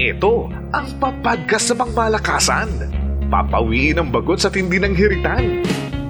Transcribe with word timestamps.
Ito 0.00 0.48
ang 0.72 0.96
papadgas 0.96 1.68
sa 1.68 1.76
pangmalakasan. 1.76 2.88
Papawiin 3.28 4.00
ang 4.00 4.08
bagot 4.08 4.40
sa 4.40 4.48
tindi 4.48 4.80
ng 4.80 4.96
hiritan. 4.96 5.60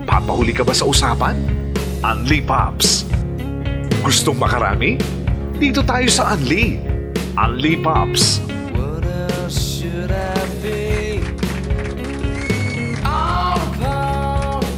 Papahuli 0.07 0.55
ka 0.55 0.63
ba 0.63 0.71
sa 0.71 0.87
usapan? 0.87 1.35
Unli 1.99 2.39
Pops. 2.39 3.03
Gustong 4.07 4.39
makarami? 4.39 4.95
Dito 5.59 5.83
tayo 5.83 6.07
sa 6.07 6.39
Unli. 6.39 6.79
Unli 7.35 7.83
Pops. 7.83 8.39
What 8.79 9.03
else 9.03 9.59
should 9.59 10.15
I 10.15 10.39
be? 10.63 11.19
Apologies. 13.03 14.71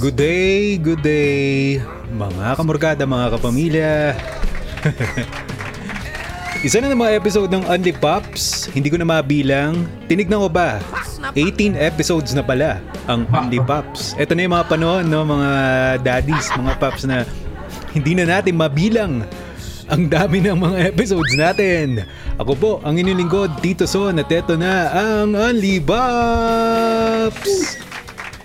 Good 0.00 0.16
day, 0.16 0.80
good 0.80 1.04
day, 1.04 1.84
mga 2.08 2.56
kamorgada, 2.56 3.04
mga 3.04 3.36
kapamilya. 3.36 4.16
Isa 6.60 6.76
na 6.76 6.92
ng 6.92 7.00
mga 7.00 7.16
episode 7.16 7.48
ng 7.48 7.64
Unli 7.64 7.96
Pops, 7.96 8.68
hindi 8.76 8.92
ko 8.92 9.00
na 9.00 9.08
mabilang. 9.08 9.88
Tinignan 10.12 10.44
ko 10.44 10.52
ba? 10.52 10.76
18 11.32 11.72
episodes 11.72 12.36
na 12.36 12.44
pala 12.44 12.84
ang 13.08 13.24
Unli 13.32 13.56
Pops. 13.64 14.12
Ito 14.20 14.36
na 14.36 14.44
yung 14.44 14.52
mga 14.52 14.68
panahon, 14.68 15.08
no, 15.08 15.24
mga 15.24 15.50
daddies, 16.04 16.52
mga 16.52 16.76
pops 16.76 17.08
na 17.08 17.24
hindi 17.96 18.12
na 18.12 18.28
natin 18.28 18.60
mabilang 18.60 19.24
ang 19.88 20.12
dami 20.12 20.44
ng 20.44 20.60
mga 20.60 20.92
episodes 20.92 21.32
natin. 21.32 22.04
Ako 22.36 22.52
po, 22.52 22.72
ang 22.84 23.00
inyong 23.00 23.24
lingkod, 23.24 23.56
Tito 23.64 23.88
Son, 23.88 24.20
at 24.20 24.28
eto 24.28 24.60
na 24.60 24.92
ang 24.92 25.32
Unli 25.32 25.80
Pops! 25.80 27.80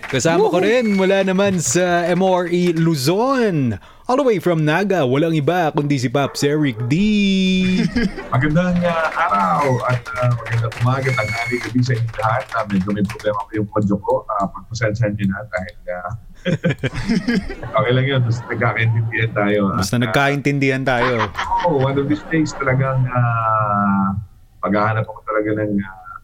Kasama 0.07 0.47
ko 0.47 0.63
rin 0.63 0.95
mula 0.95 1.19
naman 1.27 1.59
sa 1.59 2.07
MORE 2.15 2.79
Luzon. 2.79 3.75
All 4.05 4.21
the 4.21 4.21
way 4.21 4.37
from 4.37 4.61
Naga, 4.61 5.01
walang 5.01 5.33
iba 5.33 5.73
kundi 5.73 5.97
si 5.97 6.05
Pops 6.13 6.45
Eric 6.45 6.77
D. 6.85 6.93
Magandang 8.37 8.77
uh, 8.77 9.09
araw 9.17 9.81
at 9.89 9.97
uh, 10.21 10.29
magandang 10.29 10.73
umaga, 10.85 11.09
tanghali, 11.09 11.57
gabi 11.57 11.81
sa 11.81 11.97
inyo 11.97 12.13
lahat. 12.21 12.45
Uh, 12.53 12.65
medyo 12.69 12.93
may 12.93 13.01
problema 13.01 13.41
ko 13.41 13.49
yung 13.57 13.69
audio 13.73 13.97
ko. 13.97 14.21
Uh, 14.29 14.45
Pagpasensan 14.45 15.17
nyo 15.17 15.25
na 15.25 15.41
dahil 15.49 15.77
uh, 15.89 16.11
okay 17.81 17.91
lang 17.97 18.05
yun. 18.05 18.21
Basta 18.21 18.45
nagkakaintindihan 18.45 19.31
tayo. 19.33 19.61
Basta 19.73 19.97
uh, 19.97 20.01
nagkaintindihan 20.05 20.83
tayo. 20.85 21.13
oh, 21.65 21.81
one 21.81 21.97
of 21.97 22.05
these 22.05 22.21
days 22.29 22.53
talagang 22.53 23.09
uh, 23.09 24.13
paghahanap 24.61 25.09
ako 25.09 25.25
talaga 25.25 25.65
ng 25.65 25.81
uh, 25.81 26.15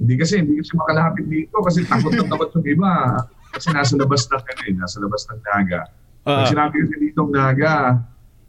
hindi 0.00 0.16
kasi, 0.16 0.40
hindi 0.40 0.56
kasi 0.56 0.72
makalapit 0.72 1.28
dito 1.28 1.52
kasi 1.60 1.84
takot 1.84 2.16
na 2.16 2.24
takot 2.24 2.48
yung 2.56 2.64
iba. 2.64 3.20
Kasi 3.52 3.76
nasa 3.76 3.92
labas 4.00 4.24
na 4.32 4.40
eh, 4.40 4.72
nasa 4.72 4.96
labas 5.04 5.28
ng 5.28 5.40
naga. 5.44 5.99
Ah. 6.24 6.44
Pag 6.44 6.52
sinabi 6.52 6.76
kasi 6.84 6.96
dito 7.00 7.20
naga, 7.28 8.00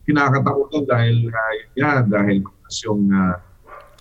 kinakatakutan 0.03 0.83
dahil 0.87 1.17
uh, 1.31 1.51
yun 1.55 1.69
yan, 1.79 2.01
dahil 2.11 2.37
mas 2.43 2.77
yung 2.83 3.03
uh, 3.11 3.35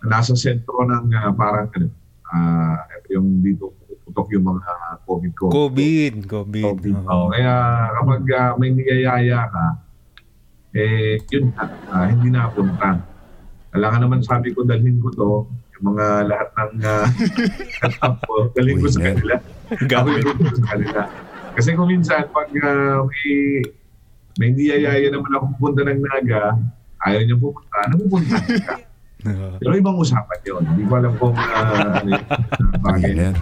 nasa 0.06 0.34
sentro 0.34 0.82
ng 0.88 1.12
uh, 1.12 1.30
parang 1.36 1.68
ano, 1.77 1.88
uh, 2.32 2.77
yung 3.10 3.44
dito 3.44 3.74
putok 4.10 4.34
yung 4.34 4.46
mga 4.50 4.70
COVID 5.06 5.32
ko. 5.38 5.46
COVID, 5.54 6.14
COVID. 6.27 6.64
COVID. 6.66 6.96
Oo. 7.06 7.14
Oh, 7.14 7.27
kaya 7.30 7.54
kapag 7.94 8.22
uh, 8.27 8.50
may 8.58 8.70
niyayaya 8.74 9.46
ka, 9.46 9.66
eh, 10.74 11.18
yun 11.30 11.55
na, 11.55 11.64
ah, 11.90 12.06
hindi 12.10 12.30
na 12.30 12.50
punta. 12.50 12.98
Kailangan 13.70 14.00
naman 14.02 14.20
sabi 14.27 14.50
ko, 14.50 14.66
dalhin 14.66 14.98
ko 14.98 15.08
to, 15.14 15.30
yung 15.78 15.94
mga 15.94 16.06
lahat 16.27 16.48
ng 16.58 16.70
uh, 16.90 17.06
setup 17.78 18.18
ko, 18.27 18.46
dalhin 18.58 18.82
ko 18.82 18.90
sa 18.90 19.00
kanila. 19.02 19.34
Yung 19.70 20.18
tutulong 20.27 20.58
sa 20.58 20.66
kanila. 20.74 21.00
Kasi 21.54 21.74
kung 21.74 21.90
minsan, 21.90 22.26
pag 22.30 22.48
uh, 22.50 23.06
may, 23.06 23.34
may 24.38 24.48
niyayaya 24.54 25.08
naman 25.10 25.30
ako 25.34 25.44
pupunta 25.58 25.80
ng 25.86 26.00
Naga, 26.00 26.56
ayaw 27.06 27.20
niya 27.24 27.36
pupunta, 27.36 27.78
napupunta 27.90 28.36
ka. 28.38 28.74
Oo. 29.20 29.60
Pero 29.60 29.72
ibang 29.76 30.00
usapan 30.00 30.40
yun. 30.48 30.62
Hindi 30.64 30.82
ko 30.88 30.92
alam 30.96 31.12
kung 31.20 31.36
uh, 31.36 32.00
ano 32.00 32.08
yung 32.08 32.24
uh, 32.64 32.78
bagay. 32.80 33.36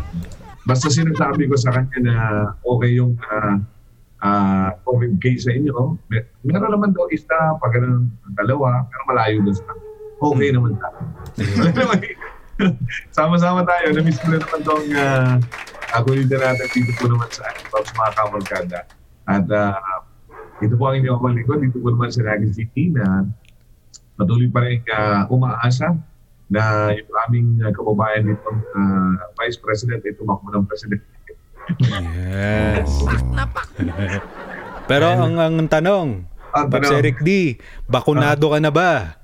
Basta 0.66 0.90
sinasabi 0.90 1.46
ko 1.46 1.54
sa 1.54 1.70
kanya 1.70 1.98
na 2.02 2.14
okay 2.66 2.98
yung 2.98 3.14
uh, 3.14 3.62
uh, 4.26 4.68
COVID 4.82 5.22
case 5.22 5.46
sa 5.46 5.54
inyo. 5.54 5.94
Mer- 6.10 6.28
meron 6.42 6.74
naman 6.74 6.90
daw 6.90 7.06
isa, 7.14 7.54
pag 7.62 7.78
ganun, 7.78 8.10
dalawa, 8.34 8.84
pero 8.90 9.02
malayo 9.06 9.38
doon 9.46 9.54
sa 9.54 9.64
Okay 10.18 10.50
naman 10.50 10.74
tayo. 10.82 10.98
Eh. 12.58 12.74
Sama-sama 13.14 13.62
tayo. 13.62 13.94
Na-miss 13.94 14.18
ko 14.18 14.34
na 14.34 14.42
naman 14.42 14.58
itong 14.62 14.86
uh, 14.94 15.34
akulita 15.94 16.36
natin 16.38 16.66
dito 16.74 16.92
po 16.98 17.04
naman 17.06 17.30
sa 17.30 17.46
Pops 17.70 17.94
mga 17.94 18.12
kamorkada. 18.18 18.78
At 19.28 19.46
uh, 19.46 19.78
dito 20.58 20.74
po 20.74 20.90
ang 20.90 20.98
inyong 20.98 21.38
lingkod. 21.38 21.62
Dito 21.62 21.78
po 21.78 21.94
naman 21.94 22.10
sa 22.10 22.26
Naga 22.26 22.48
City 22.50 22.90
na 22.90 23.26
patuloy 24.18 24.50
pa 24.50 24.66
rin 24.66 24.82
uh, 24.90 25.30
umaasa 25.30 25.94
na 26.48 26.90
yung 26.96 27.12
aming 27.28 27.48
uh, 27.60 27.70
kababayan 27.70 28.24
nito, 28.24 28.50
uh, 28.50 29.14
Vice 29.38 29.60
President, 29.60 30.00
ay 30.02 30.16
tumakbo 30.16 30.48
ng 30.50 30.64
President. 30.66 31.02
Yes. 31.84 32.88
Pero 34.88 35.06
ang, 35.12 35.36
ang 35.36 35.68
tanong, 35.68 36.24
Pops 36.48 36.90
Eric 36.90 37.20
D, 37.20 37.60
bakunado 37.84 38.48
ka 38.50 38.58
na 38.58 38.72
ba? 38.72 39.17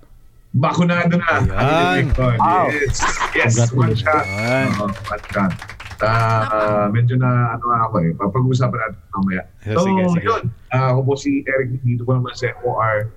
Bakunado 0.55 1.19
na. 1.19 1.43
Ayan. 1.51 2.15
Wow. 2.15 2.71
Yes. 2.71 3.03
Yes. 3.35 3.55
One 3.75 3.91
shot. 3.99 4.23
Oo, 4.23 4.87
one 4.87 5.25
shot. 5.35 5.51
Ah, 5.99 6.87
medyo 6.91 7.19
na 7.19 7.59
ano 7.59 7.67
ako 7.75 7.95
eh. 8.03 8.13
Papag-usapan 8.15 8.79
natin 8.79 9.01
mamaya. 9.11 9.43
Yeah, 9.67 9.75
So, 9.75 9.81
sige, 9.83 10.03
sige. 10.15 10.27
yun. 10.27 10.43
Ah, 10.71 10.95
ako 10.95 11.01
po 11.03 11.13
si 11.19 11.43
Eric 11.43 11.81
dito 11.83 12.07
po 12.07 12.15
naman 12.15 12.35
sa 12.39 12.55
OR 12.63 13.11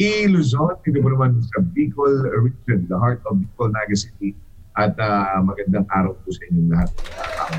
E. 0.00 0.26
Luzon. 0.26 0.74
Dito 0.82 0.98
po 0.98 1.12
naman 1.12 1.38
sa 1.44 1.62
Bicol 1.62 2.26
region, 2.42 2.86
the 2.90 2.96
heart 2.96 3.20
of 3.28 3.38
Bicol, 3.38 3.70
Naga 3.70 3.94
City. 3.94 4.34
At 4.74 4.98
ah, 4.98 5.38
magandang 5.44 5.86
araw 5.90 6.16
po 6.16 6.32
sa 6.32 6.42
inyong 6.48 6.70
lahat. 6.74 6.90
Ah, 7.20 7.54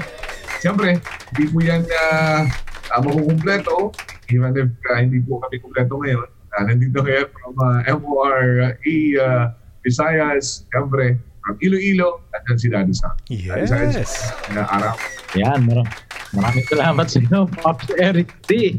Siyempre, 0.60 1.00
hindi 1.34 1.46
po 1.50 1.58
yan 1.58 1.82
uh, 1.88 2.46
uh, 2.92 3.02
makukumpleto. 3.02 3.96
Even 4.30 4.54
if 4.56 4.70
ah, 4.92 5.00
hindi 5.00 5.24
po 5.24 5.40
kami 5.40 5.56
kumpleto 5.58 5.98
ngayon. 6.00 6.30
Uh, 6.52 6.64
nandito 6.68 7.00
ngayon 7.00 7.28
from 7.32 7.54
uh, 7.60 7.80
MOR 7.96 8.76
E. 8.84 9.16
Uh, 9.16 9.52
Visayas. 9.82 10.68
Siyempre, 10.70 11.16
from 11.42 11.56
Iloilo. 11.64 12.22
At 12.36 12.44
si 12.60 12.68
Daddy 12.68 12.94
Sam. 12.94 13.16
Yes. 13.32 13.72
Na 14.52 14.68
araw. 14.68 14.96
Yan, 15.40 15.64
mar- 15.64 15.88
maraming 16.36 16.66
salamat 16.68 17.06
sa 17.08 17.18
inyo, 17.24 17.48
Pops 17.60 17.88
Eric 17.98 18.36
D. 18.46 18.76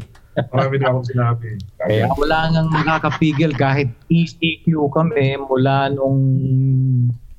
Marami 0.49 0.81
na 0.81 0.89
akong 0.89 1.05
sinabi. 1.05 1.49
Kaya 1.77 2.09
wala 2.17 2.49
nang 2.49 2.69
makakapigil 2.73 3.53
kahit 3.53 3.89
ECQ 4.09 4.65
kami 4.89 5.37
mula 5.37 5.93
nung 5.93 6.17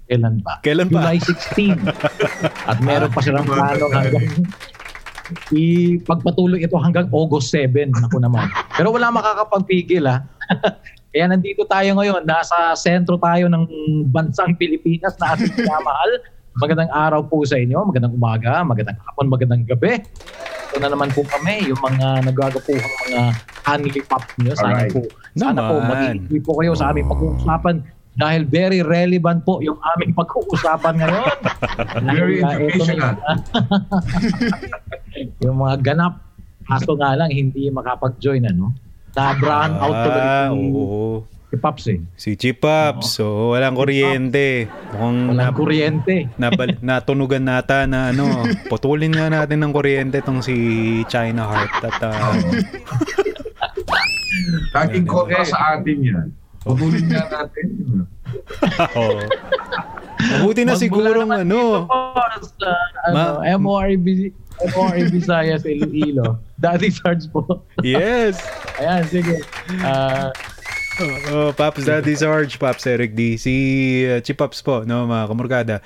kailan 0.06 0.38
ba? 0.46 0.62
Kailan 0.62 0.86
pa? 0.86 1.02
July 1.02 1.18
16. 1.18 1.90
At 2.70 2.78
meron 2.86 3.10
pa 3.10 3.18
silang 3.18 3.50
plano 3.50 3.90
hanggang 3.90 4.30
ipagpatuloy 5.50 6.60
ito 6.60 6.76
hanggang 6.76 7.08
August 7.10 7.52
7. 7.52 7.92
Naku 7.92 8.18
naman. 8.20 8.48
Pero 8.76 8.92
wala 8.92 9.08
makakapagpigil 9.12 10.04
ha. 10.04 10.24
Kaya 11.14 11.30
nandito 11.30 11.62
tayo 11.70 11.94
ngayon, 11.94 12.26
nasa 12.26 12.74
sentro 12.74 13.14
tayo 13.22 13.46
ng 13.46 13.64
bansang 14.10 14.58
Pilipinas 14.58 15.14
na 15.22 15.38
ating 15.38 15.54
minamahal. 15.54 16.10
Magandang 16.58 16.90
araw 16.90 17.22
po 17.26 17.46
sa 17.46 17.54
inyo, 17.54 17.86
magandang 17.86 18.14
umaga, 18.18 18.62
magandang 18.66 18.98
hapon, 18.98 19.26
magandang 19.30 19.62
gabi. 19.62 20.02
Ito 20.74 20.82
na 20.82 20.90
naman 20.90 21.14
po 21.14 21.22
kami, 21.22 21.70
yung 21.70 21.78
mga 21.78 22.30
nagagapuhang 22.30 22.94
mga 23.06 23.22
honey 23.62 24.02
pop 24.10 24.26
nyo. 24.42 24.52
Sana 24.58 24.74
Alright. 24.74 24.90
po, 24.90 25.02
sana 25.38 25.60
po 25.70 25.74
Naman. 25.78 25.90
mag-iintindi 25.90 26.38
po 26.42 26.52
kayo 26.58 26.72
sa 26.74 26.90
aming 26.90 27.06
pag-uusapan 27.06 27.76
dahil 28.14 28.46
very 28.46 28.78
relevant 28.78 29.42
po 29.42 29.58
yung 29.58 29.74
aming 29.92 30.14
pag-uusapan 30.14 30.94
ngayon. 30.96 31.34
Very 32.06 32.38
ah, 32.40 32.54
educational. 32.54 33.14
na- 33.16 33.42
yung 35.42 35.58
mga 35.58 35.76
ganap. 35.82 36.22
Kaso 36.64 36.94
nga 36.94 37.12
lang, 37.12 37.28
hindi 37.28 37.68
makapag-join, 37.68 38.46
ano? 38.46 38.70
Na-brown 39.12 39.72
out 39.76 39.96
tuloy 40.00 40.22
Ah, 40.22 40.48
si, 40.48 40.58
oo. 40.70 41.26
si 41.44 41.56
Pops 41.56 41.84
eh. 41.86 41.98
Si 42.14 42.30
Chip 42.34 42.58
Pops, 42.58 43.14
so 43.14 43.50
walang 43.50 43.74
kuryente. 43.74 44.70
Mukhang 44.90 45.18
Walang 45.28 45.50
na, 45.50 45.52
kuryente. 45.52 46.14
nabal- 46.40 46.80
natunugan 46.80 47.44
nata 47.44 47.84
na 47.84 48.10
ano, 48.10 48.26
putulin 48.66 49.10
nga 49.10 49.26
natin 49.28 49.58
ng 49.58 49.70
kuryente 49.70 50.18
tong 50.18 50.38
si 50.38 50.54
China 51.06 51.46
Heart 51.46 51.74
at 51.84 51.98
ah, 52.00 52.34
Laging 54.72 55.06
kontra 55.06 55.42
sa 55.42 55.78
atin 55.78 55.98
yan. 56.00 56.26
Putulin 56.64 57.04
nga 57.06 57.22
natin. 57.36 57.66
oh. 58.96 59.20
Mabuti 60.24 60.64
na 60.64 60.72
naman 60.72 61.44
ano. 61.44 61.84
Sa, 62.56 62.70
ano, 63.04 63.14
Ma- 63.44 63.58
MORB, 63.60 64.32
MORB 64.72 65.06
Visayas, 65.14 65.62
Iloilo. 65.68 66.40
Daddy 66.56 66.88
Sarge 66.88 67.28
po. 67.28 67.44
Yes. 67.84 68.40
Ayan, 68.80 69.04
sige. 69.06 69.36
Ah, 69.84 70.32
Oh, 71.34 71.50
Pops 71.50 71.82
Daddy 71.82 72.14
Sarge, 72.14 72.54
Pops 72.54 72.86
Eric 72.86 73.18
D. 73.18 73.34
Si 73.34 73.50
uh, 74.06 74.22
Chip 74.22 74.38
Pops 74.38 74.62
po, 74.62 74.86
no, 74.86 75.10
mga 75.10 75.26
kamorgada. 75.26 75.76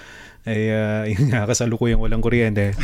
Ay, 0.45 0.69
uh, 0.69 1.09
yun 1.09 1.33
nga, 1.33 1.49
kasalukuyang 1.49 1.97
walang 1.97 2.21
kuryente. 2.21 2.77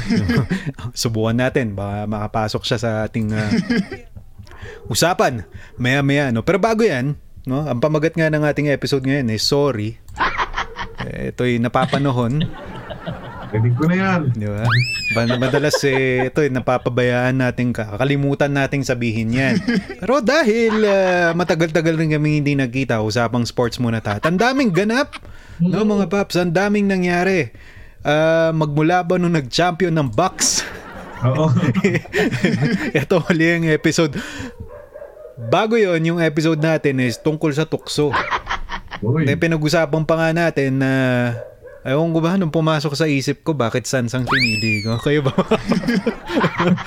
Subukan 0.96 1.36
natin, 1.36 1.76
baka 1.76 2.08
makapasok 2.08 2.64
siya 2.64 2.78
sa 2.80 2.90
ating 3.04 3.28
uh, 3.28 3.50
usapan. 4.88 5.44
Maya-maya, 5.76 6.32
no? 6.32 6.40
Pero 6.40 6.56
bago 6.56 6.80
yan, 6.80 7.20
no, 7.44 7.64
ang 7.64 7.80
pamagat 7.80 8.16
nga 8.16 8.32
ng 8.32 8.44
ating 8.44 8.72
episode 8.72 9.04
ngayon 9.04 9.32
ay 9.32 9.40
sorry. 9.40 10.00
Eh, 11.04 11.30
Ito'y 11.32 11.60
napapanohon. 11.60 12.44
Rinig 13.54 13.74
ko 13.78 13.86
na 13.86 13.94
yan. 13.94 14.20
Di 14.34 14.50
ba? 14.50 14.66
Madalas 15.38 15.78
eh, 15.86 16.26
ito 16.26 16.42
eh, 16.42 16.50
napapabayaan 16.50 17.38
natin, 17.38 17.70
kakalimutan 17.70 18.50
nating 18.50 18.82
sabihin 18.82 19.30
yan. 19.30 19.62
Pero 20.02 20.18
dahil 20.18 20.82
ah, 20.82 21.30
matagal-tagal 21.38 21.94
rin 21.94 22.10
kami 22.10 22.42
hindi 22.42 22.58
nagkita, 22.58 22.98
usapang 22.98 23.46
sports 23.46 23.78
muna 23.78 24.02
ta. 24.02 24.18
Ang 24.26 24.42
daming 24.42 24.74
ganap, 24.74 25.22
no 25.62 25.86
mga 25.86 26.10
paps, 26.10 26.34
ang 26.34 26.50
daming 26.50 26.90
nangyari. 26.90 27.54
Ah, 28.02 28.50
magmula 28.50 29.06
ba 29.06 29.22
nung 29.22 29.38
nag-champion 29.38 29.94
ng 29.94 30.10
box? 30.10 30.66
Oo. 31.22 31.46
ito 33.00 33.16
huli 33.30 33.44
yung 33.54 33.70
episode. 33.70 34.18
Bago 35.34 35.74
yon 35.74 36.02
yung 36.04 36.20
episode 36.22 36.62
natin 36.62 37.02
is 37.02 37.18
tungkol 37.18 37.50
sa 37.50 37.66
tukso. 37.66 38.14
Then 39.02 39.38
pinag-usapan 39.38 40.06
pa 40.06 40.14
nga 40.14 40.30
natin 40.30 40.78
na 40.78 40.92
Ewan 41.84 42.16
ko 42.16 42.24
ba, 42.24 42.40
nung 42.40 42.48
pumasok 42.48 42.96
sa 42.96 43.04
isip 43.04 43.44
ko, 43.44 43.52
bakit 43.52 43.84
Sansang 43.84 44.24
pinili 44.24 44.80
ko? 44.80 44.96
Kayo 45.04 45.20
ba? 45.20 45.36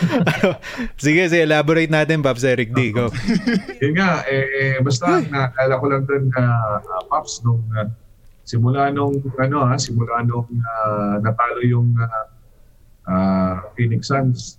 sige, 0.97 1.29
sige, 1.29 1.45
elaborate 1.45 1.94
natin, 1.94 2.25
Pops 2.25 2.41
Eric 2.41 2.73
D. 2.73 2.89
Go. 2.89 3.13
Yun 3.85 3.94
nga, 3.94 4.25
eh, 4.25 4.50
eh, 4.57 4.75
basta 4.81 5.21
nakakala 5.21 5.73
ko 5.77 5.85
lang 5.85 6.03
dun 6.09 6.23
na 6.33 6.43
uh, 6.81 7.05
Pops 7.13 7.45
nung 7.45 7.61
ah, 7.77 7.85
simula 8.41 8.89
nung 8.89 9.21
ano 9.38 9.69
ha, 9.69 9.77
simula 9.77 10.25
nung 10.25 10.50
ah, 10.65 11.21
natalo 11.21 11.61
yung 11.61 11.93
ah, 12.01 12.25
ah, 13.05 13.53
Phoenix 13.77 14.09
Suns, 14.09 14.57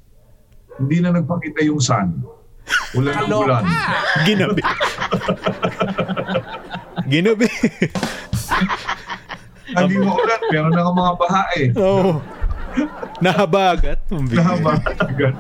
hindi 0.79 1.02
na 1.02 1.19
nagpakita 1.19 1.67
yung 1.67 1.82
sun. 1.82 2.14
Ulan 2.97 3.15
ng 3.26 3.32
ulan. 3.32 3.62
Ginabi. 4.25 4.62
Ginabi. 7.09 7.47
Hindi 9.69 9.94
mo 10.00 10.17
ulan, 10.17 10.41
meron 10.49 10.73
na 10.73 10.88
mga 10.88 11.12
baha 11.20 11.43
eh. 11.61 11.69
Oo. 11.76 12.00
Oh. 12.00 12.15
Nahabagat. 13.19 13.99
Nahabagan. 14.12 15.35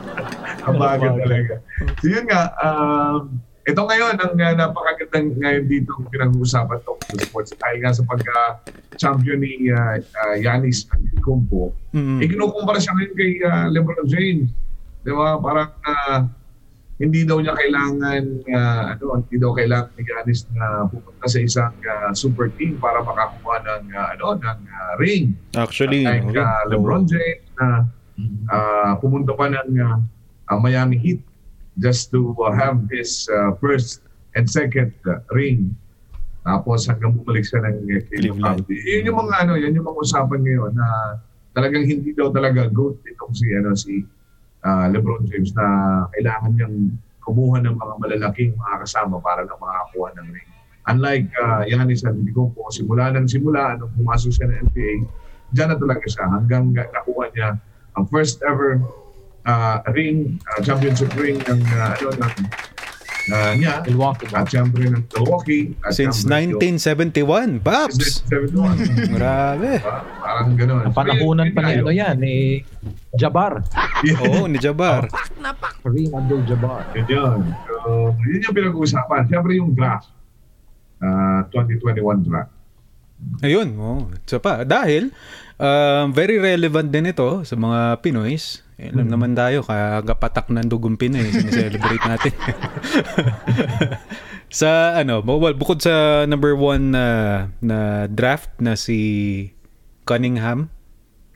Nahabagan 0.64 1.12
talaga. 1.22 1.54
So 2.02 2.04
yun 2.10 2.24
nga, 2.26 2.52
um, 2.60 3.38
ito 3.68 3.80
ngayon, 3.84 4.16
ang 4.16 4.32
uh, 4.32 4.54
napakagandang 4.56 5.36
ngayon 5.38 5.64
dito 5.68 5.92
ang 5.92 6.08
pinag-uusapan 6.08 6.80
itong 6.80 7.20
sports. 7.20 7.52
Dahil 7.52 7.84
nga 7.84 7.92
sa 7.92 8.02
pagka-champion 8.08 9.38
ni 9.44 9.68
uh, 9.68 10.00
uh, 10.00 10.36
Yanis 10.40 10.88
Antetokounmpo, 10.88 11.76
Mm. 11.96 12.20
eh, 12.20 12.28
kinukumpara 12.28 12.76
siya 12.80 12.92
ngayon 12.96 13.12
kay 13.16 13.30
uh, 13.44 13.66
LeBron 13.72 14.04
James. 14.08 14.48
Di 15.04 15.12
ba? 15.12 15.40
Parang 15.40 15.72
uh, 15.84 16.20
hindi 16.98 17.22
daw 17.22 17.38
niya 17.38 17.54
kailangan, 17.54 18.22
uh, 18.50 18.82
ano, 18.98 19.22
hindi 19.22 19.38
daw 19.38 19.54
kailangan 19.54 19.94
ni 19.94 20.02
Yanis 20.02 20.50
na 20.50 20.90
pupunta 20.90 21.30
sa 21.30 21.38
isang 21.38 21.74
uh, 21.86 22.10
super 22.10 22.50
team 22.58 22.74
para 22.82 22.98
makakuha 23.06 23.62
ng, 23.62 23.82
uh, 23.94 24.06
ano, 24.18 24.26
ng 24.34 24.58
uh, 24.66 24.92
ring. 24.98 25.38
Actually, 25.54 26.02
Like 26.02 26.26
uh, 26.34 26.66
LeBron 26.66 27.06
James 27.06 27.46
na 27.54 27.86
uh, 28.50 28.92
pumunta 28.98 29.30
pa 29.38 29.46
ng 29.46 29.78
uh, 29.78 29.98
uh, 30.50 30.58
Miami 30.58 30.98
Heat 30.98 31.22
just 31.78 32.10
to 32.10 32.34
uh, 32.42 32.50
have 32.50 32.82
his 32.90 33.30
uh, 33.30 33.54
first 33.62 34.02
and 34.34 34.50
second 34.50 34.90
uh, 35.06 35.22
ring. 35.30 35.70
Tapos 36.42 36.90
hanggang 36.90 37.14
bumalik 37.14 37.46
siya 37.46 37.62
ng 37.62 37.76
uh, 37.86 38.02
Cleveland. 38.10 38.66
Yun 38.66 39.06
yung 39.06 39.18
mga 39.22 39.34
ano, 39.46 39.52
yan 39.54 39.70
yung 39.70 39.86
mga 39.86 39.98
usapan 40.02 40.42
ngayon 40.42 40.74
na 40.74 40.86
talagang 41.54 41.86
hindi 41.86 42.10
daw 42.10 42.34
talaga 42.34 42.66
good 42.66 42.98
itong 43.06 43.34
si 43.34 43.46
ano 43.54 43.70
si 43.78 44.02
uh, 44.64 44.86
LeBron 44.90 45.26
James 45.28 45.52
na 45.54 45.66
kailangan 46.14 46.52
niyang 46.54 46.76
kumuha 47.22 47.60
ng 47.60 47.76
mga 47.76 47.94
malalaking 48.00 48.52
mga 48.56 48.76
kasama 48.88 49.20
para 49.20 49.44
na 49.44 49.54
makakuha 49.60 50.16
ng 50.16 50.28
ring. 50.32 50.50
Unlike 50.88 51.26
uh, 51.36 51.62
Giannis 51.68 52.00
Antetokounmpo, 52.08 52.72
simula 52.72 53.12
ng 53.12 53.28
simula 53.28 53.76
nung 53.76 53.92
pumasok 53.92 54.32
siya 54.32 54.46
ng 54.48 54.72
NBA, 54.72 54.92
diyan 55.52 55.68
na 55.68 55.76
talaga 55.76 56.04
siya 56.08 56.24
hanggang 56.32 56.72
ga- 56.72 56.88
nakuha 56.88 57.28
niya 57.36 57.48
ang 57.92 58.04
first 58.08 58.40
ever 58.48 58.80
uh, 59.44 59.84
ring, 59.92 60.40
uh, 60.48 60.60
championship 60.64 61.12
ring 61.20 61.36
ng 61.44 61.60
uh, 61.60 61.92
ano 62.00 62.08
ng 62.16 62.32
uh, 63.28 63.52
niya 63.58 63.82
Milwaukee. 63.84 64.28
at 64.30 64.46
syempre 64.46 64.86
ng 64.86 65.02
Milwaukee 65.10 65.74
at 65.82 65.92
Since 65.92 66.24
syempre, 66.24 66.54
1971, 67.18 67.58
Pops! 67.60 68.22
1971. 68.30 69.16
Grabe. 69.18 69.72
Diba? 69.82 69.96
Parang 70.22 70.48
gano'n. 70.54 70.82
Ang 70.86 70.94
panahunan 70.94 71.48
pa 71.52 71.60
ni 71.66 71.72
ano 71.82 71.90
yan, 71.90 72.16
ni 72.20 72.34
Jabbar. 73.18 73.64
Oo, 74.22 74.46
ni 74.46 74.58
Jabbar. 74.62 75.10
Kareem 75.82 76.12
Abdul-Jabbar. 76.12 76.94
Yun 76.94 77.06
yun. 77.08 77.40
So, 77.66 78.14
yun 78.28 78.40
yung 78.44 78.54
pinag-uusapan. 78.54 79.20
Siyempre 79.26 79.58
yung 79.58 79.72
draft. 79.74 80.12
Uh, 80.98 81.46
2021 81.54 82.26
draft. 82.26 82.52
Ayun, 83.42 83.74
oh. 83.78 84.06
So 84.26 84.38
pa, 84.38 84.62
dahil 84.62 85.10
um, 85.58 86.14
very 86.14 86.38
relevant 86.38 86.90
din 86.90 87.10
ito 87.10 87.42
sa 87.42 87.54
mga 87.58 87.98
Pinoys. 88.02 88.62
Eh, 88.78 88.88
Alam 88.88 89.10
naman 89.10 89.34
tayo, 89.34 89.66
kagapatak 89.66 90.48
ng 90.48 90.70
dugong 90.70 90.94
Pinoy, 90.94 91.26
sineselebrate 91.28 91.98
natin. 92.08 92.30
sa 94.48 94.94
ano, 94.94 95.20
well, 95.20 95.52
bukod 95.52 95.82
sa 95.82 96.24
number 96.24 96.54
one 96.54 96.94
na, 96.94 97.06
na 97.58 97.78
draft 98.06 98.54
na 98.58 98.74
si 98.74 99.50
Cunningham, 100.06 100.70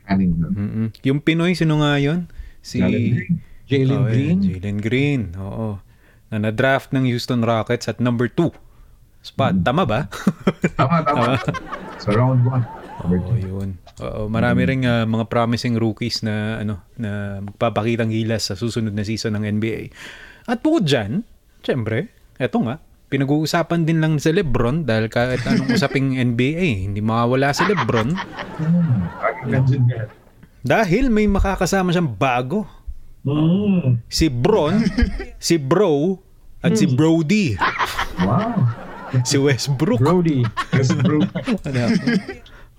Cunningham. 0.02 0.52
mm 0.54 0.86
yung 1.02 1.18
Pinoy, 1.18 1.52
sino 1.52 1.82
nga 1.82 1.98
yun? 1.98 2.30
Si 2.62 2.78
Jalen 2.78 3.02
Green. 3.10 3.34
Jalen 3.66 3.98
Oh, 3.98 4.06
Green. 4.06 4.38
yeah, 4.38 4.50
Jalen 4.54 4.78
Green, 4.78 5.20
oo. 5.34 5.68
Na 6.30 6.40
na-draft 6.40 6.94
ng 6.94 7.04
Houston 7.04 7.42
Rockets 7.42 7.86
at 7.86 7.98
number 7.98 8.24
two 8.26 8.54
spot. 9.20 9.54
Tama 9.60 9.82
ba? 9.82 10.00
Tama, 10.74 11.02
tama. 11.02 11.38
Sa 12.02 12.10
round 12.10 12.42
1. 12.42 13.06
Oo, 13.06 13.34
yun. 13.34 13.81
Oo, 14.00 14.32
marami 14.32 14.64
ring 14.64 14.88
ah, 14.88 15.04
mga 15.04 15.28
promising 15.28 15.76
rookies 15.76 16.24
na 16.24 16.64
ano 16.64 16.80
na 16.96 17.42
magpapakitang 17.44 18.08
gilas 18.08 18.48
sa 18.48 18.56
susunod 18.56 18.96
na 18.96 19.04
season 19.04 19.36
ng 19.36 19.44
NBA. 19.60 19.92
At 20.48 20.64
bukod 20.64 20.88
dyan, 20.88 21.26
syempre, 21.60 22.08
eto 22.40 22.64
nga, 22.64 22.80
pinag-uusapan 23.12 23.84
din 23.84 24.00
lang 24.00 24.16
sa 24.16 24.32
Lebron 24.32 24.88
dahil 24.88 25.12
kahit 25.12 25.44
anong 25.44 25.76
usaping 25.76 26.16
NBA, 26.32 26.88
hindi 26.88 27.04
mawawala 27.04 27.52
si 27.52 27.68
Lebron 27.68 28.16
dahil 30.62 31.10
may 31.10 31.26
makakasama 31.26 31.90
siyang 31.90 32.08
bago. 32.08 32.64
Mm. 33.22 34.02
Si 34.10 34.26
Bron, 34.30 34.82
si 35.38 35.58
Bro, 35.58 36.18
at 36.62 36.78
si 36.78 36.86
Brody. 36.86 37.58
Wow. 38.22 38.70
Si 39.26 39.36
Westbrook. 39.36 40.00
Brody. 40.00 40.46
Yes, 40.72 40.88
bro. 40.96 41.20
ano? 41.68 41.80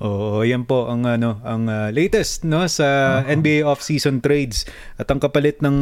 Oo, 0.01 0.41
yan 0.41 0.65
po 0.65 0.89
ang 0.89 1.05
ano, 1.05 1.37
ang 1.45 1.69
ah, 1.69 1.93
latest 1.93 2.43
no 2.43 2.65
sa 2.65 3.21
NBA 3.29 3.61
off-season 3.61 4.19
trades. 4.25 4.65
At 4.97 5.11
ang 5.13 5.21
kapalit 5.21 5.61
ng 5.61 5.77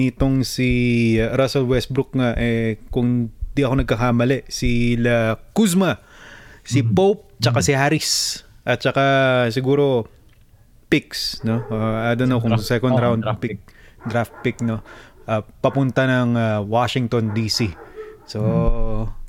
nitong 0.00 0.48
si 0.48 1.14
Russell 1.20 1.68
Westbrook 1.68 2.16
nga 2.16 2.32
eh 2.40 2.80
kung 2.88 3.28
di 3.54 3.62
ako 3.62 3.84
nagkakamali 3.84 4.48
si 4.48 4.96
La 4.96 5.36
Kuzma, 5.52 6.00
si 6.64 6.82
Pope, 6.82 7.38
tsaka 7.38 7.60
si 7.60 7.72
Harris 7.76 8.42
at 8.64 8.80
tsaka 8.80 9.04
siguro 9.52 10.08
picks 10.88 11.44
no. 11.44 11.62
Uh, 11.68 12.10
I 12.10 12.16
don't 12.16 12.32
know 12.32 12.40
kung 12.40 12.56
Draft- 12.56 12.66
second 12.66 12.96
oh, 12.96 13.00
round 13.00 13.20
draft 13.22 13.40
pick, 13.44 13.60
draft 14.08 14.34
pick 14.40 14.56
no. 14.64 14.80
Ah, 15.24 15.44
papunta 15.44 16.04
ng 16.08 16.36
ah, 16.36 16.60
Washington 16.64 17.36
DC. 17.36 17.70
So 18.24 18.40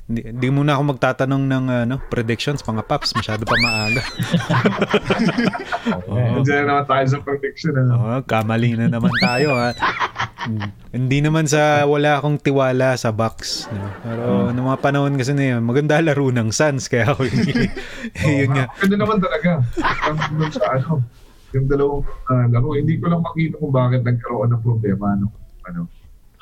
Hindi, 0.06 0.22
hindi 0.22 0.48
muna 0.54 0.78
ako 0.78 0.94
magtatanong 0.94 1.42
ng 1.50 1.64
ano, 1.66 1.94
predictions, 2.06 2.62
mga 2.62 2.86
paps. 2.86 3.10
Masyado 3.18 3.42
pa 3.42 3.58
maaga. 3.58 4.02
Oo. 6.06 6.38
Nandiyan 6.38 6.62
na 6.62 6.78
naman 6.78 6.86
tayo 6.86 7.04
sa 7.10 7.18
prediction. 7.26 7.74
Ano? 7.74 7.90
Oo, 7.98 8.16
kamali 8.22 8.78
na 8.78 8.86
naman 8.86 9.10
tayo. 9.18 9.58
Ha? 9.58 9.74
Hmm. 10.46 10.70
Hindi 10.94 11.18
naman 11.26 11.50
sa 11.50 11.82
wala 11.90 12.22
akong 12.22 12.38
tiwala 12.38 12.94
sa 12.94 13.10
box. 13.10 13.66
No? 13.74 13.90
Pero 14.06 14.24
noong 14.54 14.68
mga 14.70 14.78
panahon 14.78 15.18
kasi 15.18 15.34
na 15.34 15.58
yun, 15.58 15.66
maganda 15.66 15.98
laro 15.98 16.30
ng 16.30 16.54
Suns. 16.54 16.86
Kaya 16.86 17.10
ako 17.10 17.26
hindi. 17.26 17.66
yun 18.46 18.54
nga. 18.54 18.70
Ganda 18.78 18.96
naman 19.02 19.18
talaga. 19.18 19.58
Ang 20.06 20.16
sa 20.54 20.64
ano, 20.78 21.02
yung 21.50 21.66
dalawang 21.66 22.06
ah, 22.30 22.46
laro, 22.46 22.78
hindi 22.78 22.94
ko 23.02 23.10
lang 23.10 23.26
makita 23.26 23.58
kung 23.58 23.74
bakit 23.74 24.06
nagkaroon 24.06 24.54
ng 24.54 24.62
problema 24.62 25.18
nung 25.18 25.34
ano, 25.66 25.90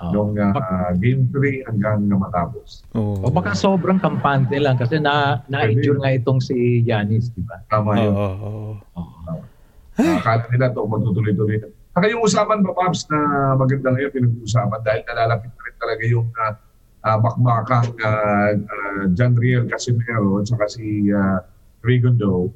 Oh. 0.02 0.10
nung 0.10 0.34
ah, 0.34 0.90
game 0.98 1.30
3 1.30 1.70
hanggang 1.70 2.02
na 2.10 2.18
matapos. 2.18 2.82
Oo. 2.98 3.22
O 3.22 3.30
baka 3.30 3.54
sobrang 3.54 4.02
kampante 4.02 4.58
lang 4.58 4.74
kasi 4.74 4.98
na 4.98 5.38
na-injure 5.46 6.02
nga 6.02 6.10
itong 6.10 6.42
si 6.42 6.82
Yanis, 6.82 7.30
di 7.30 7.46
ba? 7.46 7.62
Tama 7.70 8.02
yun. 8.02 8.10
oo, 8.10 8.74
oo. 8.82 9.04
Oh. 9.94 10.18
Akala 10.18 10.50
nila 10.50 10.74
to 10.74 10.82
magtutuloy-tuloy 10.82 11.62
na. 11.62 11.70
Saka 11.94 12.10
yung 12.10 12.26
usapan 12.26 12.58
pa, 12.66 12.74
Pops, 12.74 13.06
na 13.06 13.54
maganda 13.54 13.94
ngayon 13.94 14.10
pinag-uusapan 14.10 14.80
dahil 14.82 15.02
nalalapit 15.06 15.50
na 15.54 15.62
rin 15.62 15.76
talaga 15.78 16.02
yung 16.10 16.28
uh, 16.34 16.54
uh, 17.06 17.18
bakbakang 17.22 17.88
uh, 18.02 18.50
uh, 18.58 19.02
John 19.14 19.38
Riel 19.38 19.70
Casimero 19.70 20.42
at 20.42 20.50
saka 20.50 20.66
si 20.66 21.06
uh, 21.14 21.38
Rigondo. 21.86 22.50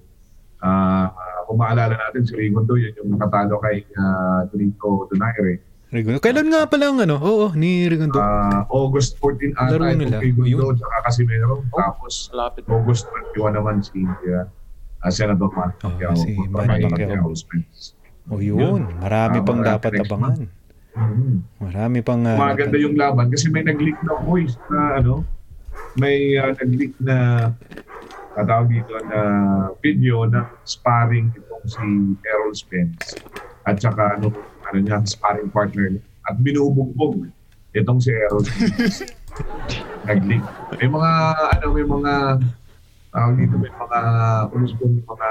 Uh, 0.59 1.07
uh, 1.07 1.41
kung 1.47 1.63
maalala 1.63 1.95
natin, 1.95 2.27
si 2.27 2.35
Rigondo, 2.35 2.75
yun 2.75 2.91
yung 2.99 3.15
nakatalo 3.15 3.63
kay 3.63 3.87
uh, 3.95 4.51
Rico 4.51 5.07
Donaire. 5.07 5.68
Rigondo. 5.89 6.21
Kailan 6.21 6.53
nga 6.53 6.69
pala 6.69 6.93
ang 6.93 7.01
ano? 7.01 7.17
Oo, 7.17 7.57
ni 7.57 7.89
Rigondo. 7.89 8.21
Uh, 8.21 8.69
August 8.69 9.17
14 9.25 9.57
ata 9.57 9.81
Laro 9.81 9.89
nila. 9.97 10.21
Rigondo 10.21 10.49
Yun. 10.49 10.77
at 10.77 10.79
saka 10.85 10.97
Casimero. 11.09 11.65
Tapos 11.73 12.29
Malapit. 12.29 12.63
August 12.69 13.05
21 13.33 13.57
naman 13.57 13.77
si 13.81 14.05
uh, 14.05 14.45
ah, 15.01 15.13
Senator 15.13 15.49
Manny 15.57 15.73
Oh, 15.81 15.89
Pacquiao. 15.89 16.13
si 16.13 16.37
for 16.37 16.65
Manny 16.69 16.85
Pacquiao. 16.93 17.33
Spence. 17.33 17.97
O 18.29 18.45
yun, 18.45 18.85
marami 19.01 19.41
Ah, 19.41 19.45
pang 19.49 19.61
dapat 19.65 19.93
abangan. 20.05 20.45
Mhm. 20.93 21.35
Marami 21.65 21.99
pang... 22.05 22.21
ah, 22.29 22.37
Maganda 22.37 22.77
yung 22.77 22.93
laban 22.93 23.33
kasi 23.33 23.49
may 23.49 23.65
nag-leak 23.65 23.97
na 24.05 24.21
voice 24.21 24.61
na 24.69 25.01
ano, 25.01 25.25
may 25.97 26.37
uh, 26.37 26.53
nag-leak 26.53 26.93
na 27.01 27.17
katawag 28.37 28.69
dito 28.69 28.93
na 29.09 29.21
video 29.81 30.29
ng 30.29 30.45
sparring 30.69 31.33
itong 31.33 31.65
si 31.65 31.87
Errol 32.29 32.53
Spence 32.53 33.17
at 33.65 33.81
saka 33.81 34.21
ano, 34.21 34.29
ano 34.69 34.79
niya, 34.85 34.99
sparring 35.09 35.51
partner 35.51 35.97
niya. 35.97 36.03
At 36.29 36.37
binubugbog 36.41 37.29
itong 37.73 38.01
si 38.01 38.13
Errol 38.13 38.45
nag-leak. 40.09 40.45
May 40.81 40.89
mga, 40.89 41.11
ano, 41.57 41.67
may 41.73 41.87
mga, 41.87 42.13
tawag 43.13 43.35
dito, 43.37 43.55
may 43.61 43.73
mga, 43.73 43.99
umusbong 44.53 44.97
mga 45.05 45.29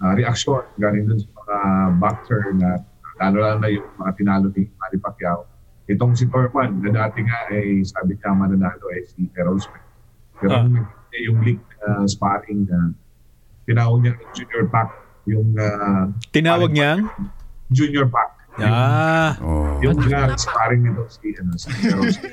uh, 0.00 0.12
reaksyon 0.16 0.64
galing 0.80 1.04
dun 1.08 1.20
sa 1.20 1.30
mga 1.36 1.56
boxer 2.00 2.42
na 2.56 2.80
lalo 3.20 3.36
lalo 3.44 3.56
na 3.60 3.68
yung 3.68 3.88
mga 4.00 4.12
tinalo 4.16 4.46
ni 4.52 4.64
Manny 4.80 4.98
Pacquiao. 5.00 5.44
Itong 5.90 6.14
si 6.16 6.24
Thurman, 6.30 6.80
na 6.80 7.04
dati 7.04 7.20
nga 7.20 7.50
ay 7.52 7.82
sabi 7.84 8.16
niya 8.16 8.32
mananalo 8.32 8.84
ay 8.94 9.04
si 9.10 9.28
Errol 9.36 9.60
Spence. 9.60 9.88
Pero 10.40 10.56
nagkita 10.64 11.16
yung 11.28 11.38
leak 11.44 11.60
na 11.82 12.08
sparring 12.08 12.64
na 12.64 12.96
tinawag 13.68 13.98
niya 14.00 14.12
yung 14.16 14.32
Junior 14.32 14.64
Pac, 14.72 14.88
yung 15.28 15.48
uh, 15.58 16.08
Tinawag 16.32 16.72
niyang? 16.72 17.10
Junior 17.70 18.06
Pac. 18.06 18.28
Ah, 18.60 19.38
Oh. 19.40 19.78
Yung 19.80 19.96
uh, 19.96 20.34
sparring 20.34 20.82
nito 20.82 21.06
si, 21.08 21.32
ano, 21.32 21.54
si 21.54 21.70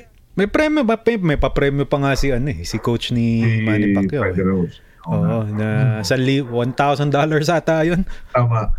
may 0.38 0.46
premyo 0.46 0.82
ba? 0.82 0.98
May, 1.00 1.16
may 1.16 1.38
pa-premyo 1.38 1.86
pa 1.86 1.96
nga 1.96 2.12
si, 2.12 2.28
ano 2.28 2.46
eh, 2.46 2.62
si 2.62 2.76
coach 2.76 3.10
ni 3.10 3.38
Manny 3.60 3.90
Pacquiao. 3.90 4.22
Eh. 4.24 4.34
Rose. 4.36 4.76
Oo, 5.08 5.48
na 5.48 5.98
sa 6.02 6.14
li- 6.14 6.44
$1,000 6.44 7.08
ata 7.48 7.80
yun. 7.80 8.04
Tama. 8.28 8.70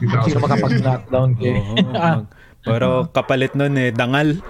Sino 0.00 0.22
50,000 0.32 0.40
makapag-knockdown 0.40 1.28
kay... 1.36 1.54
Oo, 1.60 2.24
pero 2.64 2.88
kapalit 3.06 3.52
nun 3.52 3.76
eh, 3.76 3.92
dangal 3.92 4.40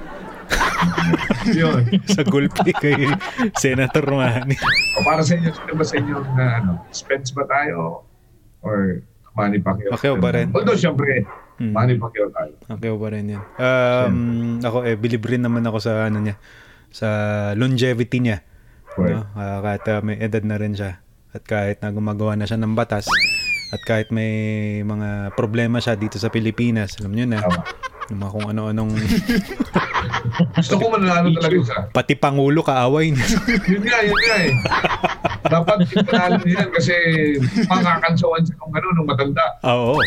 Yun. 1.51 1.83
sa 2.07 2.23
gulpi 2.23 2.71
kay 2.73 3.11
Senator 3.57 4.07
Manny. 4.07 4.55
O 4.95 5.03
para 5.03 5.21
sa 5.21 5.35
inyo, 5.35 5.51
sino 5.51 5.73
ba 5.75 5.85
sa 5.85 5.95
inyo 5.97 6.17
na 6.35 6.45
ano, 6.61 6.73
Spence 6.91 7.31
ba 7.31 7.43
tayo? 7.45 8.07
Or 8.63 9.03
Manny 9.37 9.61
Pacquiao? 9.61 9.93
Pacquiao 9.93 10.17
ba 10.17 10.33
rin? 10.33 10.49
Although, 10.51 10.75
syempre, 10.75 11.23
Hmm. 11.57 11.73
Manny 11.73 11.97
Pacquiao 11.97 12.29
tayo. 12.29 12.53
Okay 12.69 12.93
pa 12.93 13.09
rin 13.09 13.33
yan. 13.33 13.43
Um, 13.57 14.61
ako 14.61 14.85
eh, 14.85 14.93
believe 14.93 15.25
rin 15.25 15.41
naman 15.41 15.65
ako 15.65 15.81
sa 15.81 16.05
ano 16.05 16.21
niya, 16.21 16.37
sa 16.93 17.09
longevity 17.57 18.21
niya. 18.21 18.45
Right. 18.97 19.17
No? 19.17 19.25
Ah, 19.33 19.65
kahit 19.65 19.85
ah, 19.89 20.01
may 20.05 20.21
edad 20.21 20.45
na 20.45 20.61
rin 20.61 20.77
siya. 20.77 21.01
At 21.33 21.45
kahit 21.49 21.81
na 21.81 21.93
gumagawa 21.93 22.37
na 22.37 22.45
siya 22.45 22.61
ng 22.61 22.77
batas. 22.77 23.09
At 23.73 23.81
kahit 23.89 24.13
may 24.13 24.33
mga 24.85 25.33
problema 25.33 25.81
siya 25.81 25.97
dito 25.97 26.21
sa 26.21 26.29
Pilipinas. 26.29 27.01
Alam 27.01 27.13
niyo 27.17 27.25
na. 27.29 27.41
Tama. 27.41 27.61
Yung 28.07 28.23
mga 28.23 28.31
kung 28.31 28.47
ano-anong 28.47 28.93
Gusto 30.57 30.75
ko 30.79 30.85
mananalo 30.95 31.29
talaga 31.35 31.59
siya. 31.59 31.79
pati 31.91 32.15
Pangulo 32.15 32.63
kaaway 32.63 33.11
niya. 33.11 33.27
Yun 33.73 33.83
nga, 33.83 33.99
yun 34.01 34.19
nga 34.21 34.37
eh. 34.39 34.53
Dapat 35.43 35.77
ipanalo 35.91 36.39
niya 36.41 36.63
yan 36.63 36.69
kasi 36.71 36.95
makakansawan 37.67 38.43
siya 38.43 38.55
kung 38.57 38.71
ano 38.71 38.87
nung 38.95 39.07
matanda. 39.07 39.45
Oo. 39.65 39.99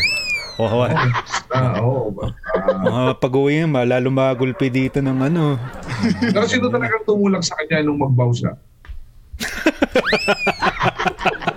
Oo. 0.60 0.84
Ah, 1.50 1.80
oo. 1.80 2.12
Ah, 2.20 2.30
Mga 2.80 3.02
pag-uwi 3.16 3.52
niya, 3.58 3.80
lalo 3.86 4.08
magulpi 4.08 4.68
dito 4.68 5.00
ng 5.00 5.18
ano. 5.22 5.56
pero 6.20 6.44
sino 6.44 6.68
talagang 6.68 7.02
tumulak 7.04 7.40
sa 7.40 7.56
kanya 7.56 7.80
nung 7.82 7.96
magbaw 7.96 8.28
siya? 8.30 8.52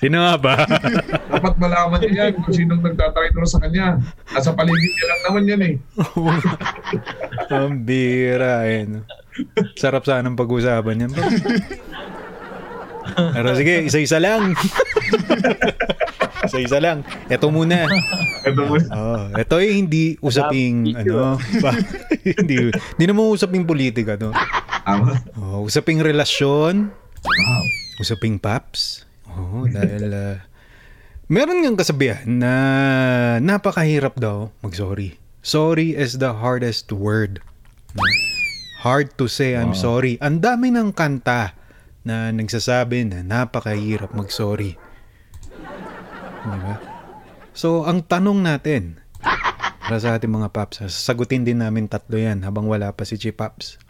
Sino 0.00 0.16
nga 0.22 0.34
ba? 0.36 0.54
Dapat 1.34 1.54
malaman 1.58 1.98
niya 2.00 2.28
yan 2.28 2.32
kung 2.38 2.54
sinong 2.54 2.82
nagtatraidor 2.82 3.44
sa 3.46 3.58
kanya. 3.62 3.98
Nasa 4.30 4.50
paligid 4.52 4.92
niya 4.92 5.06
lang 5.06 5.20
naman 5.28 5.42
yan 5.50 5.62
eh. 5.62 5.74
Ang 7.54 7.82
bira 7.82 8.64
eh. 8.66 8.86
no? 8.86 9.02
Sarap 9.74 10.06
sana 10.06 10.26
ng 10.26 10.38
pag-usapan 10.38 11.06
yan. 11.06 11.12
Pero 13.14 13.48
sige, 13.54 13.86
isa-isa 13.86 14.18
lang. 14.18 14.54
isa-isa 16.48 16.78
lang. 16.82 17.02
Ito 17.28 17.48
muna. 17.50 17.86
Ito 18.44 18.60
mo. 18.64 18.76
Oh, 18.78 19.24
ito 19.34 19.54
ay 19.58 19.78
hindi 19.78 20.16
usaping 20.20 20.92
ano, 20.96 21.38
ba, 21.62 21.72
hindi 22.24 22.70
hindi 22.70 23.04
naman 23.04 23.32
usaping 23.32 23.64
politika 23.64 24.16
no. 24.18 24.34
Tama. 24.84 25.16
Oh, 25.40 25.64
usaping 25.64 26.04
relasyon, 26.04 26.92
Wow. 27.24 27.64
usaping 28.04 28.36
paps. 28.36 29.08
Oh, 29.34 29.66
dahil 29.66 30.10
ah, 30.14 30.38
meron 31.26 31.62
ngang 31.62 31.78
kasabihan 31.78 32.22
na 32.26 32.52
napakahirap 33.42 34.14
daw 34.18 34.54
mag-sorry. 34.62 35.18
Sorry 35.44 35.92
is 35.92 36.22
the 36.22 36.38
hardest 36.38 36.88
word. 36.94 37.42
Hard 38.80 39.16
to 39.20 39.28
say 39.28 39.56
I'm 39.56 39.76
sorry. 39.76 40.16
Ang 40.20 40.40
dami 40.44 40.72
ng 40.72 40.92
kanta 40.94 41.56
na 42.04 42.28
nagsasabi 42.30 43.08
na 43.08 43.24
napakahirap 43.24 44.12
mag-sorry. 44.12 44.76
Diba? 46.44 46.76
So, 47.56 47.88
ang 47.88 48.04
tanong 48.04 48.44
natin 48.44 49.00
para 49.84 49.96
sa 50.00 50.16
ating 50.16 50.32
mga 50.32 50.52
paps, 50.52 50.84
sagutin 50.92 51.44
din 51.44 51.60
namin 51.64 51.88
tatlo 51.88 52.16
yan 52.20 52.44
habang 52.44 52.68
wala 52.68 52.92
pa 52.92 53.08
si 53.08 53.16
Chi 53.16 53.32
Paps. 53.32 53.80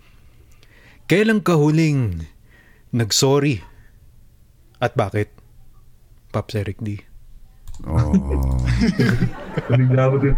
Kailan 1.10 1.42
ka 1.42 1.58
huling 1.58 2.22
nag-sorry? 2.94 3.73
At 4.84 4.92
bakit? 4.92 5.32
Paps 6.28 6.60
Eric 6.60 6.84
D. 6.84 7.00
Oh. 7.88 8.12
Kanina 9.72 10.12
ako 10.12 10.16
din. 10.20 10.36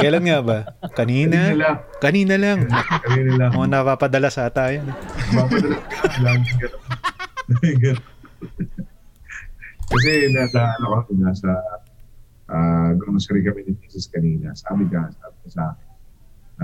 Kailan 0.00 0.24
nga 0.24 0.38
ba? 0.40 0.58
Kanina 0.96 1.52
Kanina? 1.52 1.60
lang. 1.60 1.76
Kanina 2.00 2.34
lang. 2.40 2.58
Kanina 3.04 3.32
lang. 3.36 3.50
Mga 3.52 3.68
napapadala 3.68 4.32
sa 4.32 4.48
tayo. 4.48 4.80
Mapadala 5.36 5.76
ka 5.76 6.08
lang. 6.24 6.40
Ganun. 7.84 8.00
Kasi 9.86 10.10
nasa, 10.32 10.60
ano 10.80 11.04
ko, 11.04 11.12
nasa 11.20 11.52
uh, 12.48 12.90
grocery 12.96 13.44
kami 13.44 13.60
ni 13.68 13.72
Mrs. 13.76 14.08
kanina. 14.08 14.56
Sabi 14.56 14.88
ka, 14.88 15.12
sabi 15.20 15.36
ka 15.44 15.48
sa 15.52 15.62
akin, 15.76 15.88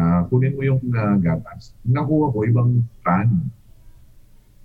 ah, 0.01 0.21
kunin 0.33 0.57
mo 0.57 0.65
yung 0.65 0.81
ah, 0.97 1.21
gatas. 1.21 1.77
Nakuha 1.85 2.33
ko, 2.33 2.39
ibang 2.49 2.89
brand. 3.05 3.37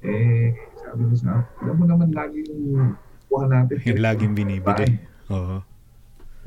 Eh, 0.02 0.56
sabi 0.88 1.04
ko 1.04 1.16
sa 1.20 1.44
alam 1.44 1.76
mo 1.76 1.84
naman 1.84 2.10
lagi 2.16 2.40
yung 2.48 2.96
kuha 3.28 3.44
natin. 3.52 3.76
Yung 3.84 4.00
laging 4.00 4.34
binibili. 4.34 4.96
Oo. 5.28 5.60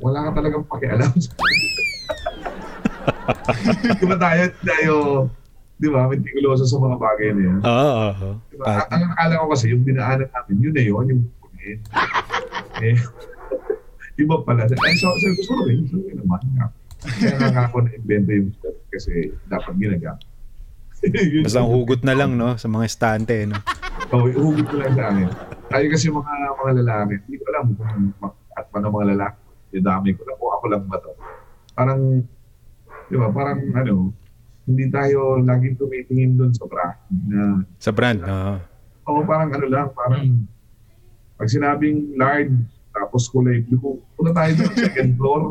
Wala 0.01 0.25
ka 0.25 0.41
talagang 0.41 0.65
pakialam 0.65 1.13
Di 4.01 4.05
ba 4.05 4.17
tayo, 4.17 4.43
tayo, 4.65 4.95
di 5.77 5.87
ba, 5.89 6.09
meticuloso 6.09 6.65
sa 6.65 6.77
mga 6.81 6.97
bagay 6.97 7.27
na 7.37 7.41
yan. 7.41 7.59
Oo, 7.61 7.69
oo, 7.69 8.09
oo. 8.17 8.33
Diba? 8.49 8.65
Ah, 8.65 8.85
Ang, 8.93 9.13
akala 9.13 9.41
ko 9.41 9.45
kasi, 9.53 9.65
yung 9.73 9.85
dinaanan 9.85 10.29
namin, 10.29 10.55
yun 10.57 10.73
na 10.73 10.81
yun, 10.81 11.05
yung 11.05 11.21
kunin. 11.41 11.77
eh, 12.81 12.97
iba 14.21 14.35
pala. 14.41 14.65
Ay, 14.65 14.93
so, 14.97 15.09
so, 15.09 15.27
gusto 15.37 15.51
ko 15.53 15.61
ko 15.65 15.69
rin 15.69 16.17
naman. 16.17 16.41
Kaya 17.01 17.49
nga 17.49 17.61
ako 17.69 17.85
na-invento 17.85 18.29
yung 18.33 18.49
step 18.57 18.75
kasi 18.93 19.13
dapat 19.49 19.73
ginagamit. 19.77 20.25
Basta 21.45 21.59
ang 21.65 21.69
hugot 21.73 22.01
na 22.05 22.13
lang, 22.13 22.37
no? 22.37 22.53
Sa 22.61 22.69
mga 22.69 22.85
estante, 22.85 23.49
no? 23.49 23.57
Oo, 24.11 24.27
ihugot 24.27 24.67
ko 24.67 24.75
lang 24.75 24.93
sa 24.93 25.07
akin. 25.09 25.27
Tayo 25.71 25.85
kasi 25.87 26.05
mga 26.07 26.33
mga 26.53 26.71
lalaki, 26.83 27.13
hindi 27.23 27.35
ko 27.39 27.45
alam 27.49 27.65
kung 27.71 27.91
at 28.51 28.65
paano 28.67 28.91
mga 28.91 29.07
lalaki, 29.15 29.39
dami 29.79 30.09
ko 30.11 30.21
na 30.27 30.35
kung 30.35 30.51
ako 30.51 30.65
lang 30.67 30.83
ba 30.85 30.97
to. 30.99 31.11
Parang, 31.71 32.01
di 33.07 33.15
ba, 33.15 33.27
parang 33.31 33.59
ano, 33.71 34.11
hindi 34.67 34.85
tayo 34.91 35.39
laging 35.39 35.79
tumitingin 35.79 36.35
doon 36.35 36.51
sa 36.51 36.67
brand 36.67 36.99
na, 37.25 37.63
Sa 37.79 37.91
brand, 37.91 38.19
oo. 38.19 38.53
o 39.07 39.23
parang 39.23 39.49
ano 39.49 39.65
lang, 39.65 39.87
parang 39.95 40.43
pag 41.35 41.47
sinabing 41.47 42.13
large, 42.13 42.51
tapos 42.91 43.31
kulay 43.31 43.63
blue, 43.63 43.97
punta 44.13 44.35
tayo 44.35 44.51
doon 44.53 44.69
sa 44.69 44.79
second 44.85 45.11
floor. 45.15 45.41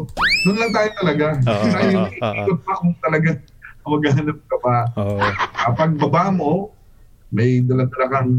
Doon 0.45 0.57
lang 0.61 0.73
tayo 0.77 0.89
talaga. 0.95 1.27
Oo, 1.41 1.49
Hindi 1.57 1.69
tayo 1.73 1.89
oo, 1.89 2.05
oo. 2.05 2.45
ikot 2.45 2.59
pa 2.61 2.73
kung 2.77 2.95
talaga 3.01 3.31
maghanap 3.91 4.39
ka 4.45 4.57
pa. 4.61 4.77
Oo. 4.95 5.19
Kapag 5.57 5.91
baba 5.97 6.25
mo, 6.31 6.53
may 7.31 7.63
dala-dala 7.63 8.07
kang 8.11 8.31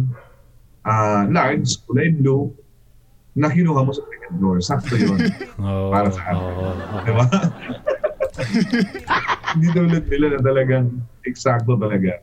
ah, 0.84 1.24
large, 1.28 1.80
kulay 1.86 2.12
blue, 2.12 2.52
na 3.32 3.48
kinuha 3.48 3.82
mo 3.82 3.92
sa 3.92 4.04
second 4.04 4.34
floor. 4.38 4.58
Sakto 4.60 4.94
yun. 4.96 5.16
Oo. 5.64 5.88
Para 5.88 6.12
sa 6.12 6.22
akin. 6.22 6.36
oo, 6.36 6.52
oo. 6.52 6.98
Di 7.02 7.12
ba? 7.16 7.26
Hindi 9.52 9.68
tulad 9.72 10.04
nila 10.08 10.28
na 10.36 10.40
talagang 10.40 10.88
eksakto 11.24 11.76
talaga. 11.76 12.20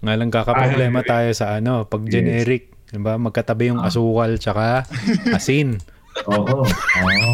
Nga 0.00 0.14
lang 0.16 0.30
kakaproblema 0.32 1.00
Ay, 1.00 1.08
tayo 1.08 1.28
sa 1.32 1.56
ano, 1.56 1.84
pag 1.84 2.04
generic, 2.04 2.72
diba? 2.88 3.16
Magkatabi 3.16 3.72
yung 3.72 3.80
asukal 3.80 4.36
tsaka 4.36 4.84
asin. 5.36 5.76
Oo. 6.28 6.64
Oo. 6.64 7.32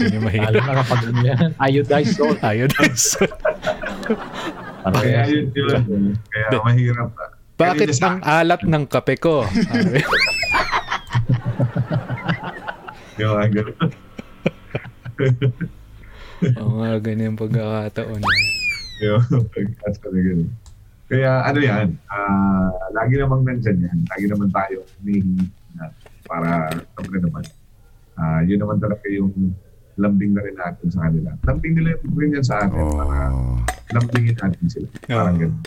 Yun 0.00 0.16
yung 0.20 0.26
Lalo 0.28 0.60
mahirap. 0.60 0.64
na 0.64 0.74
kapag 0.84 1.00
yan. 1.20 1.48
Iodized 1.58 2.14
salt. 2.16 2.38
Iodized. 2.40 3.08
Kaya 4.82 5.20
yun 5.28 5.46
yun. 5.52 6.16
Kaya 6.28 6.58
mahirap 6.60 7.10
na. 7.12 7.26
Bakit 7.62 7.88
ang 8.00 8.18
alat 8.20 8.62
ng 8.62 8.84
kape 8.86 9.14
ko? 9.16 9.46
Yung 13.18 13.32
mga 13.32 13.48
ganun. 13.52 13.76
Oo 16.58 16.72
nga, 16.80 16.98
ganyan 16.98 17.38
pagkakataon. 17.38 18.20
Yung 18.98 19.22
pagkas 19.48 19.96
na 20.00 20.08
ganun. 20.10 20.50
Kaya 21.06 21.44
ano 21.44 21.58
yan, 21.60 21.88
ah, 22.08 22.72
lagi 22.90 23.20
namang 23.20 23.44
nandyan 23.44 23.84
yan. 23.84 23.98
Lagi 24.08 24.24
naman 24.26 24.48
tayo 24.48 24.80
humihingi 24.98 25.44
na 25.76 25.92
para 26.24 26.72
siyempre 26.96 27.20
naman. 27.20 27.44
ah 28.12 28.44
yun 28.44 28.60
naman 28.60 28.76
talaga 28.76 29.08
yung 29.08 29.32
lambing 29.96 30.32
na 30.32 30.40
rin 30.40 30.56
natin 30.56 30.88
sa 30.88 31.04
kanila. 31.04 31.32
Lambing 31.44 31.74
nila 31.76 31.96
yung 31.96 32.16
rin 32.16 32.36
yan 32.36 32.44
sa 32.44 32.64
atin 32.64 32.80
para 32.92 33.28
Oh. 33.28 33.56
lambingin 33.92 34.36
natin 34.36 34.66
sila. 34.68 34.88
Parang 35.04 35.36
Oo. 35.36 35.40
ganun. 35.40 35.60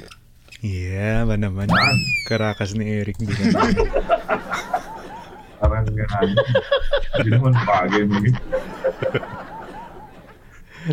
Yeah, 0.65 1.29
ba 1.29 1.37
naman? 1.37 1.69
Saan? 1.69 1.97
Karakas 2.25 2.73
ni 2.73 2.89
Eric. 2.89 3.21
Di 3.21 3.29
ba? 3.53 3.61
Parang 5.61 5.85
uh, 5.85 6.25
hindi 7.21 7.29
naman 7.29 7.53
bagay 7.53 8.01
mo. 8.09 8.17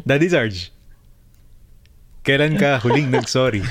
Daddy 0.04 0.28
Sarge, 0.28 0.68
kailan 2.20 2.60
ka 2.60 2.84
huling 2.84 3.08
nag-sorry? 3.08 3.64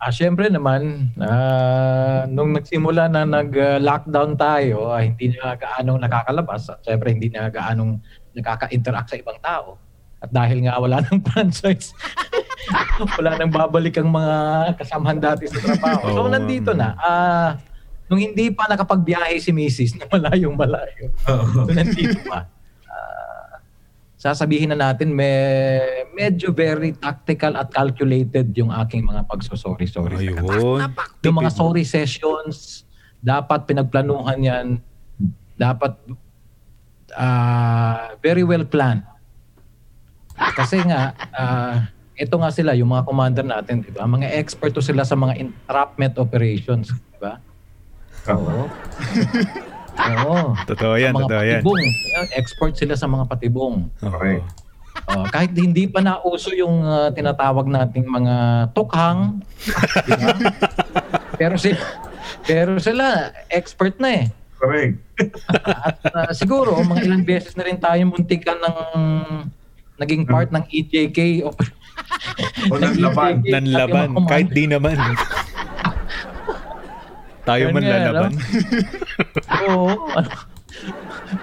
Ah, 0.00 0.08
syempre 0.08 0.48
naman, 0.48 1.12
ah, 1.20 2.24
nung 2.24 2.56
nagsimula 2.56 3.08
na 3.12 3.28
nag-lockdown 3.28 4.36
tayo, 4.36 4.88
ah, 4.88 5.04
hindi 5.04 5.36
na 5.36 5.56
gaanong 5.56 6.00
nakakalabas. 6.00 6.72
At 6.72 6.80
syempre, 6.84 7.12
hindi 7.12 7.28
na 7.28 7.52
gaanong 7.52 8.00
nakaka-interact 8.32 9.12
sa 9.12 9.20
ibang 9.20 9.36
tao. 9.44 9.76
At 10.20 10.32
dahil 10.32 10.64
nga 10.64 10.76
wala 10.80 11.04
ng 11.04 11.20
franchise, 11.28 11.92
wala 13.18 13.30
nang 13.36 13.52
babalik 13.52 13.96
ang 14.00 14.10
mga 14.10 14.34
kasamahan 14.76 15.18
dati 15.20 15.48
sa 15.48 15.58
trabaho. 15.60 16.04
So, 16.12 16.20
Oo. 16.26 16.32
nandito 16.32 16.70
na. 16.76 16.96
Ah, 17.00 17.50
nung 18.10 18.20
hindi 18.20 18.50
pa 18.50 18.66
nakapagbiyahe 18.66 19.38
si 19.38 19.50
Mrs. 19.54 19.90
na 19.98 20.04
malayong 20.10 20.56
malayo, 20.56 21.10
Oo. 21.30 21.68
so 21.68 21.70
nandito 21.72 22.18
pa. 22.26 22.46
Ah, 22.90 23.62
sasabihin 24.20 24.74
na 24.74 24.90
natin, 24.90 25.14
may, 25.14 26.06
medyo 26.12 26.52
very 26.52 26.92
tactical 26.96 27.56
at 27.56 27.72
calculated 27.72 28.52
yung 28.56 28.70
aking 28.74 29.06
mga 29.06 29.24
pagsosorry-sorry. 29.26 30.16
sa 30.16 30.36
kanila. 30.36 30.54
Ayun. 30.56 30.80
Yung 31.24 31.36
mga 31.36 31.50
sorry 31.52 31.84
sessions, 31.86 32.84
dapat 33.20 33.68
pinagplanuhan 33.68 34.40
yan. 34.40 34.66
Dapat 35.56 35.92
ah, 37.16 38.16
very 38.20 38.44
well 38.44 38.64
planned. 38.64 39.04
Kasi 40.56 40.80
nga, 40.88 41.12
ah, 41.36 41.92
ito 42.20 42.36
nga 42.36 42.52
sila, 42.52 42.76
yung 42.76 42.92
mga 42.92 43.08
commander 43.08 43.46
natin, 43.48 43.80
di 43.80 43.88
ba? 43.88 44.04
Mga 44.04 44.36
expert 44.36 44.76
to 44.76 44.84
sila 44.84 45.08
sa 45.08 45.16
mga 45.16 45.40
entrapment 45.40 46.20
operations, 46.20 46.92
di 46.92 47.18
ba? 47.18 47.40
Oo. 48.28 48.68
Oo. 49.96 50.36
Totoo 50.68 50.94
yan, 51.00 51.16
mga 51.16 51.24
totoo 51.24 51.42
yan. 51.42 51.62
patibong. 51.64 51.82
Expert 52.36 52.74
sila 52.76 52.94
sa 52.94 53.08
mga 53.08 53.24
patibong. 53.24 53.88
Oo. 54.04 54.12
Correct. 54.12 54.44
Oh, 55.08 55.24
kahit 55.32 55.56
hindi 55.56 55.88
pa 55.88 56.04
nauso 56.04 56.52
yung 56.52 56.84
ah, 56.84 57.08
tinatawag 57.08 57.64
nating 57.64 58.04
mga 58.04 58.68
tukhang, 58.76 59.40
di 60.04 60.12
ba? 60.20 60.28
pero 61.40 61.56
sila, 61.56 61.80
pero 62.44 62.76
sila 62.76 63.32
expert 63.48 63.96
na 63.96 64.10
eh. 64.12 64.24
Correct. 64.60 65.00
At 65.88 65.96
ah, 66.12 66.30
siguro 66.36 66.76
mga 66.84 67.08
ilang 67.08 67.24
beses 67.24 67.56
na 67.56 67.64
rin 67.64 67.80
tayo 67.80 68.02
muntikan 68.12 68.60
ng 68.60 68.76
naging 69.96 70.24
part 70.28 70.48
ng 70.52 70.64
EJK 70.68 71.48
o 71.48 71.52
O 72.70 72.76
nanlaban. 72.76 73.40
Nanlaban, 73.44 74.08
kahit 74.26 74.48
di 74.52 74.64
naman. 74.66 74.96
Tayo 77.44 77.72
man 77.72 77.82
Ganyan, 77.82 78.00
lalaban. 78.04 78.32
Oo. 79.64 79.88
ano, 80.12 80.28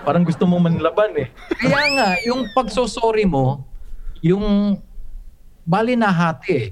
parang 0.05 0.23
gusto 0.23 0.45
mo 0.45 0.61
manlaban 0.61 1.11
eh. 1.17 1.27
Kaya 1.57 1.83
nga, 1.97 2.09
yung 2.23 2.47
pagsosorry 2.53 3.25
mo, 3.25 3.65
yung 4.21 4.77
bali 5.65 5.97
na 5.97 6.13
hati 6.13 6.49
eh. 6.53 6.67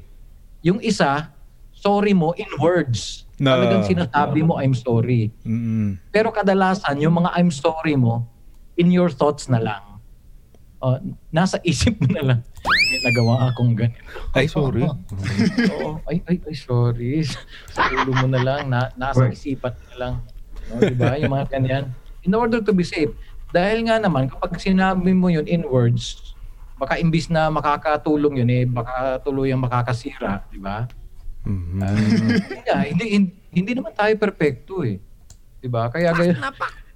Yung 0.66 0.80
isa, 0.82 1.30
sorry 1.74 2.14
mo 2.14 2.34
in 2.38 2.50
words. 2.58 3.26
Na- 3.36 3.60
Talagang 3.60 3.86
sinasabi 3.86 4.40
mo, 4.42 4.58
I'm 4.58 4.74
sorry. 4.74 5.30
Mm. 5.44 6.00
Pero 6.10 6.32
kadalasan, 6.32 7.02
yung 7.04 7.20
mga 7.20 7.36
I'm 7.36 7.52
sorry 7.52 8.00
mo, 8.00 8.26
in 8.80 8.90
your 8.90 9.12
thoughts 9.12 9.48
na 9.52 9.60
lang. 9.60 9.85
Uh, 10.84 11.00
nasa 11.32 11.58
isip 11.64 11.96
mo 12.04 12.08
na 12.12 12.22
lang. 12.22 12.40
May 12.68 13.00
nagawa 13.02 13.50
akong 13.50 13.74
ganito. 13.74 14.04
Ay, 14.36 14.46
sorry. 14.52 14.84
Oo, 14.84 16.04
ay, 16.06 16.20
ay, 16.28 16.38
ay, 16.44 16.56
sorry. 16.56 17.24
Sa 17.72 17.82
ulo 17.96 18.12
mo 18.12 18.28
na 18.28 18.42
lang, 18.44 18.68
na, 18.68 18.92
nasa 18.94 19.26
Right. 19.26 19.34
isipan 19.34 19.72
mo 19.72 19.84
na 19.92 19.98
lang. 19.98 20.14
No, 20.68 20.80
di 20.84 20.96
ba? 20.98 21.16
Yung 21.16 21.32
mga 21.32 21.48
ganyan. 21.58 21.84
In 22.28 22.36
order 22.36 22.60
to 22.60 22.76
be 22.76 22.84
safe. 22.84 23.10
Dahil 23.56 23.88
nga 23.88 23.98
naman, 23.98 24.28
kapag 24.28 24.60
sinabi 24.60 25.16
mo 25.16 25.32
yun 25.32 25.48
in 25.48 25.64
words, 25.64 26.36
baka 26.76 27.00
imbis 27.00 27.32
na 27.32 27.48
makakatulong 27.48 28.44
yun, 28.44 28.50
eh, 28.52 28.64
baka 28.68 29.24
tuluyang 29.24 29.64
makakasira, 29.64 30.44
di 30.52 30.60
ba? 30.60 30.84
Mhm. 31.48 31.80
Hindi 31.80 32.60
nga, 32.68 32.78
hindi, 32.84 33.06
hindi, 33.16 33.32
hindi 33.56 33.72
naman 33.78 33.96
tayo 33.96 34.12
perfecto 34.20 34.84
eh. 34.84 35.00
Di 35.62 35.70
ba? 35.72 35.88
Kaya 35.88 36.12
gaya, 36.12 36.36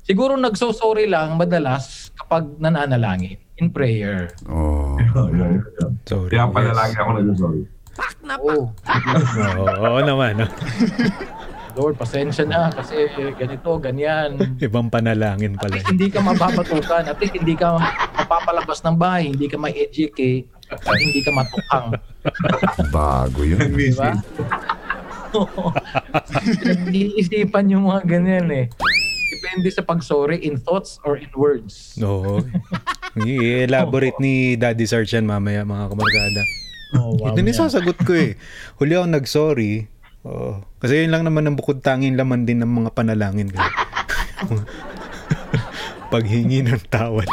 siguro 0.04 0.36
nagso-sorry 0.36 1.08
lang 1.08 1.38
madalas 1.40 2.12
kapag 2.18 2.60
nananalangin 2.60 3.40
in 3.60 3.68
prayer. 3.70 4.32
Oh. 4.48 4.96
Yun. 5.36 5.64
Sorry. 6.08 6.32
Kaya 6.32 6.48
pala 6.50 6.72
yes. 6.72 6.78
lagi 6.80 6.96
ako 6.96 7.10
nag-sorry. 7.20 7.62
Oo. 8.40 8.56
Oo, 9.60 9.66
oo 9.68 10.00
naman. 10.00 10.40
no? 10.40 10.48
Lord, 11.78 11.96
pasensya 11.96 12.44
na 12.44 12.74
kasi 12.74 13.08
ganito, 13.40 13.70
ganyan. 13.80 14.36
Ibang 14.60 14.92
panalangin 14.92 15.56
At 15.56 15.64
pala. 15.64 15.80
least 15.80 15.88
hindi 15.92 16.08
ka 16.12 16.20
mababatukan. 16.20 17.04
At 17.08 17.18
least 17.22 17.36
hindi 17.40 17.56
ka 17.56 17.78
mapapalabas 18.20 18.84
ng 18.84 18.96
bahay. 19.00 19.32
Hindi 19.32 19.48
ka 19.48 19.56
ma-educate. 19.56 20.50
At 20.70 20.82
hindi 20.98 21.22
ka 21.24 21.32
matukang. 21.32 21.88
Bago 22.92 23.40
yun. 23.48 23.72
Diba? 23.72 24.12
Pinag-iisipan 26.44 27.66
yung 27.70 27.88
mga 27.88 28.02
ganyan 28.08 28.48
eh. 28.50 28.66
Depende 29.40 29.70
sa 29.72 29.86
pag-sorry 29.86 30.42
in 30.42 30.60
thoughts 30.60 31.00
or 31.06 31.16
in 31.16 31.32
words. 31.38 31.96
Oo. 32.02 32.44
I-elaborate 33.18 34.22
ni 34.22 34.54
Daddy 34.54 34.86
Sarge 34.86 35.18
yan 35.18 35.26
mamaya 35.26 35.66
mga 35.66 35.90
kamarkada. 35.90 36.42
Oh, 36.98 37.14
wow. 37.18 37.34
Ito 37.34 37.42
nisasagot 37.42 38.02
ko 38.02 38.14
eh. 38.18 38.34
Huli 38.82 38.98
ako 38.98 39.06
nag-sorry. 39.10 39.86
Oo. 40.26 40.62
Kasi 40.82 41.06
yun 41.06 41.14
lang 41.14 41.26
naman 41.26 41.46
ang 41.46 41.58
bukod 41.58 41.86
tanging 41.86 42.18
laman 42.18 42.46
din 42.46 42.62
ng 42.62 42.70
mga 42.70 42.90
panalangin 42.98 43.50
ko. 43.54 43.60
Paghingi 46.14 46.66
ng 46.66 46.82
tawad. 46.90 47.30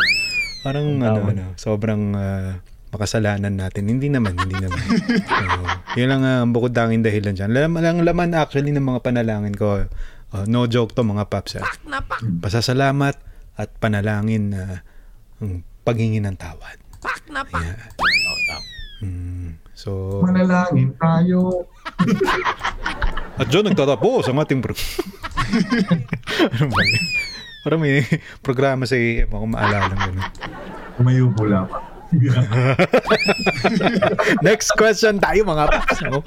Parang 0.61 1.01
ano, 1.01 1.21
ano, 1.25 1.45
sobrang 1.57 2.13
ah, 2.13 2.61
makasalanan 2.93 3.57
natin. 3.57 3.89
Hindi 3.89 4.13
naman, 4.13 4.37
hindi 4.37 4.61
naman. 4.61 4.81
Oo. 4.81 5.65
yun 5.97 6.09
lang 6.13 6.23
ah, 6.25 6.45
ang 6.45 6.53
bukod 6.53 6.77
tanging 6.77 7.01
dahilan 7.01 7.33
dyan. 7.33 7.51
Lam, 7.57 7.81
ang 7.81 8.05
laman 8.05 8.37
actually 8.37 8.77
ng 8.77 8.85
mga 8.85 9.01
panalangin 9.01 9.57
ko, 9.57 9.89
ah, 10.37 10.45
no 10.45 10.69
joke 10.69 10.93
to 10.93 11.01
mga 11.01 11.33
paps. 11.33 11.57
ah. 11.57 11.65
Pasasalamat 12.45 13.17
at 13.57 13.73
panalangin 13.81 14.53
na 14.53 14.85
ang 15.43 15.61
paghingi 15.85 16.21
ng 16.23 16.37
tawad. 16.37 16.79
Ayan. 17.53 17.77
Mm, 19.05 19.61
so, 19.77 20.23
Manalangin 20.25 20.97
tayo. 20.97 21.69
At 23.41 23.53
dyan 23.53 23.69
nagtatapos 23.69 24.33
ang 24.33 24.41
ating 24.41 24.65
pro... 24.65 24.73
ano 26.57 26.65
ba 26.73 26.81
yun? 26.81 27.05
Parang 27.61 27.81
may 27.83 28.01
programa 28.41 28.89
sa 28.89 28.97
AM 28.97 29.29
ako 29.29 29.45
maalala 29.45 29.93
ng 29.93 30.01
ganun. 30.01 30.31
Tumayo 30.97 31.29
po 31.37 31.45
lamang. 31.45 31.85
Next 34.47 34.71
question 34.79 35.19
tayo 35.19 35.43
mga 35.43 35.65
paps. 35.69 35.99
no? 36.07 36.23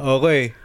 Okay. 0.00 0.56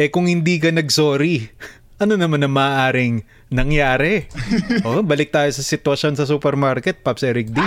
Eh 0.00 0.08
kung 0.08 0.24
hindi 0.24 0.56
ka 0.56 0.72
nag-sorry, 0.72 1.52
ano 2.00 2.16
naman 2.16 2.40
ang 2.40 2.56
maaaring 2.56 3.20
nangyari? 3.52 4.24
Oh, 4.88 5.04
balik 5.04 5.28
tayo 5.28 5.52
sa 5.52 5.60
sitwasyon 5.60 6.16
sa 6.16 6.24
supermarket, 6.24 7.04
Paps 7.04 7.20
Eric 7.20 7.52
D. 7.52 7.60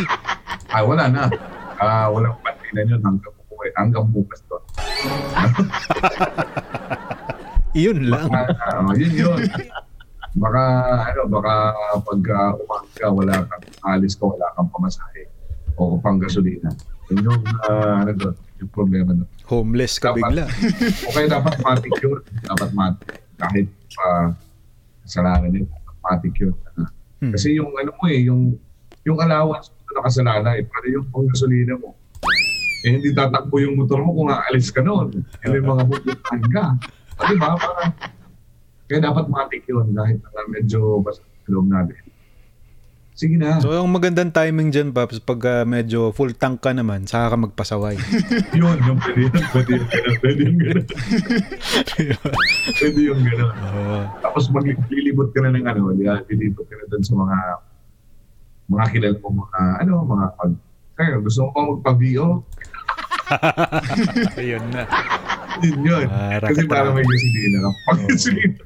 Ah, 0.74 0.82
wala 0.82 1.06
na. 1.06 1.30
Ah, 1.78 2.10
walang 2.10 2.34
pantinan 2.42 2.98
yun 2.98 3.02
hanggang, 3.06 3.36
hanggang 3.78 4.06
bukas 4.10 4.42
to. 4.50 4.58
Iyon 7.78 8.10
lang. 8.10 8.26
Ah, 8.34 8.90
yun 8.98 9.14
yun. 9.14 9.38
Baka, 10.34 10.64
ano, 11.14 11.22
baka 11.30 11.54
pag 12.02 12.22
uh, 12.26 12.52
umaga, 12.58 13.06
wala 13.14 13.34
kang 13.46 13.66
alis 13.94 14.18
ka, 14.18 14.26
wala 14.26 14.50
kang 14.58 14.70
pamasahe 14.74 15.30
o 15.78 16.02
pang 16.02 16.18
gasolina. 16.18 16.74
Yun 17.14 17.30
yung, 17.30 17.42
ah, 17.70 18.02
ano 18.02 18.12
doon, 18.18 18.36
yung 18.58 18.72
problema 18.74 19.14
doon. 19.14 19.30
Homeless 19.46 20.02
ka 20.02 20.18
Dapat. 20.18 20.34
bigla. 20.34 20.46
O 21.06 21.14
kaya 21.14 21.28
dapat 21.30 21.54
matik 21.62 21.94
yun. 22.02 22.18
Dapat 22.42 22.70
matik. 22.74 23.22
Kahit 23.38 23.70
pa 23.96 24.34
kasalanan 25.06 25.54
yun, 25.54 25.68
dapat 25.70 25.98
matik 26.04 26.36
yun. 26.40 26.56
Hmm. 27.24 27.32
Kasi 27.32 27.56
yung 27.56 27.72
ano 27.78 27.92
mo 27.96 28.04
eh, 28.12 28.20
yung 28.28 28.58
yung 29.08 29.18
allowance 29.20 29.72
mo 29.72 29.80
na 29.96 30.02
kasalanan 30.08 30.54
eh, 30.60 30.66
para 30.68 30.86
yung 30.92 31.06
pang 31.12 31.28
gasolina 31.28 31.76
mo. 31.80 31.96
Eh, 32.84 33.00
hindi 33.00 33.16
tatakbo 33.16 33.64
yung 33.64 33.80
motor 33.80 34.04
mo 34.04 34.12
kung 34.12 34.28
aalis 34.32 34.68
ka 34.68 34.84
noon. 34.84 35.24
Eh, 35.40 35.48
may 35.48 35.64
mga 35.64 35.88
pupuntahan 35.88 36.44
ka. 36.52 36.66
Di 37.32 37.36
ba? 37.40 37.56
Parang, 37.56 37.92
kaya 38.92 39.00
dapat 39.00 39.26
matik 39.32 39.64
yun 39.72 39.96
kahit 39.96 40.20
na 40.20 40.42
medyo 40.52 41.00
basta 41.00 41.24
sa 41.24 41.50
loob 41.52 41.72
natin. 41.72 42.03
Sige 43.14 43.38
na. 43.38 43.62
So, 43.62 43.70
ang 43.70 43.94
magandang 43.94 44.34
timing 44.34 44.74
dyan, 44.74 44.90
Paps, 44.90 45.22
pag 45.22 45.38
ah, 45.46 45.62
medyo 45.64 46.10
full 46.10 46.34
tank 46.34 46.66
ka 46.66 46.74
naman, 46.74 47.06
saka 47.06 47.34
ka 47.34 47.38
magpasaway. 47.46 47.94
yun, 48.58 48.78
yung 48.82 48.98
pwede 48.98 49.22
yun. 49.30 49.34
Pwede 49.54 49.72
yung 49.78 49.86
gano'n. 49.86 50.16
Pwede 50.18 50.42
yung 50.42 50.58
gano'n. 50.58 50.86
pwede 52.74 53.00
yung 53.06 53.22
gano'n. 53.22 53.54
Oo. 53.70 53.98
Tapos 54.18 54.44
maglilibot 54.50 55.30
ka 55.30 55.46
na 55.46 55.54
ng 55.54 55.66
ano? 55.70 55.94
Lilibot 55.94 56.66
ka 56.66 56.74
na 56.74 56.86
doon 56.90 57.04
sa 57.06 57.14
mga 57.14 57.38
mga 58.64 58.86
kilala 58.90 59.18
mo, 59.22 59.30
mga 59.46 59.60
ano, 59.86 59.94
mga 60.10 60.26
pag... 60.34 60.52
Kaya 60.94 61.18
gusto 61.22 61.40
mo 61.46 61.50
pa 61.54 61.62
magpa-VO? 61.70 62.28
Ayun 64.42 64.66
na. 64.74 64.84
Yun 65.62 65.80
yun. 65.86 66.08
Ah, 66.10 66.42
Kasi 66.42 66.66
para 66.66 66.90
may 66.90 67.06
gasolina 67.06 67.58
ka. 67.62 67.70
Pag 67.86 68.00
gasolina, 68.10 68.58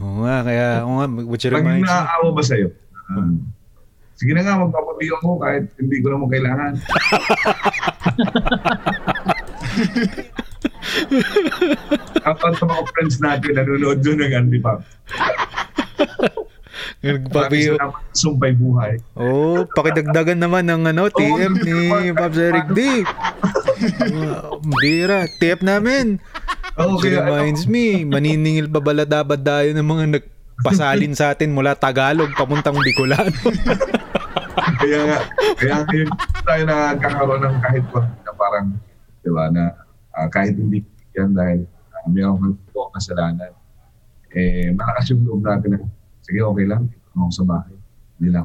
Oo 0.00 0.24
nga, 0.24 0.36
kaya, 0.40 0.66
oo 0.84 0.94
nga, 0.96 1.06
which 1.28 1.44
pag 1.44 1.60
reminds 1.60 1.84
me. 1.84 1.88
naaawa 1.88 2.28
ba 2.32 2.42
sa'yo? 2.44 2.68
Ah, 3.08 3.32
sige 4.18 4.32
na 4.36 4.44
nga, 4.44 4.60
magpapa-VO 4.60 5.16
ko 5.24 5.40
kahit 5.40 5.64
hindi 5.80 5.96
ko 6.04 6.12
naman 6.12 6.28
kailangan. 6.28 6.72
Kapag 12.24 12.52
sa 12.58 12.64
mga 12.66 12.82
friends 12.92 13.16
natin, 13.22 13.52
nanonood 13.56 13.98
doon 14.02 14.18
ng 14.20 14.32
Andy 14.34 14.58
Pop. 14.60 14.82
Nagpapiyo. 16.98 17.78
Sumpay 18.10 18.52
buhay. 18.58 18.98
Oo, 19.14 19.62
oh, 19.62 19.70
pakidagdagan 19.70 20.38
naman 20.38 20.66
ng 20.66 20.82
ano, 20.90 21.06
TF 21.10 21.52
ni 21.62 22.10
Pops 22.10 22.38
Eric 22.38 22.66
D. 22.74 23.06
Wow, 24.10 24.58
Bira, 24.82 25.30
TF 25.38 25.62
namin. 25.62 26.18
Oo, 26.78 26.98
Which 26.98 27.06
kaya 27.06 27.22
ano, 27.22 27.38
reminds 27.38 27.70
me, 27.70 28.02
maniningil 28.02 28.66
pa 28.66 28.82
baladabad 28.82 29.38
tayo 29.38 29.70
ng 29.70 29.86
mga 29.86 30.04
nagpasalin 30.58 31.14
sa 31.14 31.30
atin 31.30 31.54
mula 31.54 31.78
Tagalog 31.78 32.34
papuntang 32.34 32.74
Bicolano. 32.82 33.30
kaya 34.82 35.00
nga, 35.06 35.18
kaya 35.54 35.76
nga 35.86 35.94
yun 35.94 36.10
tayo 36.42 36.62
nagkakaroon 36.66 37.42
ng 37.46 37.56
kahit 37.62 37.84
pa 37.94 38.00
na 38.02 38.32
parang, 38.34 38.66
di 39.22 39.30
ba, 39.30 39.44
na 39.54 39.70
ah, 40.18 40.26
kahit 40.26 40.58
hindi 40.58 40.82
yan 41.14 41.30
dahil 41.30 41.62
uh, 41.94 42.06
mayroong 42.10 42.58
kang 42.74 42.92
kasalanan, 42.98 43.54
eh, 44.34 44.74
malakas 44.74 45.14
yung 45.14 45.22
loob 45.22 45.46
natin 45.46 45.78
na, 45.78 45.80
sige, 46.26 46.42
okay 46.42 46.66
lang, 46.66 46.90
ako 47.14 47.30
sa 47.30 47.44
bahay. 47.46 47.74
Hindi 48.18 48.34
na. 48.34 48.42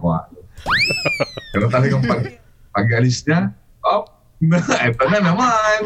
Pero 1.49 1.65
talagang 1.73 2.05
pag, 2.05 2.21
pag 2.69 2.87
alis 2.93 3.25
niya, 3.25 3.49
oh, 3.89 4.05
eto 4.41 5.03
na 5.07 5.19
naman. 5.23 5.77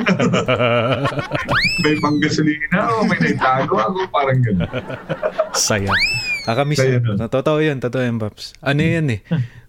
may 1.84 1.96
panggasolina 2.02 2.80
o 2.90 3.06
may 3.06 3.20
naitago 3.22 3.78
ako, 3.78 4.00
parang 4.10 4.40
gano'n. 4.42 4.70
Saya. 5.54 5.94
Kakamiss. 6.48 6.80
Saya 6.80 6.98
nun. 7.04 7.20
Totoo 7.20 7.60
yun, 7.60 7.78
totoo 7.78 8.02
yun, 8.02 8.18
Pops. 8.18 8.56
Ano 8.64 8.82
yan 8.82 9.14
eh? 9.14 9.22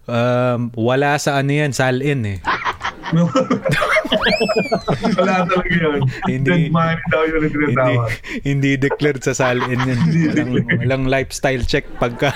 Um, 0.09 0.73
wala 0.73 1.19
sa 1.21 1.37
ano 1.37 1.51
yan, 1.53 1.75
salin 1.75 2.25
eh. 2.25 2.39
Wala 5.19 5.45
talaga 5.45 5.73
yun. 5.73 5.99
Hindi- 6.25 6.49
Dead 6.49 6.73
money 6.73 7.03
daw 7.09 7.21
yun 7.25 7.41
ang 7.45 7.53
Hindi, 7.53 7.93
hindi 8.45 8.71
declared 8.79 9.21
sa 9.21 9.33
salin 9.33 9.77
yan. 9.77 9.99
Walang, 10.09 10.51
walang 10.81 11.03
lifestyle 11.07 11.63
check 11.63 11.85
pagka... 12.01 12.33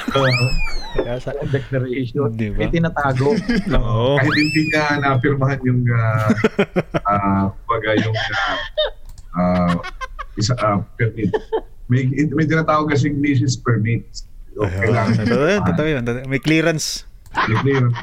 Kaya 0.93 1.17
sa, 1.17 1.33
declaration. 1.49 2.29
Di 2.38 2.53
ba? 2.53 2.57
May 2.62 2.69
tinatago. 2.69 3.33
Oo. 3.73 4.13
kahit 4.21 4.29
hindi 4.38 4.62
niya 4.69 5.01
napirmahan 5.01 5.59
yung 5.65 5.81
uh, 5.89 6.29
uh, 7.09 7.43
kumbaga 7.49 7.89
yung 7.97 8.13
uh, 8.13 8.55
uh, 9.33 9.73
isa 10.38 10.53
uh, 10.62 10.86
permit. 10.93 11.33
May, 11.89 12.13
may 12.13 12.45
tinatawag 12.45 12.93
kasi 12.93 13.09
English 13.09 13.41
permit. 13.65 14.05
So, 14.53 14.69
kailangan 14.69 15.25
Totoo 15.25 15.47
yun, 15.49 15.62
totoo 15.65 15.88
yun. 15.89 16.29
May 16.29 16.41
clearance. 16.41 17.09
May 17.49 17.57
clearance. 17.65 17.97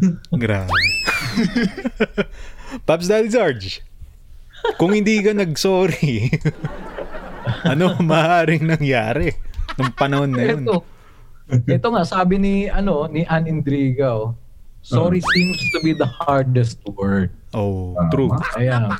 Grabe. 0.42 0.72
Pops 2.86 3.06
Daddy 3.06 3.30
Sarge, 3.30 3.80
kung 4.76 4.92
hindi 4.92 5.22
ka 5.22 5.32
nag-sorry, 5.32 6.30
ano 7.72 7.94
maaaring 8.02 8.66
nangyari 8.66 9.32
nung 9.78 9.92
panahon 9.94 10.30
na 10.34 10.42
yun? 10.42 10.62
Ito. 10.66 10.76
Ito 11.70 11.86
nga 11.94 12.02
sabi 12.02 12.42
ni 12.42 12.54
ano 12.66 13.06
ni 13.06 13.22
Ann 13.30 13.46
Indriga, 13.46 14.10
oh, 14.18 14.34
sorry 14.82 15.22
seems 15.22 15.58
to 15.70 15.78
be 15.82 15.94
the 15.94 16.08
hardest 16.08 16.82
word. 16.98 17.30
Oh, 17.54 17.94
Tama. 17.94 18.10
true. 18.10 18.30
Ayan. 18.58 18.98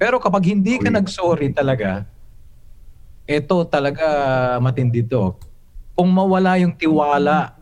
Pero 0.00 0.16
kapag 0.22 0.48
hindi 0.48 0.80
ka 0.80 0.88
nag-sorry 0.88 1.52
talaga, 1.52 2.08
ito 3.28 3.56
talaga 3.68 4.06
matindi 4.58 5.04
to. 5.04 5.36
Kung 5.92 6.08
mawala 6.08 6.56
yung 6.56 6.72
tiwala 6.72 7.52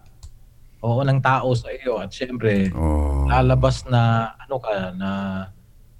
oo 0.81 1.01
ng 1.01 1.21
tao 1.21 1.53
sa 1.53 1.69
iyo 1.71 2.01
at 2.01 2.09
syempre 2.11 2.73
Oh. 2.73 3.29
lalabas 3.29 3.85
na 3.85 4.33
ano 4.37 4.57
ka 4.57 4.93
na 4.93 5.11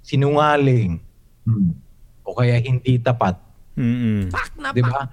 sinungaling 0.01 0.97
Hmm. 1.41 1.73
o 2.21 2.37
kaya 2.37 2.57
hindi 2.57 3.01
tapat. 3.01 3.33
'di 3.73 4.81
ba? 4.81 5.09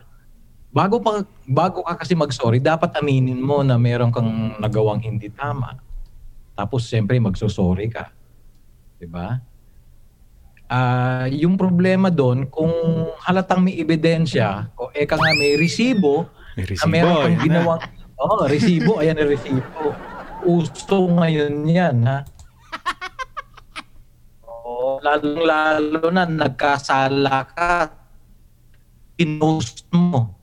Bago 0.69 1.01
pa 1.01 1.25
bago 1.49 1.81
ka 1.81 1.97
kasi 1.97 2.13
mag-sorry, 2.13 2.61
dapat 2.61 2.93
aminin 2.97 3.41
mo 3.41 3.65
na 3.65 3.81
meron 3.81 4.13
kang 4.13 4.29
nagawang 4.61 5.01
hindi 5.01 5.33
tama. 5.33 5.81
Tapos 6.53 6.85
siyempre 6.85 7.17
magso-sorry 7.17 7.89
ka. 7.89 8.13
'Di 9.01 9.09
ba? 9.09 9.41
Ah, 10.69 11.25
yung 11.33 11.57
problema 11.57 12.13
doon 12.13 12.45
kung 12.45 12.69
halatang 13.25 13.65
may 13.65 13.81
ebidensya 13.81 14.69
o 14.77 14.93
eka 14.93 15.17
nga 15.17 15.33
may 15.33 15.57
resibo 15.57 16.29
May 16.53 16.61
na 16.61 16.69
resibo, 16.69 16.93
meron 16.93 17.15
kang 17.25 17.37
na. 17.49 17.77
Ginawang 18.19 18.43
oh, 18.43 18.51
resibo, 18.51 18.93
ayan 18.99 19.19
resibo. 19.23 19.95
Uso 20.43 20.99
ngayon 21.07 21.55
'yan, 21.71 21.97
ha. 22.03 22.27
Oh, 24.43 24.99
lalong-lalo 24.99 26.11
na 26.11 26.27
nagkasala 26.27 27.47
ka, 27.55 27.95
pinost 29.15 29.87
mo. 29.95 30.35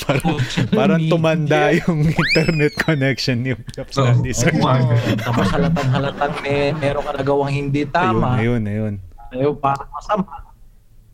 Parang, 0.00 0.40
parang 0.72 1.00
tumanda 1.12 1.76
yung 1.76 2.08
internet 2.08 2.72
connection 2.78 3.44
ni 3.44 3.52
Pops 3.52 4.00
Oo. 4.00 4.06
Daddy 4.06 4.32
Sarge. 4.32 4.62
Oo. 4.62 4.70
Oh, 4.70 5.18
tapos 5.18 5.46
halatang 5.52 5.90
halatang 5.92 6.34
may 6.40 6.72
meron 6.72 7.04
ka 7.04 7.12
nagawang 7.20 7.52
hindi 7.52 7.84
tama. 7.84 8.38
Ayun, 8.38 8.64
ayun, 8.64 8.70
ayun. 8.70 8.94
Ayaw, 9.30 9.52
parang 9.60 9.90
masama. 9.92 10.34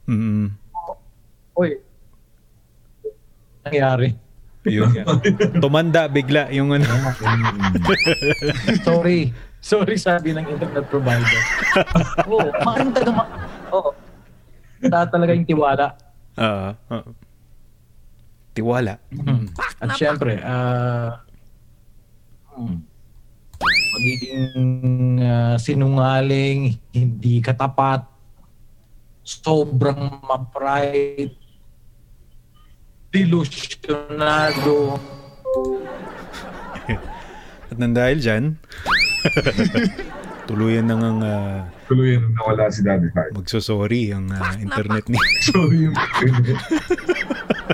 Mm-mm. 0.06 0.54
Uy, 1.56 1.82
nangyari. 3.66 4.14
Yun 4.66 4.90
nga. 4.92 5.04
Tumanda 5.62 6.10
bigla 6.10 6.50
yung 6.50 6.74
ano. 6.74 6.86
Sorry. 8.86 9.30
Sorry 9.62 9.96
sabi 9.98 10.30
ng 10.34 10.46
internet 10.46 10.86
provider. 10.86 11.42
Oo, 12.30 12.38
oh, 12.38 12.50
maaaring 12.62 12.92
taga 12.94 13.10
ma- 13.10 13.30
Oo. 13.74 13.90
Wala 14.82 14.98
talaga 15.10 15.30
yung 15.34 15.48
tiwala. 15.48 15.86
Oo. 16.38 16.70
oo. 16.92 17.10
Tiwala. 18.56 18.94
Mm. 19.12 19.52
At 19.82 19.90
syempre, 19.98 20.40
ah 20.40 21.20
hmm, 22.56 22.78
magiging 23.96 24.44
ah, 25.20 25.56
sinungaling, 25.60 26.76
hindi 26.92 27.40
katapat, 27.40 28.04
sobrang 29.26 30.22
ma-pride, 30.22 31.34
delusionado, 33.10 34.98
At 37.70 37.76
nang 37.82 37.94
dahil 37.96 38.22
dyan, 38.22 38.44
tuluyan 40.48 40.86
nang 40.86 41.02
ang 41.02 41.18
ah, 41.26 41.66
Tuloy 41.86 42.18
yung 42.18 42.34
nawala 42.34 42.70
si 42.70 42.82
Daddy 42.82 43.10
Hart. 43.14 43.34
magsosorry 43.34 44.10
ang 44.14 44.30
ah, 44.30 44.54
internet 44.58 45.06
ni. 45.10 45.18
Sorry 45.50 45.90
yung 45.90 45.96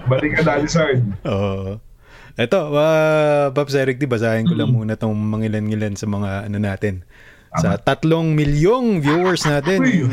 Balik 0.09 0.41
ka 0.41 0.43
Daddy 0.45 0.69
Sard. 0.69 1.01
Oo. 1.29 1.77
Ito, 2.33 2.59
uh, 2.73 3.53
Pops 3.53 3.77
Eric, 3.77 4.01
di 4.01 4.09
basahin 4.09 4.49
ko 4.49 4.57
lang 4.57 4.73
muna 4.73 4.97
tong 4.97 5.13
mangilan-ngilan 5.13 6.01
sa 6.01 6.09
mga 6.09 6.49
ano 6.49 6.57
natin. 6.57 7.05
Sa 7.61 7.77
tatlong 7.77 8.33
milyong 8.33 9.05
viewers 9.05 9.45
natin 9.45 9.85
sorry. 9.85 10.09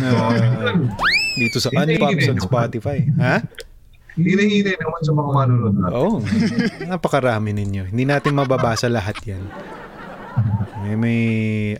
dito 1.40 1.64
sa 1.64 1.72
Unpops 1.72 2.28
on 2.28 2.40
Spotify. 2.44 3.00
Ha? 3.16 3.40
Hinahinay 4.20 4.76
naman 4.76 5.02
sa 5.02 5.12
mga 5.16 5.30
manonood 5.32 5.76
natin. 5.80 5.96
Oo. 5.96 6.18
Napakarami 6.92 7.56
ninyo. 7.56 7.88
Hindi 7.90 8.04
natin 8.04 8.36
mababasa 8.36 8.92
lahat 8.92 9.16
yan. 9.24 9.44
May, 10.80 10.96
may 10.96 11.22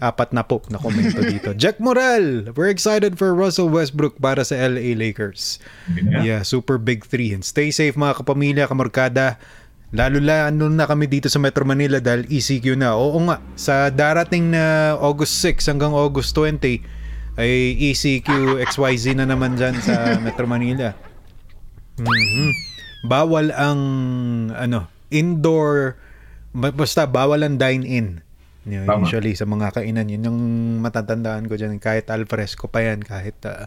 apat 0.04 0.36
na 0.36 0.44
po 0.44 0.60
na 0.68 0.76
komento 0.76 1.24
dito. 1.24 1.56
Jack 1.56 1.80
Moral! 1.80 2.52
We're 2.52 2.72
excited 2.72 3.16
for 3.16 3.32
Russell 3.32 3.72
Westbrook 3.72 4.20
para 4.20 4.44
sa 4.44 4.60
LA 4.60 4.92
Lakers. 4.96 5.64
Yeah, 6.04 6.44
super 6.44 6.76
big 6.76 7.08
three. 7.08 7.32
And 7.32 7.44
stay 7.44 7.72
safe 7.72 7.96
mga 7.96 8.24
kapamilya, 8.24 8.68
kamarkada. 8.68 9.40
Lalo 9.90 10.22
la 10.22 10.54
ano 10.54 10.70
na 10.70 10.86
kami 10.86 11.10
dito 11.10 11.32
sa 11.32 11.42
Metro 11.42 11.66
Manila 11.66 11.98
dahil 11.98 12.28
ECQ 12.30 12.78
na. 12.78 12.94
Oo 12.94 13.18
nga, 13.26 13.42
sa 13.58 13.90
darating 13.90 14.54
na 14.54 14.94
August 15.00 15.42
6 15.42 15.66
hanggang 15.66 15.96
August 15.96 16.36
20 16.38 16.84
ay 17.40 17.52
ECQ 17.90 18.60
XYZ 18.70 19.18
na 19.18 19.26
naman 19.26 19.56
dyan 19.56 19.80
sa 19.82 20.20
Metro 20.20 20.46
Manila. 20.46 20.94
Mhm. 22.04 22.50
Bawal 23.06 23.52
ang 23.56 23.82
ano, 24.52 24.88
indoor 25.10 25.96
ba- 26.52 26.74
basta 26.76 27.06
bawal 27.08 27.46
ang 27.46 27.56
dine-in. 27.56 28.20
Yun, 28.68 28.86
Tama. 28.86 29.08
Usually 29.08 29.34
sa 29.34 29.48
mga 29.48 29.72
kainan 29.72 30.12
yun 30.12 30.28
yung 30.28 30.40
matatandaan 30.84 31.48
ko 31.48 31.56
dyan 31.56 31.80
kahit 31.80 32.12
al 32.12 32.28
fresco 32.28 32.68
pa 32.68 32.84
yan 32.84 33.02
kahit 33.02 33.40
ah, 33.48 33.66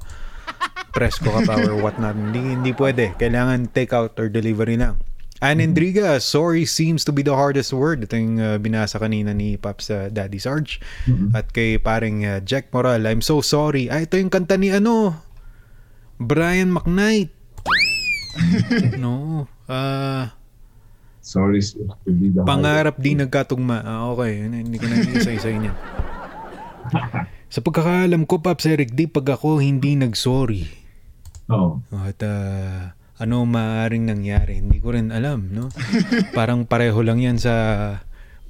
fresco 0.93 1.33
ka 1.33 1.41
pa 1.49 1.59
or 1.59 1.81
whatnot 1.81 2.13
hindi, 2.15 2.55
hindi 2.55 2.71
pwede 2.77 3.17
kailangan 3.17 3.73
take 3.73 3.91
out 3.97 4.15
or 4.21 4.29
delivery 4.29 4.77
lang 4.77 5.01
Ann 5.43 5.59
Endriga, 5.59 6.23
sorry 6.23 6.63
seems 6.63 7.03
to 7.03 7.11
be 7.11 7.27
the 7.27 7.35
hardest 7.35 7.75
word. 7.75 8.07
Ito 8.07 8.15
yung 8.15 8.39
uh, 8.39 8.63
binasa 8.63 9.03
kanina 9.03 9.35
ni 9.35 9.59
Pops 9.59 9.91
uh, 9.91 10.07
Daddy 10.07 10.39
Sarge. 10.39 10.79
At 11.35 11.51
kay 11.51 11.83
paring 11.83 12.23
uh, 12.23 12.39
Jack 12.47 12.71
Moral, 12.71 13.03
I'm 13.11 13.19
so 13.19 13.43
sorry. 13.43 13.91
Ah, 13.91 14.07
ito 14.07 14.15
yung 14.15 14.31
kanta 14.31 14.55
ni 14.55 14.71
ano, 14.71 15.19
Brian 16.23 16.71
McKnight. 16.71 17.35
no. 19.03 19.47
Ah, 19.69 20.37
Sorry, 21.23 21.63
sir. 21.63 21.87
Pangarap 22.43 22.99
di 22.99 23.15
nagkatugma. 23.15 23.87
Ah, 23.87 24.11
okay. 24.11 24.43
Hindi 24.43 24.75
ko 24.75 24.91
na 24.91 25.07
isa-isa 25.07 25.55
niyan. 25.55 25.77
Sa 27.55 27.63
pagkakaalam 27.63 28.27
ko, 28.27 28.43
Pops 28.43 28.67
Eric, 28.67 28.99
di 28.99 29.07
pag 29.07 29.39
ako 29.39 29.63
hindi 29.63 29.95
nag-sorry. 29.95 30.67
Oo. 31.47 31.79
At 31.95 32.19
ah, 32.27 32.99
ano 33.23 33.47
maaaring 33.47 34.03
nangyari, 34.03 34.59
hindi 34.59 34.83
ko 34.83 34.99
rin 34.99 35.15
alam, 35.15 35.47
no? 35.55 35.71
Parang 36.37 36.67
pareho 36.67 36.99
lang 37.07 37.23
yan 37.23 37.39
sa 37.39 37.55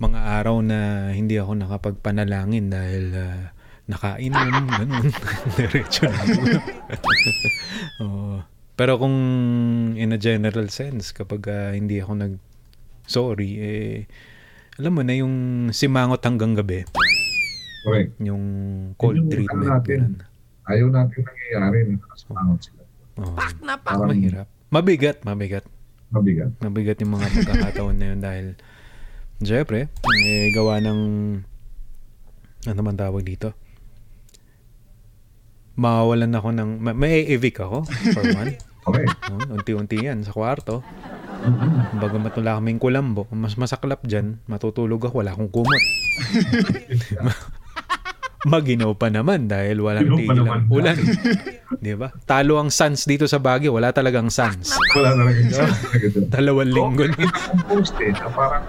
mga 0.00 0.40
araw 0.40 0.64
na 0.64 1.12
hindi 1.12 1.36
ako 1.36 1.52
nakapagpanalangin 1.60 2.72
dahil 2.72 3.04
ah, 3.12 3.52
nakainom, 3.84 4.64
ganun. 4.64 5.12
Diretso 5.60 6.08
na. 6.08 6.22
Oo. 8.00 8.51
Pero 8.82 8.98
kung 8.98 9.14
in 9.94 10.10
a 10.10 10.18
general 10.18 10.66
sense, 10.66 11.14
kapag 11.14 11.46
ah, 11.46 11.70
hindi 11.70 12.02
ako 12.02 12.18
nag 12.18 12.34
sorry, 13.06 13.50
eh, 13.54 13.96
alam 14.74 14.98
mo 14.98 15.06
na 15.06 15.14
yung 15.14 15.34
simangot 15.70 16.18
hanggang 16.26 16.58
gabi, 16.58 16.82
Correct. 17.86 18.18
yung 18.18 18.42
cold 18.98 19.14
Yun 19.14 19.22
yung 19.22 19.30
treatment. 19.30 19.62
ano 19.62 19.74
natin. 19.78 19.98
ganun. 20.02 20.14
Ayaw 20.66 20.86
natin 20.90 21.20
nangyayari 21.22 21.78
na 21.78 21.94
nakasamangot 21.94 22.58
sila. 22.58 22.82
Oo. 23.22 23.36
Parang 23.86 24.10
mahirap. 24.10 24.46
Mabigat, 24.66 25.16
mabigat. 25.22 25.64
mabigat. 26.10 26.50
Mabigat 26.58 26.98
yung 26.98 27.12
mga 27.14 27.26
pagkakataon 27.38 27.94
na 27.94 28.06
yun 28.10 28.18
dahil 28.18 28.46
syempre, 29.38 29.94
eh, 29.94 30.50
gawa 30.50 30.82
ng 30.82 31.00
ano 32.66 32.80
man 32.82 32.98
tawag 32.98 33.22
dito? 33.22 33.54
Mawawalan 35.78 36.34
ako 36.34 36.48
ng 36.50 36.70
ma- 36.82 36.98
may 36.98 37.30
evict 37.30 37.62
ako 37.62 37.86
for 38.10 38.26
one. 38.34 38.58
Okay. 38.82 39.06
No? 39.30 39.58
Unti-unti 39.58 40.02
yan 40.02 40.26
sa 40.26 40.34
kwarto. 40.34 40.82
Baga 41.98 42.18
matula 42.18 42.58
kaming 42.58 42.82
kulambo. 42.82 43.30
Mas 43.30 43.54
masaklap 43.54 44.02
dyan, 44.02 44.42
matutulog 44.50 45.02
ako, 45.06 45.22
wala 45.22 45.34
akong 45.34 45.50
kumot. 45.50 45.82
Maginaw 48.42 48.90
pa 48.98 49.06
naman 49.06 49.46
dahil 49.46 49.78
walang 49.86 50.18
tigil 50.18 50.42
ang 50.42 50.66
ulan. 50.66 50.98
Di 51.78 51.94
ba? 51.94 52.10
Talo 52.26 52.58
ang 52.58 52.74
suns 52.74 53.06
dito 53.06 53.30
sa 53.30 53.38
Baguio. 53.38 53.70
Wala 53.70 53.94
talagang 53.94 54.34
suns. 54.34 54.74
Wala 54.98 55.14
talaga 55.14 55.38
yung 55.38 55.52
talaga 55.54 56.06
doon. 56.10 56.26
Dalawang 56.26 56.70
linggo 56.74 57.04
na. 57.06 57.14
nakita 57.14 57.38
kong 57.38 57.62
post 57.70 57.94
eh, 58.02 58.10
na 58.10 58.26
parang 58.34 58.64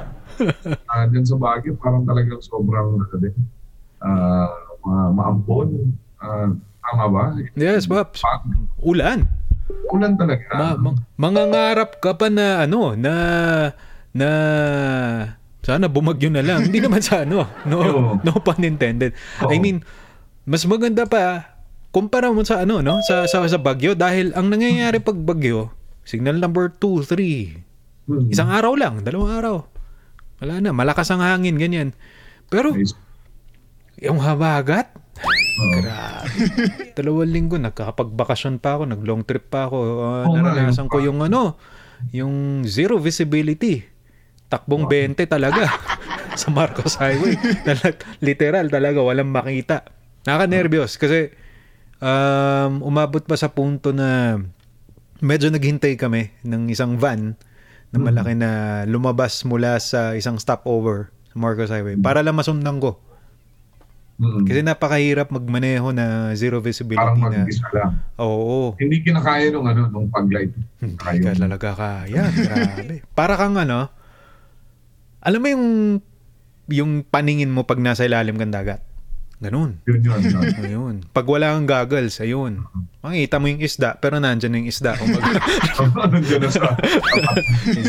ah, 0.93 1.05
dyan 1.09 1.25
sa 1.25 1.37
Baguio, 1.41 1.73
parang 1.81 2.05
talagang 2.05 2.41
sobrang 2.45 3.01
ano 3.01 3.15
din, 3.17 3.33
ah, 4.05 4.53
ma- 4.85 5.09
maampon. 5.09 5.89
Ah, 6.21 6.53
tama 6.85 7.05
ba? 7.09 7.23
Yes, 7.57 7.89
Pops. 7.89 8.21
Ulan. 8.77 9.25
Ulan 9.89 10.15
talaga. 10.15 10.49
Ma- 10.51 10.77
ma- 10.79 10.99
mangangarap 11.15 11.97
ka 11.97 12.15
pa 12.15 12.27
na 12.27 12.63
ano, 12.63 12.93
na 12.93 13.13
na 14.11 14.29
sana 15.63 15.87
bumagyo 15.87 16.27
na 16.27 16.43
lang. 16.43 16.67
Hindi 16.67 16.83
naman 16.83 16.99
sa 16.99 17.23
ano. 17.23 17.47
No, 17.69 17.79
no 18.19 18.31
pun 18.39 18.59
intended. 18.59 19.15
I 19.39 19.47
Oo. 19.47 19.61
mean, 19.61 19.81
mas 20.43 20.67
maganda 20.67 21.07
pa 21.07 21.55
kumpara 21.93 22.33
mo 22.33 22.43
sa 22.43 22.65
ano, 22.65 22.83
no? 22.83 22.99
Sa 23.05 23.23
sa, 23.25 23.45
sa 23.45 23.59
bagyo 23.59 23.93
dahil 23.93 24.33
ang 24.33 24.49
nangyayari 24.49 24.99
pag 24.99 25.15
bagyo, 25.15 25.71
signal 26.03 26.37
number 26.37 26.67
2, 26.67 27.05
3, 27.05 27.63
Hmm. 28.03 28.27
isang 28.27 28.51
araw 28.51 28.75
lang, 28.75 28.99
dalawang 28.99 29.31
araw. 29.31 29.55
Wala 30.43 30.59
na, 30.59 30.75
malakas 30.75 31.07
ang 31.07 31.23
hangin, 31.23 31.55
ganyan. 31.55 31.95
Pero 32.51 32.75
yung 33.95 34.19
habagat, 34.19 34.91
Grabe. 35.71 36.43
Dalawang 36.97 37.31
linggo, 37.31 37.55
nagkakapagbakasyon 37.61 38.59
pa 38.59 38.79
ako, 38.79 38.83
nag-long 38.89 39.23
trip 39.23 39.47
pa 39.47 39.69
ako. 39.69 39.77
Uh, 39.79 40.25
nga, 40.27 40.41
naranasan 40.41 40.85
yung 40.85 40.91
ko 40.91 40.97
yung 40.99 41.19
ano, 41.23 41.41
yung 42.11 42.35
zero 42.67 42.99
visibility. 42.99 43.85
Takbong 44.51 44.85
20 44.85 45.17
talaga 45.25 45.65
sa 46.39 46.47
Marcos 46.51 46.99
Highway. 46.99 47.37
Talag- 47.67 48.03
Literal 48.19 48.67
talaga, 48.69 48.99
walang 49.01 49.31
makita. 49.31 49.87
Nakaka-nervyos 50.23 50.95
kasi 50.99 51.35
um, 51.99 52.83
umabot 52.83 53.23
pa 53.23 53.35
sa 53.35 53.51
punto 53.51 53.91
na 53.91 54.39
medyo 55.23 55.47
naghintay 55.51 55.95
kami 55.95 56.35
ng 56.43 56.67
isang 56.71 56.99
van 56.99 57.35
na 57.93 57.97
malaki 58.01 58.33
na 58.33 58.83
lumabas 58.89 59.45
mula 59.45 59.77
sa 59.77 60.17
isang 60.17 60.41
stopover 60.41 61.13
sa 61.29 61.35
Marcos 61.37 61.69
Highway 61.69 61.93
para 61.99 62.25
lang 62.25 62.33
masundan 62.35 62.81
ko. 62.81 62.97
Mm. 64.13 64.45
Kasi 64.45 64.59
napakahirap 64.61 65.33
magmaneho 65.33 65.89
na 65.89 66.31
zero 66.37 66.61
parang 66.61 66.67
visibility 66.69 67.19
na. 67.19 67.41
mag-isa 67.43 67.67
lang. 67.73 67.91
Oo. 68.21 68.77
Hindi 68.77 69.01
kinakaya 69.01 69.49
nung 69.49 69.65
ano, 69.65 69.89
nung 69.89 70.07
pag-light. 70.13 70.53
Hindi 70.77 70.95
Saka 71.01 71.17
ka 71.17 71.31
talaga 71.33 71.69
kaya. 71.73 72.23
Grabe. 72.29 73.01
Para 73.17 73.33
kang 73.35 73.57
ano, 73.57 73.89
alam 75.23 75.39
mo 75.41 75.47
yung 75.49 75.65
yung 76.69 76.91
paningin 77.03 77.51
mo 77.51 77.65
pag 77.65 77.81
nasa 77.81 78.05
ilalim 78.05 78.37
kang 78.37 78.53
dagat. 78.53 78.79
Ganun. 79.43 79.75
Yun 79.83 79.99
yun. 79.99 80.21
yun. 80.23 80.43
Ayun. 80.63 80.95
Pag 81.11 81.27
wala 81.27 81.51
kang 81.51 81.67
goggles, 81.67 82.23
ayun. 82.23 82.63
Makikita 83.03 83.43
mo 83.43 83.51
yung 83.51 83.59
isda, 83.59 83.99
pero 83.99 84.15
nandyan 84.15 84.55
na 84.55 84.57
yung 84.63 84.71
isda. 84.71 84.95
Nandiyan 86.15 86.47
na 86.47 86.49
sa... 86.53 86.79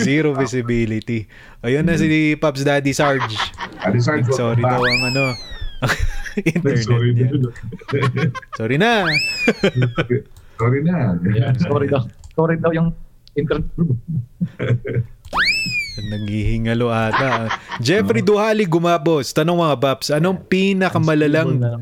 zero 0.02 0.34
visibility. 0.34 1.30
Ayun 1.62 1.86
na 1.86 1.94
si 1.94 2.34
Pops 2.34 2.66
Daddy 2.66 2.90
Sarge. 2.90 3.38
Adi 3.86 4.02
Sarge, 4.02 4.34
Sorry 4.34 4.66
daw 4.66 4.82
ang 4.82 5.14
ano, 5.14 5.53
internet 6.54 6.84
Sorry 6.84 7.10
niya. 7.14 7.28
din. 7.30 8.30
Sorry 8.56 8.76
na. 8.76 9.06
Sorry 10.58 10.80
na. 10.82 10.96
Yan, 11.34 11.54
sorry 11.68 11.86
daw. 11.90 12.02
Sorry 12.34 12.56
daw 12.58 12.70
yung 12.74 12.90
internet. 13.34 13.70
Naghihingalo 15.94 16.90
ata. 16.90 17.54
Jeffrey 17.78 18.22
Duhali 18.22 18.66
gumabos. 18.66 19.30
Tanong 19.30 19.62
mga 19.62 19.76
Paps, 19.78 20.10
anong 20.10 20.46
pinakamalalang 20.50 21.58
Na 21.62 21.78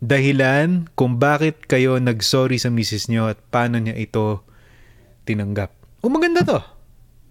dahilan 0.00 0.88
kung 0.96 1.20
bakit 1.20 1.68
kayo 1.68 2.00
nag-sorry 2.00 2.56
sa 2.56 2.72
misis 2.72 3.06
nyo 3.12 3.28
at 3.28 3.36
paano 3.52 3.76
niya 3.76 3.94
ito 4.00 4.42
tinanggap? 5.28 5.76
O 6.00 6.08
maganda 6.08 6.40
to. 6.40 6.58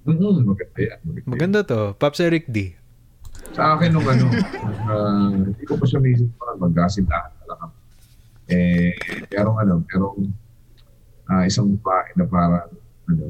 Mm, 0.05 0.45
maganda 0.45 0.77
yan. 0.77 0.99
Maganda. 1.01 1.19
yan. 1.19 1.27
Maganda 1.27 1.59
to. 1.65 1.81
Paps 1.97 2.21
Eric 2.21 2.45
D. 2.47 2.78
Sa 3.53 3.75
akin 3.75 3.89
nung 3.93 4.05
ano, 4.05 4.25
uh, 4.89 5.29
hindi 5.33 5.63
ko 5.65 5.73
pa 5.77 5.85
siya 5.85 5.99
naisip 6.01 6.29
pa 6.37 6.53
magkasintahan 6.57 7.31
talaga. 7.43 7.65
Eh, 8.49 8.93
merong 9.29 9.57
ano, 9.61 9.73
merong 9.85 10.19
ah, 11.29 11.45
isang 11.45 11.69
babae 11.77 12.09
na 12.17 12.25
parang 12.25 12.69
ano, 13.09 13.23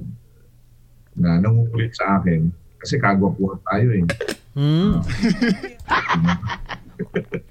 na 1.19 1.35
nangungulit 1.43 1.91
sa 1.91 2.19
akin 2.19 2.47
kasi 2.79 2.95
kagwapuhan 2.95 3.59
tayo 3.67 3.87
eh. 3.91 4.03
Hmm. 4.55 5.03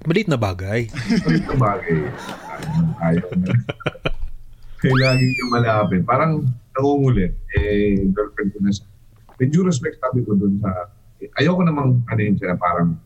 Maliit 0.09 0.29
na 0.29 0.37
bagay. 0.37 0.89
Ulit 1.25 1.45
na 1.45 1.55
bagay. 1.57 1.97
Ayaw 3.01 3.29
na. 3.37 3.49
Kaya 4.79 4.95
laging 4.95 5.33
yung 5.37 5.51
malapit. 5.53 6.01
Parang 6.05 6.45
nangungulit. 6.77 7.33
Eh, 7.57 7.99
girlfriend 8.09 8.49
ko 8.53 8.59
na 8.61 8.71
siya. 8.73 8.85
Due 9.39 9.65
respect, 9.65 9.97
sabi 10.01 10.21
ko 10.25 10.35
dun 10.35 10.59
sa... 10.61 10.91
Ayoko 11.37 11.61
namang 11.61 12.01
ano 12.09 12.21
yun 12.21 12.35
siya, 12.39 12.57
parang 12.57 12.97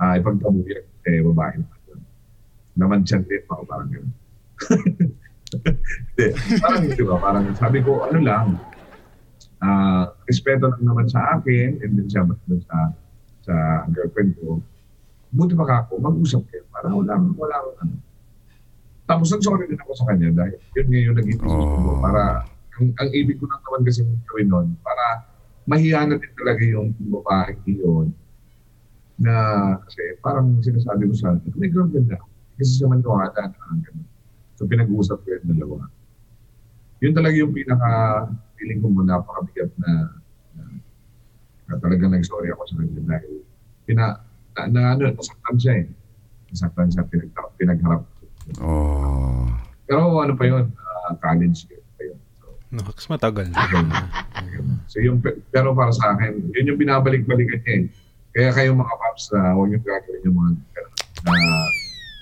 uh, 0.00 0.14
ipagtabuyan. 0.18 0.84
Eh, 1.06 1.22
babae 1.22 1.54
naman 1.62 1.78
yun. 1.86 2.00
Naman 2.76 3.00
siya 3.06 3.22
din, 3.22 3.42
ako 3.46 3.62
parang 3.64 3.88
gano'n. 3.92 4.14
Hindi. 6.16 6.26
parang, 6.58 6.82
di 6.90 7.04
ba, 7.06 7.16
parang 7.22 7.44
sabi 7.54 7.78
ko, 7.80 8.02
ano 8.10 8.18
lang, 8.18 8.46
ah 9.62 10.10
respeto 10.26 10.68
lang 10.68 10.82
naman 10.84 11.06
sa 11.06 11.38
akin, 11.38 11.80
and 11.80 11.92
then 11.96 12.08
siya 12.10 12.26
dun 12.26 12.60
sa, 12.66 12.92
sa 13.46 13.54
girlfriend 13.94 14.34
ko, 14.42 14.58
buti 15.30 15.54
pa 15.54 15.64
ka 15.64 15.76
ako, 15.86 16.02
mag-usap 16.02 16.42
kayo. 16.50 16.66
Para 16.74 16.90
wala, 16.90 17.14
wala, 17.38 17.56
ano. 17.80 17.94
Tapos 19.06 19.30
ang 19.30 19.42
sorry 19.42 19.70
din 19.70 19.78
ako 19.78 19.92
sa 19.94 20.06
kanya 20.10 20.34
dahil 20.34 20.58
yun 20.74 20.86
nga 20.90 20.98
yung 20.98 21.16
naging 21.16 21.38
decision 21.38 21.78
ko. 21.78 21.90
Oh. 21.94 22.02
Para, 22.02 22.22
ang, 22.76 22.86
ang 22.98 23.08
ibig 23.14 23.38
ko 23.38 23.46
lang 23.46 23.62
naman 23.62 23.82
kasi 23.86 24.00
gawin 24.26 24.48
nun, 24.50 24.68
para 24.82 25.04
mahiya 25.66 26.06
na 26.06 26.16
din 26.16 26.32
talaga 26.38 26.62
yung 26.62 26.94
babae 26.98 27.58
yun 27.66 28.14
na 29.16 29.34
kasi 29.88 30.00
parang 30.20 30.60
sinasabi 30.60 31.08
ko 31.08 31.14
sa 31.16 31.32
akin, 31.32 31.52
may 31.56 31.72
girlfriend 31.72 32.12
na. 32.12 32.20
Kasi 32.56 32.80
siya 32.80 32.88
maniwala 32.88 33.32
na 33.32 33.52
ang 33.72 33.80
ganun. 33.80 34.06
So 34.56 34.68
pinag-uusap 34.68 35.24
ko 35.24 35.28
yung 35.32 35.48
dalawa. 35.56 35.88
Yun 37.00 37.12
talaga 37.12 37.36
yung 37.36 37.52
pinaka 37.52 37.90
feeling 38.56 38.80
ko 38.80 38.88
mo 38.88 39.04
napakabigat 39.04 39.72
na, 39.80 40.16
na, 40.56 40.62
na 41.68 41.74
talaga 41.80 42.08
nag-sorry 42.08 42.52
ako 42.52 42.62
sa 42.68 42.76
kanya 42.80 43.02
dahil 43.04 43.32
pina, 43.84 44.04
na, 44.56 44.60
na 44.68 44.80
ano, 44.96 45.02
nasaktan 45.12 45.56
siya 45.60 45.74
eh. 45.84 45.86
Nasaktan 46.52 46.88
siya, 46.92 47.02
pinag, 47.08 47.32
pinagharap. 47.60 48.02
Oh. 48.60 49.48
Pero 49.84 50.20
ano 50.20 50.32
pa 50.36 50.44
yun, 50.44 50.72
ah, 50.76 51.12
college 51.20 51.68
yun. 51.68 51.85
So, 52.76 52.84
Naks 52.84 53.06
matagal. 53.08 53.48
So 54.86 55.02
yung, 55.04 55.20
pero 55.52 55.76
para 55.76 55.92
sa 55.92 56.16
akin, 56.16 56.48
yun 56.56 56.72
yung 56.72 56.78
binabalik-balikan 56.80 57.60
niya 57.66 57.74
eh. 57.76 57.84
Kaya 58.32 58.50
kayo 58.52 58.70
mga 58.72 58.94
paps 58.96 59.28
na 59.32 59.52
huwag 59.52 59.72
yung 59.72 59.84
gagawin 59.84 60.22
yung 60.24 60.36
mga 60.36 60.50
na 61.26 61.32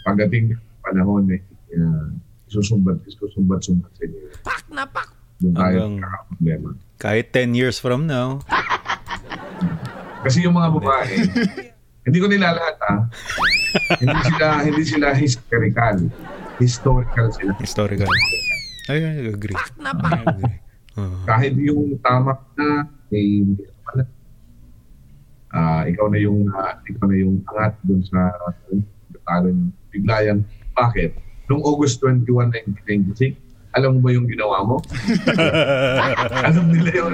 pagdating 0.02 0.54
ng 0.54 0.62
panahon 0.82 1.26
eh, 1.30 1.40
uh, 1.78 2.10
susumbat, 2.50 2.98
susumbat-sumbat 3.06 3.90
sa 3.94 4.02
inyo. 4.06 4.18
Pak 4.42 4.62
na 4.70 4.82
pak! 4.86 5.10
Tayo 5.42 5.78
Hanggang- 5.94 6.26
problema. 6.30 6.68
Kahit 6.98 7.30
10 7.30 7.54
years 7.54 7.76
from 7.78 8.06
now. 8.08 8.40
Kasi 10.24 10.42
yung 10.42 10.56
mga 10.56 10.70
babae, 10.74 11.14
hindi 12.06 12.18
ko 12.18 12.26
nila 12.26 12.56
lahat 12.56 12.76
ha. 12.88 12.94
hindi 14.00 14.18
sila 14.24 14.46
hindi 14.64 14.82
sila 14.82 15.06
historical. 15.14 15.96
Historical 16.58 17.26
sila. 17.34 17.52
Historical. 17.60 18.08
Ay, 18.84 19.00
I 19.00 19.32
agree. 19.32 19.56
I 19.56 20.22
agree. 20.22 20.56
Oo. 20.94 21.26
kahit 21.26 21.58
yung 21.58 21.98
tama 21.98 22.38
na 22.54 22.86
may 23.10 23.42
may- 23.42 24.06
ah 25.50 25.82
ikaw 25.86 26.06
na 26.06 26.18
yung 26.22 26.46
ah, 26.50 26.78
ikaw 26.86 27.10
na 27.10 27.16
yung 27.18 27.42
angat 27.50 27.74
dun 27.82 27.98
sa 28.06 28.30
talo 29.26 29.50
niyo. 29.50 29.70
Bigla 29.90 30.16
yan. 30.22 30.38
Bakit? 30.74 31.18
Nung 31.46 31.62
August 31.62 31.98
21 32.02 32.50
1996 32.86 33.44
alam 33.74 33.98
mo 33.98 34.06
ba 34.06 34.14
yung 34.14 34.30
ginawa 34.30 34.62
mo? 34.62 34.78
Alam 36.46 36.70
nila 36.70 36.90
yun. 36.94 37.10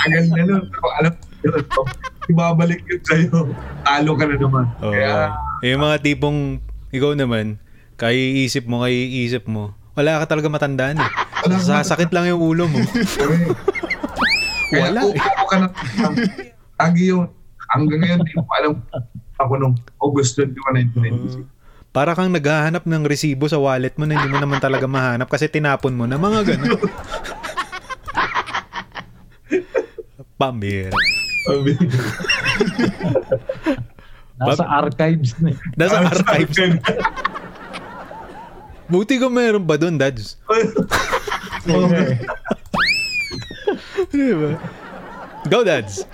Agad 0.00 0.24
na 0.32 0.42
nun 0.48 0.64
pero 0.64 0.86
alam 0.96 1.12
nila 1.12 1.60
yun. 1.60 1.64
Ibabalik 2.24 2.80
yun 2.88 3.02
sa'yo. 3.04 3.38
Talo 3.84 4.10
ka 4.16 4.24
na 4.24 4.36
naman. 4.40 4.64
Oo. 4.80 4.96
kaya 4.96 5.28
Eh, 5.60 5.76
yung 5.76 5.84
mga 5.84 6.00
tipong, 6.00 6.56
ikaw 6.88 7.12
naman, 7.12 7.60
kaya 8.00 8.16
iisip 8.16 8.64
mo, 8.64 8.80
kaya 8.80 8.96
iisip 8.96 9.44
mo, 9.44 9.76
wala 9.94 10.22
ka 10.22 10.26
talaga 10.28 10.48
matandaan 10.50 10.98
eh. 10.98 11.10
Sasakit 11.60 12.10
lang 12.10 12.26
yung 12.26 12.40
ulo 12.40 12.66
mo. 12.66 12.78
Wala 14.74 15.06
eh. 15.06 15.14
ka 15.46 15.56
na. 15.60 15.66
Lagi 16.74 17.14
yun. 17.14 17.30
Hanggang 17.70 18.00
ngayon, 18.02 18.18
di 18.26 18.32
ko 18.34 18.42
alam 18.50 18.82
ako 19.38 19.52
nung 19.54 19.74
August 19.98 20.34
21, 20.34 20.90
1996. 20.98 21.46
Para 21.94 22.10
kang 22.10 22.34
naghahanap 22.34 22.82
ng 22.82 23.06
resibo 23.06 23.46
sa 23.46 23.62
wallet 23.62 23.94
mo 23.94 24.02
na 24.02 24.18
hindi 24.18 24.34
mo 24.34 24.42
naman 24.42 24.58
talaga 24.58 24.90
mahanap 24.90 25.30
kasi 25.30 25.46
tinapon 25.46 25.94
mo 25.94 26.10
na 26.10 26.18
mga 26.18 26.42
ganun. 26.42 26.74
Pambira. 30.34 30.90
Nasa 34.34 34.66
archives 34.66 35.38
na. 35.38 35.54
eh. 35.54 35.56
Nasa 35.78 36.02
archives. 36.02 36.58
Buti 38.84 39.16
ko 39.16 39.32
meron 39.32 39.64
ba 39.64 39.80
doon, 39.80 39.96
Dads? 39.96 40.36
diba? 44.12 44.60
Go, 45.48 45.64
Dads! 45.64 46.04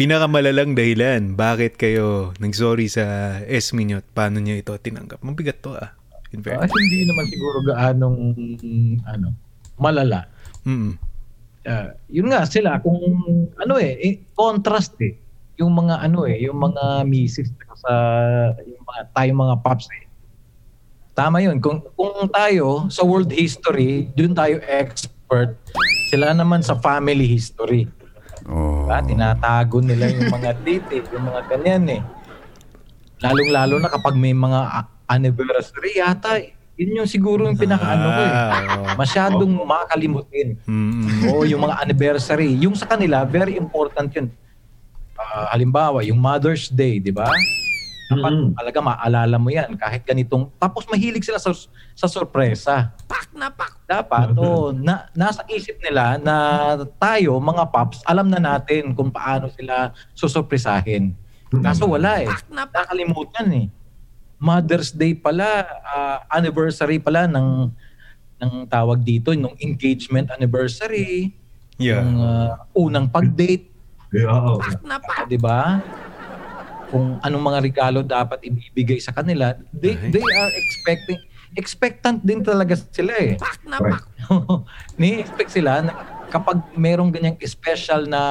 Pinakamalalang 0.00 0.72
dahilan, 0.72 1.36
bakit 1.36 1.76
kayo 1.76 2.32
nag-sorry 2.40 2.88
sa 2.88 3.38
nyo 3.44 4.00
at 4.00 4.06
paano 4.16 4.40
nyo 4.40 4.56
ito 4.56 4.72
tinanggap? 4.78 5.20
Mabigat 5.20 5.60
to 5.60 5.76
ah. 5.76 5.92
In 6.34 6.42
fairness. 6.42 6.72
hindi 6.72 7.06
naman 7.06 7.24
siguro 7.30 7.58
gaanong 7.62 8.18
ano, 9.06 9.28
malala. 9.78 10.26
Mm. 10.66 10.98
Ah, 11.64 11.94
yun 12.10 12.28
nga 12.32 12.42
sila 12.48 12.82
kung 12.82 12.98
ano 13.56 13.74
eh, 13.78 13.94
eh, 14.02 14.14
contrast 14.34 14.98
eh 15.00 15.16
yung 15.56 15.70
mga 15.70 16.02
ano 16.02 16.26
eh 16.26 16.42
yung 16.42 16.58
mga 16.58 17.06
misis 17.06 17.48
sa 17.78 17.92
yung 18.66 18.84
mga 18.84 19.00
tayo 19.14 19.30
mga 19.32 19.56
pops 19.62 19.86
eh 19.94 20.04
tama 21.14 21.38
yun 21.40 21.62
kung 21.62 21.80
kung 21.94 22.26
tayo 22.28 22.90
sa 22.90 23.06
world 23.06 23.30
history 23.30 24.10
dun 24.18 24.34
tayo 24.34 24.58
expert 24.66 25.56
sila 26.10 26.34
naman 26.34 26.60
sa 26.60 26.74
family 26.74 27.24
history 27.24 27.86
Oh. 28.44 28.84
Diba? 28.84 29.00
Tinatago 29.00 29.80
nila 29.80 30.12
yung 30.12 30.28
mga 30.28 30.50
date, 30.64 30.88
eh, 30.92 31.02
yung 31.12 31.24
mga 31.28 31.40
ganyan 31.48 31.84
eh. 32.00 32.02
Lalong-lalo 33.24 33.80
na 33.80 33.88
kapag 33.88 34.14
may 34.20 34.36
mga 34.36 34.84
anniversary 35.08 35.96
yata, 35.96 36.36
eh. 36.40 36.52
yun 36.76 37.04
yung 37.04 37.08
siguro 37.08 37.48
yung 37.48 37.56
pinaka-ano 37.56 38.06
ko 38.10 38.20
eh. 38.20 38.32
Ah. 38.34 38.94
Masyadong 38.98 39.52
makakalimutin. 39.64 40.60
Mm. 40.68 41.32
Oo, 41.32 41.48
yung 41.48 41.64
mga 41.64 41.80
anniversary. 41.80 42.52
Yung 42.60 42.76
sa 42.76 42.84
kanila, 42.84 43.24
very 43.24 43.56
important 43.56 44.12
yun. 44.12 44.28
Ah, 45.16 45.54
halimbawa, 45.56 46.04
yung 46.04 46.20
Mother's 46.20 46.68
Day, 46.68 47.00
di 47.00 47.14
ba? 47.14 47.30
Dapat 48.14 48.32
Mm. 48.32 48.50
talaga 48.54 48.78
maalala 48.80 49.36
mo 49.36 49.48
yan 49.50 49.74
kahit 49.74 50.02
ganitong 50.02 50.46
tapos 50.56 50.86
mahilig 50.86 51.26
sila 51.26 51.42
sa 51.42 51.50
sa 51.92 52.06
sorpresa. 52.06 52.94
Pak 53.04 53.34
na 53.34 53.50
pak. 53.50 53.74
Dapat 53.84 54.38
oh, 54.38 54.70
na, 54.70 55.10
nasa 55.12 55.42
isip 55.50 55.76
nila 55.82 56.16
na 56.16 56.34
tayo 56.96 57.36
mga 57.36 57.66
pops 57.68 58.00
alam 58.06 58.30
na 58.30 58.38
natin 58.38 58.94
kung 58.94 59.10
paano 59.10 59.50
sila 59.50 59.90
susurpresahin. 60.14 61.12
Kaso 61.60 61.86
wala 61.86 62.22
eh. 62.22 62.30
Nakalimutan 62.50 63.46
eh. 63.54 63.66
Mother's 64.38 64.90
Day 64.90 65.14
pala, 65.14 65.62
ah, 65.82 66.18
anniversary 66.28 66.98
pala 66.98 67.24
ng 67.30 67.70
ng 68.34 68.52
tawag 68.66 69.00
dito, 69.00 69.30
nung 69.32 69.54
engagement 69.56 70.28
anniversary, 70.28 71.32
Yeah. 71.74 72.02
yung 72.02 72.12
ah, 72.20 72.52
unang 72.74 73.06
pag-date, 73.06 73.70
Yeah, 74.14 74.30
oo. 74.30 74.62
Ah, 74.62 75.26
'di 75.26 75.38
ba? 75.42 75.82
Kung 76.94 77.18
anong 77.18 77.44
mga 77.50 77.58
regalo 77.58 77.98
dapat 78.06 78.38
ibibigay 78.46 79.02
sa 79.02 79.10
kanila, 79.10 79.58
they 79.74 79.98
Ay. 79.98 80.14
they 80.14 80.26
are 80.38 80.52
expecting 80.54 81.18
expectant 81.54 82.22
din 82.22 82.42
talaga 82.42 82.78
sila 82.78 83.14
eh. 83.18 83.34
Correct. 83.38 84.06
Ni-expect 85.00 85.50
sila 85.50 85.82
na 85.82 85.92
kapag 86.30 86.62
merong 86.74 87.14
ganyang 87.14 87.38
special 87.46 88.06
na 88.10 88.22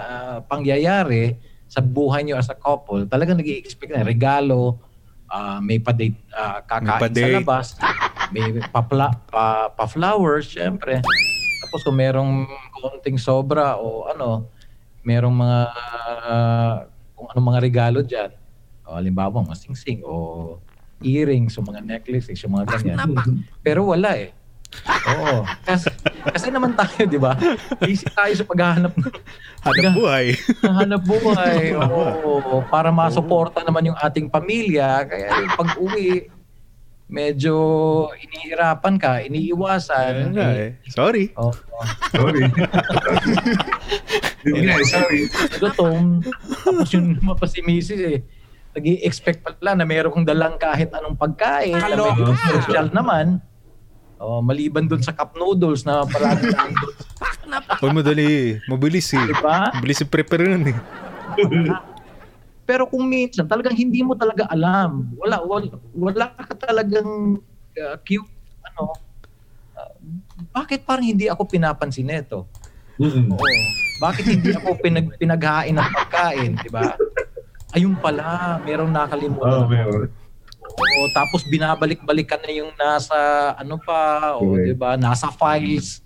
ah, 0.00 0.36
pangyayari 0.44 1.36
sa 1.68 1.80
buhay 1.80 2.24
niyo 2.24 2.36
as 2.36 2.52
a 2.52 2.56
couple, 2.56 3.04
talagang 3.08 3.40
nag-i-expect 3.40 3.92
na 3.92 4.04
regalo, 4.04 4.76
ah, 5.28 5.60
may 5.60 5.80
pa-date, 5.80 6.16
ah, 6.32 6.60
kakain 6.64 7.00
sa 7.00 7.02
pa-date. 7.08 7.36
labas, 7.40 7.66
may 8.32 8.60
pa-pla- 8.72 9.16
pa, 9.28 9.72
pa-flowers, 9.72 10.48
syempre. 10.52 11.00
Tapos 11.64 11.80
kung 11.84 11.96
merong 11.96 12.48
konting 12.76 13.16
sobra 13.16 13.76
o 13.80 14.04
ano, 14.08 14.48
merong 15.00 15.32
mga 15.32 15.60
ah, 16.24 16.76
kung 17.22 17.30
anong 17.30 17.48
mga 17.54 17.60
regalo 17.62 17.98
diyan. 18.02 18.30
O 18.82 18.98
halimbawa, 18.98 19.46
mga 19.46 19.54
singsing 19.54 20.02
o 20.02 20.58
earrings 20.98 21.54
o 21.54 21.62
mga 21.62 21.86
necklaces, 21.86 22.42
yung 22.42 22.58
mga 22.58 22.74
ganyan. 22.74 22.98
Pero 23.62 23.86
wala 23.86 24.18
eh. 24.18 24.34
Oo. 25.06 25.44
Kasi, 25.62 25.92
kasi 26.32 26.48
naman 26.50 26.74
tayo, 26.74 27.04
di 27.04 27.20
ba? 27.20 27.36
Easy 27.84 28.08
tayo 28.10 28.32
sa 28.32 28.42
paghahanap 28.42 28.90
ng 28.96 29.04
Hanap 29.62 29.94
buhay. 29.94 30.26
hanap 30.64 31.02
buhay. 31.06 31.76
Oo. 31.78 32.64
Para 32.66 32.90
masuporta 32.90 33.62
naman 33.62 33.92
yung 33.92 33.98
ating 34.00 34.26
pamilya. 34.26 35.06
Kaya 35.06 35.46
yung 35.46 35.54
pag-uwi, 35.54 36.31
medyo 37.12 37.54
inihirapan 38.16 38.96
ka, 38.96 39.20
iniiwasan. 39.20 40.12
Ayun 40.16 40.32
nga 40.32 40.48
eh. 40.56 40.70
Sorry. 40.88 41.28
Oo. 41.36 41.52
Sorry. 42.08 42.48
Yun 44.48 44.64
nga 44.64 44.76
eh, 44.80 44.88
sorry. 44.88 45.20
gutom. 45.60 46.24
Tapos 46.64 46.88
yung 46.96 47.20
lumabas 47.20 47.52
si 47.52 47.60
Mrs. 47.60 48.00
eh. 48.08 48.18
nag 48.72 48.88
expect 49.04 49.44
pala 49.44 49.76
na 49.76 49.84
meron 49.84 50.08
kang 50.08 50.24
dalang 50.24 50.56
kahit 50.56 50.88
anong 50.96 51.20
pagkain. 51.20 51.76
Na 51.76 51.92
medyo 51.92 52.32
social 52.32 52.88
naman. 52.88 53.36
Oh, 54.16 54.40
maliban 54.40 54.88
dun 54.88 55.04
sa 55.04 55.12
cup 55.12 55.36
noodles 55.36 55.84
na 55.84 56.08
palagi 56.08 56.48
nandun. 56.48 56.94
Uy, 57.84 57.90
madali. 57.92 58.56
Mabilis 58.70 59.12
eh. 59.12 59.20
Diba? 59.20 59.68
Mabilis 59.76 60.00
yung 60.00 60.08
prepare 60.08 60.48
nun 60.48 60.72
eh. 60.72 60.78
Pero 62.62 62.86
kung 62.86 63.10
minsan, 63.10 63.50
talagang 63.50 63.74
hindi 63.74 64.06
mo 64.06 64.14
talaga 64.14 64.46
alam. 64.46 65.10
Wala, 65.18 65.42
wala, 65.42 65.66
wala 65.92 66.26
ka 66.38 66.54
talagang 66.72 67.36
uh, 67.76 67.96
cute, 68.00 68.32
ano, 68.72 68.96
uh, 69.76 69.92
bakit 70.48 70.88
parang 70.88 71.04
hindi 71.04 71.28
ako 71.28 71.44
pinapansin 71.44 72.08
nito? 72.08 72.48
Oo. 72.96 73.36
Bakit 74.00 74.24
hindi 74.24 74.50
ako 74.56 74.80
pinag, 74.80 75.06
pinaghain 75.20 75.76
ng 75.76 75.88
pagkain, 75.92 76.50
di 76.58 76.70
ba? 76.72 76.96
Ayun 77.76 77.94
pala, 78.00 78.58
merong 78.64 78.90
nakalimutan. 78.90 79.62
Oo, 79.62 79.68
meron. 79.68 80.08
Oo, 80.72 81.04
tapos 81.12 81.44
binabalik-balikan 81.46 82.40
na 82.40 82.52
yung 82.52 82.72
nasa 82.80 83.16
ano 83.60 83.76
pa, 83.76 84.32
o 84.40 84.56
Correct. 84.56 84.64
'di 84.64 84.74
ba? 84.76 84.96
Nasa 84.96 85.28
files. 85.28 86.00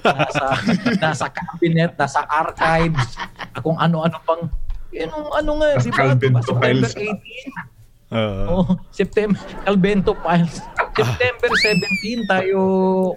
nasa, 0.00 0.44
nasa 1.04 1.26
cabinet, 1.28 1.92
nasa 2.00 2.24
archives, 2.24 3.12
kung 3.60 3.76
ano-ano 3.76 4.16
pang, 4.24 4.48
yun 4.88 5.12
ang 5.12 5.28
ano 5.28 5.50
nga, 5.60 5.68
di 5.76 5.92
ba? 5.92 6.16
September 6.16 6.40
files. 6.40 6.96
18, 6.96 7.75
Oo. 8.06 8.62
oh, 8.62 8.66
September, 8.94 9.34
Calvento 9.66 10.14
Files. 10.22 10.62
September 10.96 11.50
17 11.50 12.30
tayo 12.30 12.60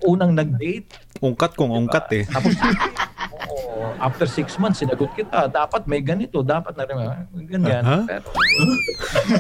unang 0.04 0.34
nag-date. 0.34 0.90
ungkat 1.22 1.54
kung 1.54 1.72
ungkat 1.72 2.06
eh. 2.16 2.24
Tapos, 2.26 2.58
oo, 3.48 3.94
after 4.02 4.26
six 4.26 4.58
months, 4.58 4.82
sinagot 4.82 5.12
kita, 5.14 5.46
dapat 5.48 5.86
may 5.86 6.02
ganito, 6.02 6.42
dapat 6.42 6.74
na 6.74 6.84
rin, 6.88 6.98
ah, 7.00 7.24
ganyan. 7.46 7.84
Aha. 7.86 8.00
Pero, 8.08 8.28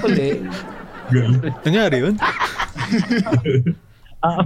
huli, 0.05 0.45
Nangyari 1.65 1.97
yun? 2.05 2.15
ah, 4.25 4.45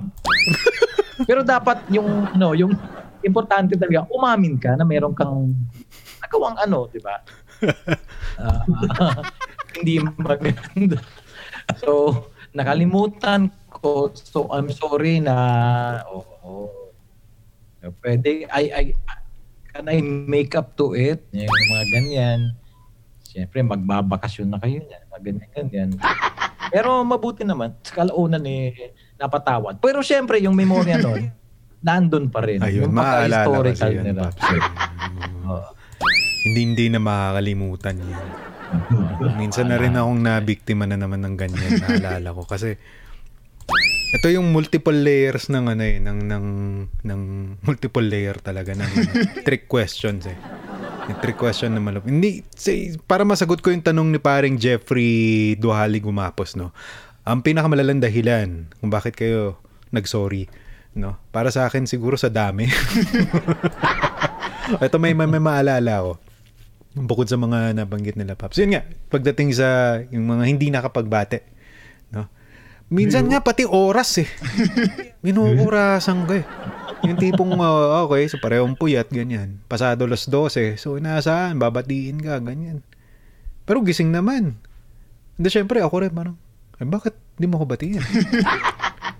pero 1.27 1.43
dapat 1.43 1.83
yung, 1.91 2.07
ano, 2.31 2.55
yung 2.55 2.71
importante 3.19 3.75
talaga, 3.75 4.07
umamin 4.07 4.55
ka 4.55 4.79
na 4.79 4.87
meron 4.87 5.11
kang 5.11 5.51
nagawang 6.23 6.55
ano, 6.59 6.87
di 6.87 6.99
ba? 7.03 7.19
Ah, 8.33 8.65
hindi 9.77 9.99
maganda. 10.19 10.99
So, 11.79 12.29
nakalimutan 12.53 13.49
ko. 13.69 14.13
So, 14.13 14.47
I'm 14.53 14.69
sorry 14.69 15.19
na, 15.19 15.35
oo, 16.07 16.69
pwede, 18.03 18.47
I, 18.47 18.63
I, 18.71 18.83
can 19.73 19.89
I 19.89 19.99
make 20.03 20.55
up 20.55 20.77
to 20.77 20.93
it? 20.95 21.25
Yung 21.33 21.49
mga 21.49 21.85
ganyan. 21.91 22.39
Siyempre, 23.25 23.65
magbabakasyon 23.65 24.47
na 24.53 24.61
kayo 24.61 24.85
niyan. 24.85 25.03
Mga 25.09 25.21
ganyan, 25.25 25.49
ganyan. 25.49 25.89
Pero 26.69 27.01
mabuti 27.01 27.41
naman, 27.41 27.73
sa 27.81 28.05
kalaunan 28.05 28.45
eh, 28.45 28.93
napatawad. 29.17 29.81
Pero 29.81 30.05
siyempre, 30.05 30.37
yung 30.41 30.53
memorya 30.53 31.01
nun, 31.01 31.33
nandun 31.85 32.31
pa 32.31 32.45
rin. 32.45 32.63
Ayun, 32.63 32.87
yung 32.87 32.95
maaalala 32.95 33.73
kasi. 33.73 33.99
Paps. 33.99 34.43
Oo. 35.43 35.69
hindi 36.43 36.59
hindi 36.63 36.85
na 36.91 36.99
makakalimutan 36.99 37.99
yan. 37.99 38.52
Minsan 39.39 39.71
na 39.71 39.79
rin 39.79 39.95
akong 39.95 40.21
nabiktima 40.21 40.89
na 40.89 40.99
naman 40.99 41.23
ng 41.23 41.35
ganyan, 41.35 41.71
naalala 41.83 42.33
ko. 42.33 42.43
Kasi, 42.45 42.77
ito 44.13 44.29
yung 44.29 44.53
multiple 44.53 44.93
layers 44.93 45.49
ng 45.49 45.73
ano 45.73 45.81
eh, 45.81 45.97
ng, 45.97 46.19
ng, 46.29 46.45
ng 47.01 47.21
multiple 47.65 48.05
layer 48.05 48.37
talaga 48.37 48.77
ng 48.77 48.91
trick 49.47 49.65
questions 49.65 50.29
eh. 50.29 50.37
Yung 51.09 51.19
trick 51.19 51.35
question 51.35 51.73
na 51.73 51.81
malupit. 51.81 52.13
Hindi, 52.13 52.45
say, 52.53 52.93
para 53.09 53.25
masagot 53.25 53.59
ko 53.59 53.73
yung 53.73 53.81
tanong 53.81 54.13
ni 54.13 54.19
paring 54.21 54.61
Jeffrey 54.61 55.57
Duhali 55.57 55.97
Gumapos, 55.97 56.53
no? 56.53 56.71
Ang 57.25 57.41
pinakamalalang 57.41 58.03
dahilan 58.03 58.69
kung 58.77 58.93
bakit 58.93 59.17
kayo 59.17 59.57
nag-sorry, 59.89 60.45
no? 60.93 61.17
Para 61.33 61.49
sa 61.49 61.65
akin 61.65 61.89
siguro 61.89 62.15
sa 62.15 62.29
dami. 62.29 62.69
Ito 64.85 64.95
may, 65.01 65.17
may, 65.17 65.27
may 65.27 65.43
maalala 65.43 66.05
ko. 66.05 66.11
Bukod 66.93 67.25
sa 67.25 67.41
mga 67.41 67.73
nabanggit 67.73 68.13
nila, 68.13 68.37
Paps. 68.37 68.61
Yun 68.61 68.77
nga, 68.77 68.85
pagdating 69.09 69.49
sa 69.57 69.97
yung 70.13 70.29
mga 70.29 70.43
hindi 70.45 70.69
nakapagbate. 70.69 71.41
No? 72.13 72.29
Minsan 72.93 73.25
nga 73.33 73.41
pati 73.41 73.65
oras 73.65 74.21
eh. 74.21 74.29
Minuorasan 75.25 76.29
ko 76.29 76.37
eh. 76.37 76.45
Yung 77.03 77.19
tipong, 77.19 77.57
uh, 77.57 78.05
okay, 78.07 78.29
so 78.29 78.37
parehong 78.37 78.77
puyat, 78.77 79.09
ganyan. 79.09 79.59
Pasado 79.65 80.05
las 80.07 80.29
12. 80.29 80.79
So, 80.79 80.95
inaasahan, 80.95 81.57
babatiin 81.57 82.21
ka, 82.21 82.39
ganyan. 82.39 82.85
Pero 83.65 83.83
gising 83.83 84.13
naman. 84.13 84.55
Hindi, 85.35 85.49
syempre, 85.49 85.81
ako 85.81 86.05
rin, 86.05 86.13
parang, 86.13 86.37
eh, 86.79 86.87
bakit 86.87 87.17
di 87.35 87.49
mo 87.49 87.57
ko 87.57 87.65
batiin? 87.65 87.99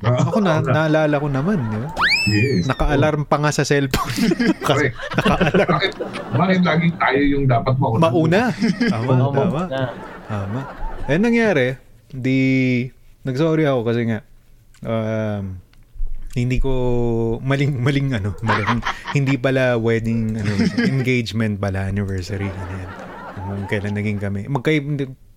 Ako 0.04 0.44
na, 0.44 0.60
naalala 0.60 1.16
ko 1.16 1.32
naman, 1.32 1.64
di 1.72 1.80
ba? 1.80 1.90
Yes. 2.24 2.72
Naka-alarm 2.72 3.28
pa 3.28 3.36
nga 3.44 3.52
sa 3.52 3.68
cellphone. 3.68 4.12
Kasi, 4.68 4.96
Correct. 4.96 4.96
bakit, 5.68 5.92
bakit 6.32 6.60
laging 6.64 6.96
tayo 6.96 7.22
yung 7.22 7.46
dapat 7.48 7.76
mauna? 7.76 8.00
mauna. 8.00 8.42
Tama, 8.88 9.12
tama. 9.20 9.62
Tama. 10.28 10.60
Eh, 11.12 11.20
nangyari, 11.20 11.76
di, 12.08 12.40
nagsorry 13.28 13.68
ako 13.68 13.82
kasi 13.84 14.02
nga, 14.08 14.20
um, 14.88 15.60
hindi 16.34 16.58
ko, 16.64 16.72
maling, 17.44 17.84
maling 17.84 18.16
ano, 18.16 18.32
maling, 18.40 18.80
hindi 19.12 19.36
pala 19.36 19.76
wedding, 19.76 20.40
ano, 20.40 20.52
engagement 20.80 21.60
pala, 21.60 21.92
anniversary, 21.92 22.48
ganyan. 22.48 22.90
Kung 23.36 23.68
kailan 23.68 24.00
naging 24.00 24.24
kami. 24.24 24.48
Magkay, 24.48 24.80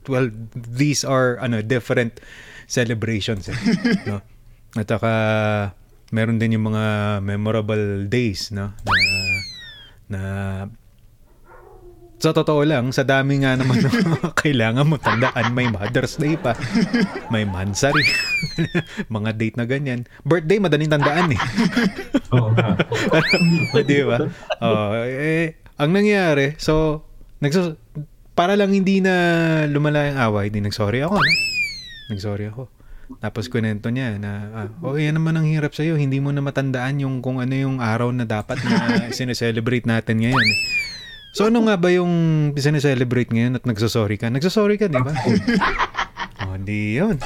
well, 0.07 0.31
these 0.55 1.03
are, 1.03 1.35
ano, 1.43 1.67
different 1.67 2.23
celebrations, 2.71 3.51
eh, 3.51 3.59
no? 4.07 4.23
At 4.79 4.87
saka, 4.87 5.13
meron 6.15 6.39
din 6.39 6.59
yung 6.59 6.71
mga 6.71 7.19
memorable 7.23 8.07
days, 8.07 8.55
no? 8.55 8.71
Na, 8.87 8.95
na 10.07 10.21
sa 12.17 12.33
totoo 12.33 12.65
lang, 12.65 12.97
sa 12.97 13.05
dami 13.05 13.45
nga 13.45 13.61
naman 13.61 13.77
ng 13.85 14.33
kailangan 14.43 14.89
mo 14.89 14.97
tandaan, 14.97 15.53
may 15.53 15.69
Mother's 15.69 16.17
Day 16.17 16.41
pa, 16.41 16.57
may 17.29 17.45
Mansari, 17.45 18.01
mga 19.17 19.31
date 19.37 19.57
na 19.61 19.69
ganyan. 19.69 20.09
Birthday, 20.25 20.57
madaling 20.57 20.89
tandaan 20.89 21.37
eh. 21.37 21.41
Oo 22.35 22.57
nga. 22.57 22.81
Di 23.85 24.01
ba? 24.09 24.17
Oh, 24.65 24.97
eh, 25.05 25.61
ang 25.77 25.93
nangyari, 25.93 26.57
so, 26.57 27.05
nagsus 27.45 27.77
para 28.37 28.57
lang 28.57 28.73
hindi 28.73 29.01
na 29.05 29.13
lumala 29.69 30.09
yung 30.09 30.21
away, 30.21 30.49
di 30.49 30.65
nagsorry 30.65 31.05
ako, 31.05 31.21
no? 31.21 31.33
Nagsorry 32.13 32.49
ako. 32.49 32.69
Tapos 33.23 33.47
kunento 33.47 33.89
niya 33.89 34.19
na, 34.19 34.33
ah, 34.53 34.69
oh, 34.83 34.99
yan 34.99 35.17
naman 35.17 35.39
ang 35.39 35.47
hirap 35.47 35.73
sa'yo. 35.73 35.95
Hindi 35.95 36.19
mo 36.19 36.35
na 36.35 36.43
matandaan 36.43 37.01
yung 37.01 37.23
kung 37.23 37.39
ano 37.39 37.55
yung 37.55 37.79
araw 37.79 38.11
na 38.11 38.27
dapat 38.27 38.59
na 38.67 38.75
sineselebrate 39.17 39.87
natin 39.87 40.23
ngayon. 40.23 40.43
eh." 40.43 40.59
So 41.37 41.53
ano 41.53 41.69
nga 41.69 41.77
ba 41.77 41.93
yung 41.93 42.13
sineselebrate 42.57 43.29
ngayon 43.29 43.61
at 43.61 43.65
nagsasorry 43.69 44.17
ka? 44.17 44.33
Nagsasorry 44.33 44.81
ka, 44.81 44.89
di 44.89 44.97
ba? 44.97 45.13
oh, 46.49 46.57
hindi 46.57 46.97
yun. 46.97 47.21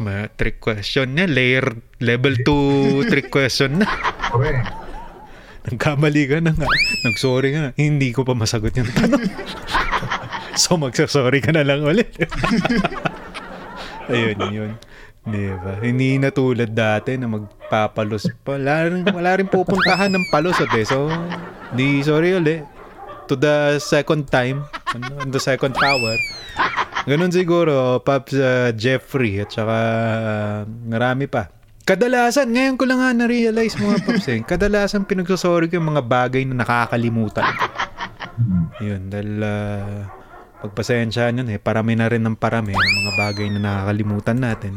Ma- 0.00 0.32
trick 0.32 0.64
question 0.64 1.12
niya. 1.12 1.28
Layer 1.28 1.68
level 2.00 2.40
2 2.40 3.12
trick 3.12 3.28
question 3.28 3.84
na. 3.84 3.86
Nagkamali 5.68 6.22
ka 6.24 6.40
na 6.40 6.56
nga. 6.56 6.64
Nagsorry 7.04 7.52
ka 7.52 7.58
na. 7.60 7.70
Hindi 7.76 8.08
ko 8.16 8.24
pa 8.24 8.32
masagot 8.32 8.72
yung 8.72 8.88
tanong. 8.88 9.28
so 10.62 10.80
magsasorry 10.80 11.44
ka 11.44 11.52
na 11.52 11.60
lang 11.60 11.84
ulit. 11.84 12.16
Ayun, 14.10 14.38
yun. 14.50 14.72
Di 15.20 15.52
ba? 15.52 15.76
Hindi 15.84 16.16
na 16.16 16.32
tulad 16.32 16.72
dati 16.72 17.14
na 17.20 17.28
magpapalos. 17.28 18.24
Wala 18.48 18.88
rin, 18.88 19.04
wala 19.04 19.30
rin 19.36 19.46
pupuntahan 19.46 20.08
ng 20.10 20.24
palusot 20.32 20.72
eh. 20.72 20.84
So, 20.88 21.12
di 21.76 22.00
sorry 22.00 22.34
ulit. 22.34 22.64
To 23.30 23.38
the 23.38 23.78
second 23.78 24.26
time, 24.26 24.66
ano, 24.90 25.22
the 25.30 25.38
second 25.38 25.78
power. 25.78 26.18
Ganun 27.06 27.30
siguro, 27.30 28.02
Pops 28.02 28.34
uh, 28.34 28.74
Jeffrey 28.74 29.38
at 29.38 29.54
saka 29.54 29.78
uh, 29.78 30.58
marami 30.66 31.30
pa. 31.30 31.46
Kadalasan, 31.86 32.50
ngayon 32.50 32.74
ko 32.74 32.84
lang 32.90 32.98
nga 32.98 33.14
na-realize 33.14 33.78
mga 33.78 34.02
Pops 34.02 34.26
eh. 34.34 34.42
Kadalasan 34.42 35.06
pinagsasorry 35.06 35.70
ko 35.70 35.78
yung 35.78 35.94
mga 35.94 36.02
bagay 36.10 36.42
na 36.42 36.66
nakakalimutan 36.66 37.46
ko. 37.54 37.66
Yun, 38.82 39.06
dahil 39.06 39.30
uh, 39.46 40.19
pagpasensyahan 40.60 41.40
yun 41.40 41.48
eh, 41.50 41.58
parami 41.58 41.96
na 41.96 42.06
rin 42.06 42.22
ng 42.22 42.36
parami 42.36 42.76
ang 42.76 42.90
mga 43.04 43.12
bagay 43.16 43.46
na 43.52 43.60
nakakalimutan 43.60 44.38
natin. 44.38 44.72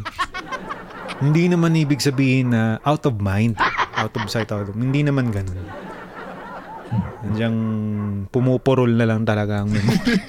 Hindi 1.20 1.48
naman 1.52 1.76
ibig 1.78 2.04
sabihin 2.04 2.52
na 2.52 2.80
out 2.84 3.08
of 3.08 3.20
mind, 3.20 3.56
out 3.96 4.12
of 4.16 4.28
sight, 4.28 4.52
out 4.52 4.68
of 4.68 4.76
Hindi 4.76 5.06
naman 5.06 5.32
ganun. 5.32 5.60
Nandiyan 7.24 7.56
pumupurol 8.28 8.92
na 8.92 9.08
lang 9.08 9.24
talaga 9.24 9.64
ang 9.64 9.72
memory. 9.72 10.20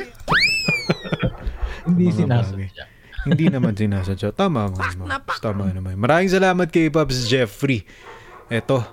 Hindi 1.89 2.05
sinasadya. 2.15 2.85
Hindi 3.25 3.45
naman 3.49 3.75
sinasadya. 3.77 4.33
Tama 4.33 4.71
nga 4.73 4.95
naman. 4.95 5.09
Tama 5.41 5.65
naman. 5.73 5.95
Maraming 5.97 6.31
salamat 6.31 6.69
kay 6.71 6.89
Pops 6.89 7.29
Jeffrey. 7.29 7.85
Ito, 8.49 8.85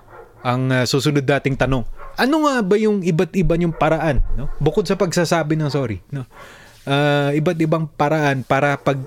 ang 0.42 0.72
uh, 0.72 0.84
susunod 0.84 1.22
dating 1.22 1.56
tanong. 1.56 1.84
Ano 2.18 2.44
nga 2.44 2.60
ba 2.60 2.76
yung 2.76 3.00
iba't 3.00 3.32
iba 3.36 3.56
yung 3.56 3.74
paraan, 3.74 4.20
no? 4.36 4.52
Bukod 4.60 4.84
sa 4.84 4.98
pagsasabi 4.98 5.56
ng 5.56 5.72
sorry, 5.72 6.00
no? 6.12 6.28
Ah, 6.84 7.30
iba't 7.32 7.58
ibang 7.62 7.86
paraan 7.88 8.42
para 8.42 8.76
pag 8.76 8.98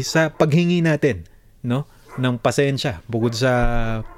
sa 0.00 0.30
paghingi 0.30 0.80
natin, 0.80 1.26
no? 1.66 1.84
ng 2.18 2.42
pasensya 2.42 2.98
bukod 3.06 3.30
sa 3.30 3.52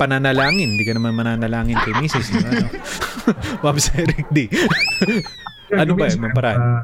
pananalangin 0.01 0.75
hindi 0.75 0.85
ka 0.89 0.97
naman 0.97 1.13
mananalangin 1.13 1.77
kay 1.85 1.93
Mrs. 2.01 2.33
no? 2.33 2.41
ano? 3.69 3.79
Eric 4.01 4.27
D. 4.33 4.49
ano 5.83 5.93
ba 5.93 6.09
yung 6.09 6.33
paraan? 6.33 6.59
Ah, 6.59 6.83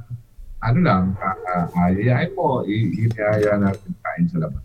ano 0.69 0.79
lang, 0.83 1.05
uh, 1.17 1.67
ayayain 1.87 2.35
mo, 2.35 2.67
iiyaya 2.67 3.57
natin 3.57 3.91
kain 4.03 4.27
sa 4.27 4.39
labas. 4.43 4.63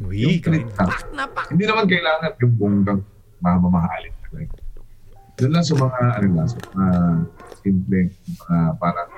Uy, 0.00 0.24
Yung 0.24 0.40
kain. 0.40 0.64
lang. 0.64 1.30
Hindi 1.52 1.64
naman 1.64 1.84
kailangan 1.88 2.30
yung 2.40 2.54
bonggang 2.56 3.00
mamamahalin. 3.40 4.12
Doon 5.36 5.52
lang 5.52 5.64
sa 5.64 5.74
mga, 5.76 5.98
ano 6.16 6.28
lang, 6.32 6.48
sa 6.48 6.58
mga 6.72 6.86
simple, 7.60 8.00
mga 8.08 8.58
parang, 8.80 9.10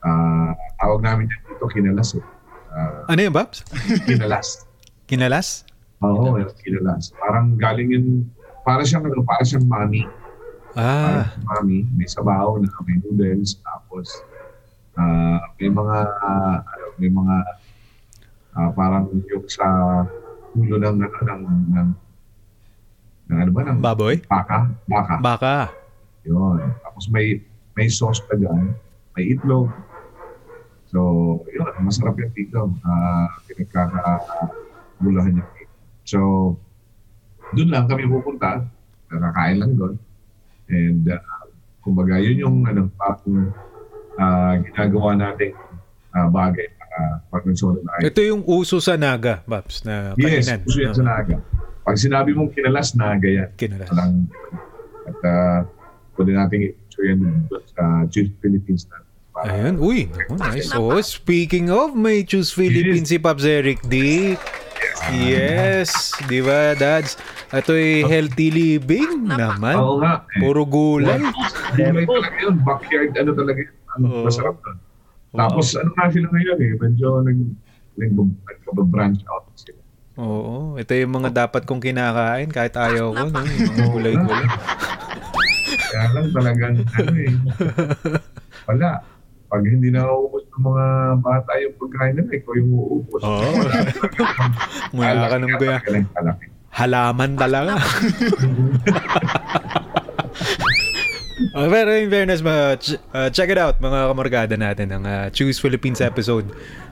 ah, 0.00 0.50
tawag 0.78 1.00
namin 1.02 1.26
yan 1.26 1.40
dito, 1.44 1.66
kinalas 1.66 2.08
eh. 2.14 2.24
Ah, 2.70 3.10
Ano 3.10 3.20
yun, 3.20 3.34
Babs? 3.34 3.66
kinalas. 4.06 4.48
Kinalas? 5.10 5.64
Oo, 6.04 6.36
yung 6.36 6.52
kinalas. 6.60 7.16
Parang 7.16 7.56
galing 7.56 7.88
yun, 7.90 8.06
para 8.60 8.84
siyang, 8.84 9.08
ano, 9.08 9.24
para 9.24 9.40
siyang 9.40 9.64
mami. 9.64 10.04
Ah, 10.76 10.84
Para 11.02 11.20
siyang 11.24 11.46
mami. 11.48 11.78
May 11.96 12.06
sabaw 12.06 12.60
na 12.60 12.68
may 12.84 13.00
noodles. 13.00 13.56
Tapos, 13.58 14.20
ah, 14.94 15.40
may 15.56 15.72
mga, 15.72 15.96
ah, 16.22 16.56
ano, 16.60 16.84
may 17.00 17.10
mga, 17.10 17.36
ah, 18.54 18.70
parang 18.70 19.08
yung 19.26 19.48
sa 19.48 19.66
ulo 20.54 20.76
ng, 20.76 20.96
ano, 21.00 21.18
ng, 21.24 21.42
ng, 21.72 21.88
ng 23.28 23.38
ano 23.38 23.50
ba, 23.52 23.60
ng 23.64 23.80
baboy? 23.80 24.16
baka. 24.24 24.72
Baka. 24.88 25.14
Baka. 25.20 25.54
Yun. 26.24 26.60
Tapos 26.80 27.08
may 27.12 27.40
may 27.76 27.86
sauce 27.86 28.24
pa 28.24 28.34
dyan. 28.34 28.72
May 29.14 29.36
itlog. 29.36 29.68
So, 30.88 31.00
yun. 31.52 31.68
Masarap 31.84 32.16
yung 32.16 32.32
dito. 32.32 32.72
Uh, 32.80 33.28
pinagkakagulahan 33.46 35.36
niya. 35.36 35.46
So, 36.08 36.18
doon 37.52 37.68
lang 37.68 37.84
kami 37.86 38.08
pupunta. 38.08 38.64
Nakakain 39.12 39.60
lang 39.60 39.72
doon. 39.76 39.94
And, 40.68 41.04
uh, 41.08 41.20
kumbaga, 41.84 42.20
yun 42.20 42.40
yung 42.40 42.56
ano, 42.64 42.88
parang 42.96 43.52
uh, 44.16 44.54
ginagawa 44.64 45.16
natin 45.16 45.52
uh, 46.12 46.28
bagay 46.28 46.68
para 46.76 47.20
pag 47.28 47.42
nagsolo 47.44 47.80
na. 47.84 48.04
Ito 48.04 48.20
yung 48.20 48.42
uso 48.44 48.80
sa 48.80 48.96
Naga, 48.96 49.40
Babs, 49.48 49.84
na 49.84 50.12
Yes, 50.16 50.48
kainan. 50.48 50.60
gusto 50.64 50.80
yan 50.80 50.94
sa 50.96 51.04
naga. 51.04 51.36
Pag 51.88 51.96
sinabi 51.96 52.36
mong 52.36 52.52
kinalas, 52.52 52.92
naga 52.92 53.24
yan. 53.24 53.48
Kinalas. 53.56 53.88
Walang, 53.88 54.28
at 55.08 55.18
uh, 55.24 55.58
pwede 56.20 56.36
natin 56.36 56.56
i-show 56.68 57.00
yan 57.00 57.48
sa 57.72 58.04
Choose 58.12 58.28
Philippines 58.44 58.84
na. 58.92 59.00
Para- 59.32 59.48
Ayun, 59.48 59.80
uy, 59.80 60.04
naku, 60.12 60.36
nice. 60.36 60.68
Oh, 60.76 61.00
speaking 61.00 61.72
of, 61.72 61.96
may 61.96 62.28
Choose 62.28 62.52
Philippines 62.52 63.08
si 63.08 63.16
Pops 63.16 63.48
Eric 63.48 63.80
D. 63.88 64.36
Yes, 65.08 66.12
di 66.28 66.44
ba, 66.44 66.76
dads? 66.76 67.16
Ito'y 67.48 68.04
healthy 68.04 68.52
living 68.52 69.24
naman. 69.24 69.80
Oo 69.80 69.96
nga. 70.04 70.28
Eh. 70.36 70.44
Puro 70.44 70.68
gulay. 70.68 71.16
Gulay 71.72 72.04
talaga 72.04 72.36
yun. 72.44 72.54
Backyard, 72.60 73.16
ano 73.16 73.30
talaga 73.32 73.60
yun. 73.64 73.74
Ang 73.96 74.02
masarap 74.28 74.60
doon. 74.60 74.76
Tapos 75.32 75.72
ano 75.72 75.90
nga 75.96 76.12
sila 76.12 76.26
ngayon 76.28 76.58
eh. 76.60 76.72
Medyo 76.76 77.06
nag, 77.24 77.38
nag, 77.96 78.12
nag-branch 78.76 79.24
out 79.32 79.48
sila. 79.56 79.77
Oo, 80.18 80.74
ito 80.74 80.90
yung 80.98 81.14
mga 81.14 81.46
dapat 81.46 81.62
kong 81.62 81.78
kinakain 81.78 82.50
kahit 82.50 82.74
ayaw 82.74 83.14
ko, 83.14 83.30
no? 83.30 83.38
Yung 83.38 83.70
mga 83.70 83.86
gulay-gulay. 83.94 84.46
Kaya 85.78 86.06
lang 86.10 86.26
talagang 86.34 86.74
ano 86.82 87.14
eh. 87.14 87.30
Wala. 88.66 88.98
Pag 89.48 89.64
hindi 89.64 89.88
na 89.94 90.04
uubos 90.10 90.44
ng 90.52 90.60
mga 90.60 90.86
bata 91.22 91.50
yung 91.62 91.74
pagkain 91.78 92.18
nila, 92.18 92.30
ikaw 92.34 92.52
yung 92.58 92.70
uubos. 92.74 93.22
Oo. 93.22 93.46
Mula 94.98 95.30
ka 95.30 95.38
ng. 95.38 95.54
Kalaki. 96.12 96.44
Halaman 96.74 97.32
talaga. 97.38 97.78
Uh, 101.54 101.68
pero 101.68 101.90
in 101.96 102.08
fairness, 102.12 102.40
mga, 102.44 102.64
ch- 102.80 103.00
uh, 103.14 103.28
check 103.32 103.48
it 103.48 103.56
out 103.56 103.80
mga 103.80 104.12
kamorgada 104.12 104.54
natin 104.58 104.92
ang 104.92 105.04
uh, 105.04 105.26
Choose 105.32 105.56
Philippines 105.56 106.00
episode 106.02 106.48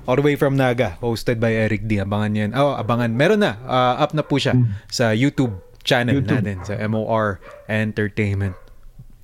all 0.07 0.17
the 0.17 0.25
way 0.25 0.39
from 0.39 0.55
Naga 0.57 0.97
hosted 1.03 1.43
by 1.43 1.53
Eric 1.53 1.85
D. 1.85 1.99
Abangan 1.99 2.33
yan. 2.33 2.51
Oh, 2.57 2.73
abangan. 2.79 3.13
Meron 3.13 3.43
na. 3.43 3.59
Uh, 3.67 4.01
up 4.01 4.15
na 4.15 4.23
po 4.25 4.39
siya 4.41 4.57
sa 4.89 5.13
YouTube 5.13 5.57
channel 5.87 6.19
YouTube. 6.19 6.43
natin 6.43 6.57
sa 6.67 6.75
MOR 6.87 7.39
Entertainment. 7.71 8.55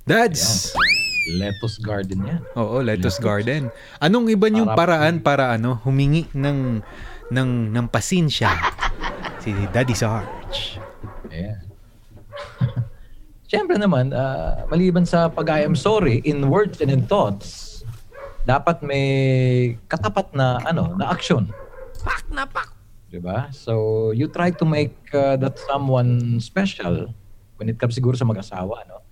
Dads! 0.07 0.75
Lettuce 1.23 1.79
garden 1.79 2.19
yan. 2.27 2.41
Oo, 2.59 2.83
Lettuce 2.83 3.15
Garden. 3.23 3.71
Anong 4.03 4.27
iba 4.27 4.51
niyong 4.51 4.75
paraan 4.75 5.23
para 5.23 5.55
ano 5.55 5.79
humingi 5.87 6.27
ng 6.35 6.83
ng 7.31 7.49
ng 7.71 7.85
pasensya 7.87 8.51
si 9.39 9.55
Daddy 9.71 9.95
Sarge? 9.95 10.83
Ayan. 11.31 11.63
Siyempre 13.53 13.77
naman, 13.77 14.09
ah, 14.17 14.65
maliban 14.65 15.05
sa 15.05 15.29
pag-I 15.29 15.61
am 15.61 15.77
sorry 15.77 16.25
in 16.25 16.49
words 16.49 16.81
and 16.81 16.89
in 16.89 17.05
thoughts, 17.05 17.85
dapat 18.49 18.81
may 18.81 19.05
katapat 19.85 20.33
na 20.33 20.57
ano, 20.65 20.97
na 20.97 21.13
action. 21.13 21.53
Pak 22.01 22.33
na 22.33 22.49
pak. 22.49 22.73
'Di 23.13 23.21
ba? 23.21 23.53
So, 23.53 24.09
you 24.09 24.25
try 24.25 24.49
to 24.49 24.65
make 24.65 24.97
uh, 25.13 25.37
that 25.37 25.61
someone 25.69 26.41
special 26.41 27.13
when 27.61 27.69
it 27.69 27.77
comes 27.77 27.93
siguro 27.93 28.17
sa 28.17 28.25
mag-asawa, 28.25 28.89
no? 28.89 29.05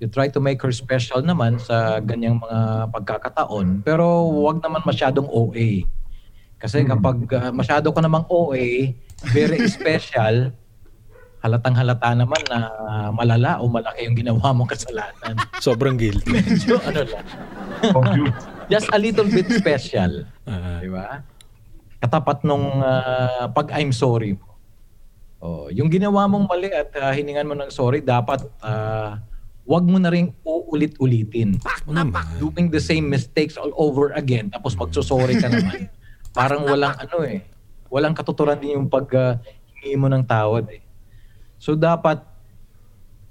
You 0.00 0.08
try 0.08 0.32
to 0.32 0.40
make 0.40 0.64
her 0.64 0.72
special 0.72 1.20
naman 1.20 1.60
sa 1.60 2.00
ganyang 2.00 2.40
mga 2.40 2.88
pagkakataon, 2.88 3.84
pero 3.84 4.32
wag 4.32 4.64
naman 4.64 4.80
masyadong 4.80 5.28
OA. 5.28 5.84
Kasi 6.56 6.88
kapag 6.88 7.28
uh, 7.36 7.52
masyado 7.52 7.92
ka 7.92 8.00
namang 8.00 8.24
OA, 8.32 8.96
very 9.28 9.60
special, 9.76 10.56
halatang 11.44 11.76
halata 11.76 12.16
naman 12.16 12.40
na 12.48 12.58
malala 13.12 13.60
o 13.60 13.68
malaki 13.68 14.08
yung 14.08 14.16
ginawa 14.16 14.56
mong 14.56 14.72
kasalanan. 14.72 15.36
Sobrang 15.64 16.00
guilty. 16.00 16.32
Medyo 16.40 16.80
ano 16.80 17.04
lang, 17.04 17.24
just 18.72 18.88
a 18.88 18.96
little 18.96 19.28
bit 19.28 19.44
special. 19.52 20.24
Ah, 20.48 20.80
Di 20.80 20.88
ba? 20.88 21.20
Katapat 22.00 22.48
nung 22.48 22.80
ah, 22.80 23.52
pag 23.52 23.76
I'm 23.76 23.92
sorry 23.92 24.40
mo. 24.40 24.56
Oh, 25.44 25.68
yung 25.68 25.92
ginawa 25.92 26.24
mong 26.24 26.48
mali 26.48 26.72
at 26.72 26.88
ah, 26.96 27.12
hiningan 27.12 27.44
mo 27.44 27.52
ng 27.52 27.68
sorry, 27.68 28.00
dapat 28.00 28.48
ah, 28.64 29.20
wag 29.68 29.84
mo 29.84 30.00
na 30.00 30.08
rin 30.08 30.32
uulit-ulitin. 30.40 31.60
naman. 31.84 32.24
Doing 32.40 32.72
the 32.72 32.80
same 32.80 33.12
mistakes 33.12 33.60
all 33.60 33.72
over 33.76 34.16
again 34.16 34.48
tapos 34.48 34.72
magsusorry 34.80 35.36
ka 35.36 35.52
naman. 35.52 35.92
Parang 36.36 36.64
walang 36.64 36.96
ano 36.96 37.20
eh. 37.28 37.44
Walang 37.92 38.16
katuturan 38.16 38.56
din 38.56 38.80
yung 38.80 38.88
pag 38.88 39.04
ah, 39.12 39.36
hingi 39.84 40.00
mo 40.00 40.08
ng 40.08 40.24
tawad 40.24 40.64
eh. 40.72 40.83
So 41.64 41.72
dapat 41.72 42.20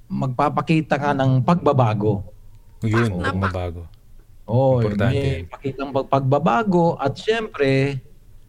magpapakita 0.10 0.98
ka 0.98 1.14
ng 1.14 1.46
pagbabago. 1.46 2.26
yun, 2.82 3.14
huwag 3.14 3.38
mabago. 3.38 3.86
Oo, 4.50 4.82
Importante 4.82 5.14
may 5.14 5.46
pakitang 5.46 5.94
pag- 5.94 6.10
pagbabago 6.10 6.98
at 6.98 7.14
syempre, 7.14 8.02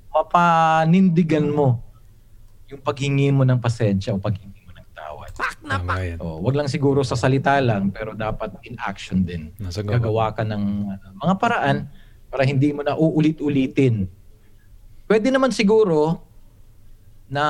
mapanindigan 0.08 1.44
mo 1.52 1.84
yung 2.72 2.80
paghingi 2.80 3.28
mo 3.28 3.44
ng 3.44 3.60
pasensya 3.60 4.16
o 4.16 4.18
paghingi 4.18 4.64
mo 4.64 4.72
ng 4.72 4.88
tawad. 4.96 5.30
Tama 5.60 5.94
yan. 6.00 6.16
Oh, 6.16 6.40
wag 6.40 6.56
lang 6.56 6.66
siguro 6.72 7.04
sa 7.04 7.14
salita 7.14 7.52
lang, 7.60 7.92
pero 7.92 8.16
dapat 8.16 8.56
in 8.64 8.80
action 8.80 9.20
din. 9.20 9.52
Nasa 9.60 9.84
gawa. 9.84 10.00
Gagawa 10.00 10.26
ka 10.32 10.42
ng 10.48 10.64
uh, 10.96 11.12
mga 11.20 11.34
paraan 11.36 11.76
para 12.32 12.48
hindi 12.48 12.72
mo 12.72 12.80
na 12.80 12.96
uulit-ulitin. 12.96 14.08
Pwede 15.04 15.28
naman 15.28 15.52
siguro 15.52 16.23
na 17.26 17.44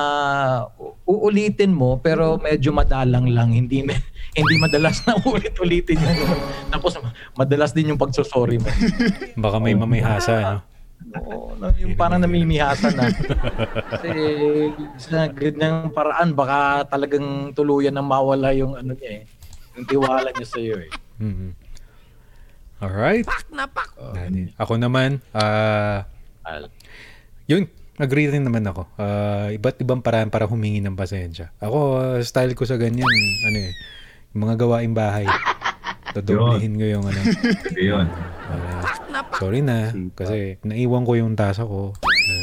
u- 0.75 0.95
uulitin 1.05 1.69
mo 1.69 1.99
pero 1.99 2.37
medyo 2.37 2.71
madalang 2.71 3.27
lang, 3.27 3.51
hindi 3.51 3.83
me- 3.83 3.99
hindi 4.37 4.55
madalas 4.55 5.03
na 5.03 5.15
ulit-ulitin 5.17 5.95
yan. 5.95 6.15
Tapos 6.69 6.95
madalas 7.33 7.71
din 7.71 7.91
yung 7.91 7.99
pagsosorry 7.99 8.57
mo. 8.57 8.67
Baka 9.43 9.57
may 9.57 9.75
mamihasa, 9.75 10.33
no? 10.35 10.59
Oo, 11.15 11.55
na- 11.55 11.75
yung 11.75 11.93
parang 11.93 12.19
namimihasa 12.19 12.91
na. 12.91 13.11
Kasi 13.89 14.11
sa 14.97 15.27
ganyang 15.27 15.91
paraan, 15.91 16.31
baka 16.31 16.87
talagang 16.87 17.51
tuluyan 17.51 17.91
na 17.91 18.01
mawala 18.01 18.51
yung 18.51 18.75
ano 18.75 18.91
niya 18.91 19.21
eh. 19.21 19.23
Yung 19.75 19.85
tiwala 19.85 20.31
niya 20.31 20.47
sa 20.47 20.57
iyo 20.57 20.75
eh. 20.77 20.91
Mhm. 21.19 21.49
Alright. 22.79 23.27
Dati. 24.11 24.51
Ako 24.55 24.75
naman, 24.75 25.23
ah, 25.31 26.03
Al- 26.43 26.71
yun, 27.45 27.65
agree 27.99 28.27
rin 28.27 28.43
naman 28.43 28.67
ako. 28.67 28.87
Ah, 28.99 29.47
iba't 29.51 29.79
ibang 29.79 30.03
paraan 30.03 30.27
para 30.27 30.47
humingi 30.47 30.83
ng 30.83 30.97
pasensya. 30.99 31.51
Ako, 31.63 31.79
ah, 31.99 32.19
style 32.23 32.55
ko 32.55 32.67
sa 32.67 32.75
ganyan, 32.75 33.07
ano 33.47 33.57
eh, 33.59 33.73
mga 34.35 34.55
gawaing 34.59 34.95
bahay. 34.95 35.27
Dodoblehin 36.15 36.79
ko 36.79 36.85
yung 36.87 37.05
ano. 37.07 37.19
Yun. 37.75 38.07
ah, 38.51 38.83
sorry 39.35 39.63
na, 39.63 39.91
kasi 40.15 40.59
naiwan 40.63 41.03
ko 41.03 41.19
yung 41.19 41.35
tasa 41.35 41.63
ko 41.63 41.95
na 41.99 42.35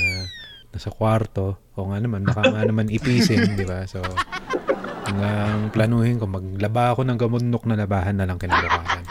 nasa 0.72 0.88
kwarto. 0.92 1.60
O 1.76 1.88
nga 1.88 2.00
naman, 2.00 2.24
baka 2.24 2.52
nga 2.52 2.64
naman 2.64 2.92
ipisin, 2.92 3.56
di 3.56 3.64
ba? 3.64 3.84
So, 3.88 4.00
hanggang 5.08 5.72
planuhin 5.72 6.20
ko, 6.20 6.28
maglaba 6.28 6.92
ako 6.96 7.04
ng 7.04 7.18
gamundok 7.20 7.64
na 7.68 7.76
labahan 7.80 8.16
na 8.16 8.28
lang 8.28 8.36
kinabukasan. 8.40 9.04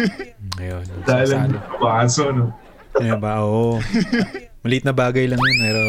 Ngayon, 0.60 0.84
Dahil 1.04 1.30
ang 1.36 1.52
baso, 1.80 2.32
no? 2.32 2.52
Kaya 2.96 3.20
ba, 3.20 3.44
oo. 3.44 3.76
Maliit 4.66 4.82
na 4.82 4.90
bagay 4.90 5.30
lang 5.30 5.38
yun, 5.38 5.58
pero 5.62 5.80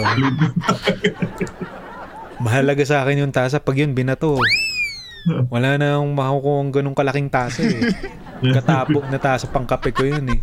mahalaga 2.38 2.86
sa 2.86 3.02
akin 3.02 3.26
yung 3.26 3.34
tasa. 3.34 3.58
Pag 3.58 3.82
yun, 3.82 3.98
binato. 3.98 4.38
Wala 5.50 5.82
na 5.82 5.98
akong 5.98 6.14
makukuha 6.14 6.58
ng 6.62 6.72
ganong 6.72 6.98
kalaking 6.98 7.34
tasa 7.34 7.66
eh. 7.66 7.82
Katapok 8.38 9.10
na 9.10 9.18
tasa 9.18 9.50
pang 9.50 9.66
kape 9.66 9.90
ko 9.98 10.06
yun 10.06 10.30
eh. 10.30 10.40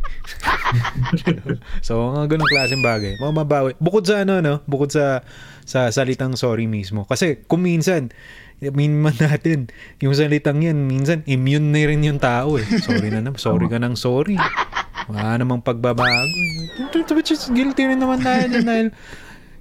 so, 1.87 2.11
mga 2.11 2.35
ganong 2.35 2.51
klaseng 2.51 2.83
bagay. 2.83 3.15
Mga 3.23 3.33
mabawi. 3.39 3.71
Bukod 3.79 4.03
sa 4.03 4.27
ano, 4.27 4.43
no? 4.43 4.67
Bukod 4.67 4.91
sa 4.91 5.23
sa 5.63 5.89
salitang 5.95 6.35
sorry 6.35 6.67
mismo. 6.67 7.07
Kasi 7.07 7.47
kung 7.47 7.63
minsan, 7.63 8.11
min 8.59 8.99
man 8.99 9.15
natin, 9.17 9.71
yung 10.03 10.13
salitang 10.13 10.61
yan, 10.61 10.91
minsan 10.91 11.23
immune 11.31 11.71
na 11.71 11.87
rin 11.87 12.03
yung 12.03 12.19
tao 12.19 12.59
eh. 12.59 12.67
Sorry 12.83 13.15
na 13.15 13.23
naman. 13.23 13.39
Sorry 13.39 13.71
ka 13.71 13.79
ng 13.79 13.95
sorry. 13.95 14.37
Wala 15.11 15.37
namang 15.37 15.61
pagbabago. 15.61 16.29
Guilty 17.53 17.83
rin 17.85 18.01
naman 18.01 18.25
tayo 18.25 18.49
dyan 18.49 18.65
dahil 18.65 18.89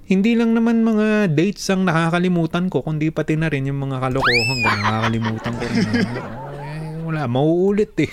hindi 0.03 0.35
lang 0.35 0.51
naman 0.51 0.83
mga 0.83 1.31
dates 1.31 1.63
ang 1.71 1.87
nakakalimutan 1.87 2.67
ko, 2.67 2.83
kundi 2.83 3.07
pati 3.07 3.39
na 3.39 3.47
rin 3.47 3.71
yung 3.71 3.79
mga 3.79 4.03
kalokohan 4.03 4.57
ko, 4.59 4.67
nakakalimutan 4.83 5.53
ko 5.55 5.63
rin. 5.63 5.79
Eh, 5.79 7.03
wala, 7.07 7.21
mauulit 7.27 7.95
eh. 8.03 8.11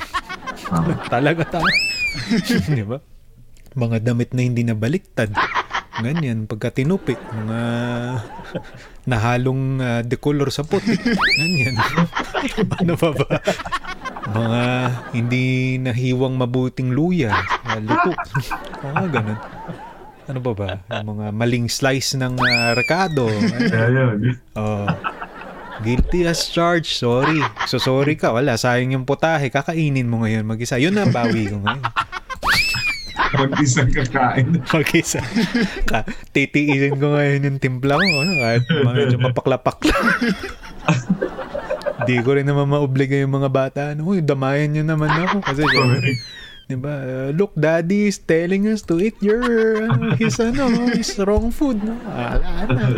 Talaga 1.10 1.42
tayo. 1.58 1.66
Di 2.78 2.84
ba? 2.86 3.02
Mga 3.74 3.96
damit 4.06 4.30
na 4.34 4.42
hindi 4.46 4.62
nabaliktad. 4.62 5.34
Ganyan, 6.00 6.48
pagka 6.48 6.72
tinupi, 6.72 7.18
mga 7.18 7.60
nahalong 9.10 9.64
uh, 9.82 10.00
decolor 10.06 10.48
sa 10.54 10.62
puti. 10.62 10.94
Ganyan. 11.36 11.74
ano 12.80 12.94
pa 12.94 13.10
ba? 13.12 13.26
Mga 14.30 14.62
hindi 15.10 15.46
nahiwang 15.82 16.38
mabuting 16.38 16.94
luya. 16.94 17.34
Uh, 17.66 17.80
luto. 17.82 18.10
Mga 18.86 19.08
ganun. 19.10 19.38
Ano 20.30 20.38
ba 20.38 20.52
ba? 20.54 20.66
Yung 21.02 21.18
mga 21.18 21.26
maling 21.34 21.66
slice 21.66 22.14
ng 22.14 22.38
uh, 22.38 22.70
rekado. 22.78 23.26
Kaya 23.26 23.90
yun. 23.90 24.38
Oh. 24.54 24.86
Guilty 25.82 26.28
as 26.28 26.46
charged. 26.46 26.94
Sorry. 26.94 27.42
So 27.66 27.82
sorry 27.82 28.14
ka. 28.14 28.30
Wala. 28.30 28.54
Sayang 28.54 28.94
yung 28.94 29.06
putahe. 29.08 29.50
Kakainin 29.50 30.06
mo 30.06 30.22
ngayon 30.22 30.46
mag-isa. 30.46 30.78
Yun 30.78 30.94
na 30.94 31.08
ang 31.08 31.14
bawi 31.14 31.50
ko 31.50 31.58
ngayon. 31.58 31.82
Mag-isang 33.30 33.90
kakain. 33.90 34.62
Mag-isa. 34.62 35.22
Ka, 35.86 36.02
titiisin 36.34 36.98
ko 36.98 37.14
ngayon 37.14 37.46
yung 37.46 37.58
timpla 37.62 37.94
ko. 37.98 38.06
Ano, 38.22 38.32
kahit 38.38 38.64
medyo 38.94 39.18
mapakla-pakla. 39.18 39.96
Di 42.06 42.22
ko 42.24 42.36
rin 42.36 42.46
naman 42.46 42.70
maobliga 42.70 43.16
yung 43.18 43.40
mga 43.40 43.50
bata. 43.50 43.80
Ano, 43.92 44.12
uy, 44.12 44.24
damayan 44.24 44.72
nyo 44.72 44.84
naman 44.84 45.10
ako. 45.10 45.36
Kasi 45.44 45.62
syempre, 45.72 46.16
di 46.70 46.76
ba, 46.78 46.94
uh, 47.02 47.28
look, 47.34 47.52
daddy 47.58 48.08
is 48.08 48.22
telling 48.22 48.70
us 48.70 48.86
to 48.86 49.02
eat 49.02 49.18
your, 49.18 49.42
ano, 49.84 50.14
his, 50.16 50.38
ano, 50.38 50.70
his 50.94 51.10
wrong 51.20 51.50
food. 51.50 51.82
No? 51.82 51.98
Ala 52.08 52.70
na. 52.70 52.94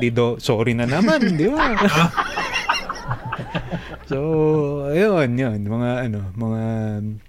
Di 0.00 0.08
do, 0.08 0.40
sorry 0.40 0.72
na 0.72 0.88
naman, 0.88 1.36
di 1.36 1.46
ba? 1.50 1.76
so, 4.10 4.18
ayun, 4.88 5.36
yun. 5.36 5.60
Mga, 5.60 5.90
ano, 6.08 6.20
mga 6.34 6.62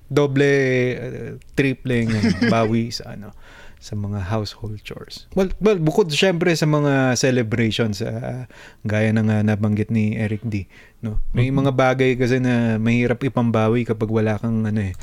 doble, 0.08 0.54
uh, 0.98 1.32
triple 1.54 2.08
bawi 2.48 2.90
sa, 2.90 3.14
ano, 3.14 3.36
sa 3.82 3.98
mga 3.98 4.30
household 4.30 4.78
chores. 4.86 5.26
Well, 5.34 5.50
well 5.58 5.76
bukod 5.76 6.14
syempre 6.14 6.54
sa 6.54 6.64
mga 6.64 7.18
celebrations 7.18 8.00
uh, 8.00 8.46
gaya 8.86 9.10
ng 9.10 9.26
uh, 9.26 9.42
nabanggit 9.42 9.90
ni 9.90 10.14
Eric 10.14 10.46
D, 10.46 10.70
no. 11.02 11.18
May 11.34 11.50
Mm-hmm. 11.50 11.58
mga 11.58 11.72
bagay 11.74 12.12
kasi 12.14 12.38
na 12.38 12.78
mahirap 12.78 13.18
ipambawi 13.20 13.82
kapag 13.84 14.08
wala 14.08 14.38
kang 14.38 14.62
ano 14.62 14.80
eh 14.80 14.94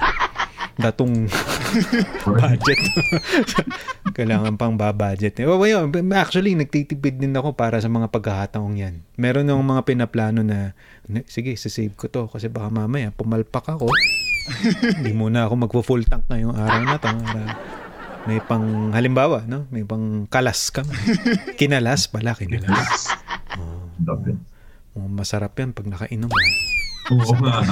datong 0.78 1.26
budget. 2.38 2.78
Kailangan 4.16 4.54
pang 4.54 4.78
babudget. 4.78 5.42
Eh. 5.42 5.46
Oh, 5.46 5.58
yun, 5.58 5.90
actually, 6.14 6.54
nagtitipid 6.54 7.18
din 7.18 7.34
ako 7.34 7.58
para 7.58 7.82
sa 7.82 7.90
mga 7.90 8.06
pagkakataong 8.08 8.78
yan. 8.78 9.02
Meron 9.18 9.50
yung 9.50 9.66
mga 9.66 9.82
pinaplano 9.82 10.46
na, 10.46 10.78
"Ne, 11.10 11.26
sige, 11.26 11.50
sasave 11.58 11.98
ko 11.98 12.06
to 12.06 12.30
kasi 12.30 12.46
baka 12.46 12.70
mamaya 12.70 13.10
pumalpak 13.10 13.66
ako. 13.68 13.90
Hindi 15.02 15.12
muna 15.12 15.50
ako 15.50 15.66
magpo-full 15.66 16.06
tank 16.06 16.30
ngayong 16.30 16.54
araw 16.54 16.80
na 16.80 16.96
to. 16.96 17.10
Para 17.10 17.42
may 18.28 18.44
pang, 18.44 18.92
halimbawa, 18.92 19.48
no? 19.48 19.64
May 19.72 19.88
pang 19.88 20.28
kalas 20.28 20.68
kami. 20.68 20.92
Kinalas 21.60 22.12
pala, 22.12 22.36
kinalas. 22.36 23.08
Oh, 23.56 23.88
oh, 25.00 25.08
masarap 25.08 25.56
yan 25.56 25.72
pag 25.72 25.88
nakainom. 25.88 26.28
Oo 27.08 27.32
nga. 27.40 27.64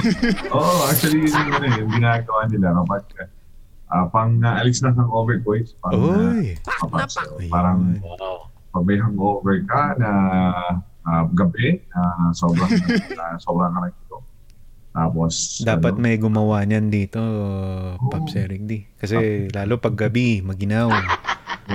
Oo, 0.48 0.88
actually, 0.88 1.28
yun 1.28 1.36
yung, 1.36 1.52
ano, 1.52 1.66
yung 1.76 1.92
ginagawa 1.92 2.48
nila 2.48 2.72
kapag 2.72 3.04
ah, 3.92 4.08
pang 4.08 4.40
uh, 4.40 4.56
alis 4.56 4.80
na 4.80 4.96
ng 4.96 5.10
overvoice, 5.12 5.76
pang 5.76 5.92
uh, 5.92 6.32
Uy! 6.32 6.56
kapag- 6.64 7.12
Ayun. 7.12 7.52
parang 7.52 7.80
Wow. 8.00 8.48
pag 8.72 8.82
may 8.88 8.96
hangover 8.96 9.60
ka 9.68 9.92
na 10.00 10.10
ah, 11.04 11.24
gabi, 11.36 11.84
na 11.92 12.32
sobrang, 12.32 12.72
na 13.12 13.36
sobrang 13.44 13.76
ka. 13.76 13.92
Tapos, 14.96 15.60
Dapat 15.60 16.00
ano, 16.00 16.02
may 16.08 16.16
gumawa 16.16 16.64
niyan 16.64 16.88
dito, 16.88 17.20
Pops 18.08 18.32
Eric 18.32 18.64
D. 18.64 18.88
Kasi 18.96 19.44
lalo 19.52 19.76
pag 19.76 19.92
gabi, 19.92 20.40
maginaw, 20.40 20.88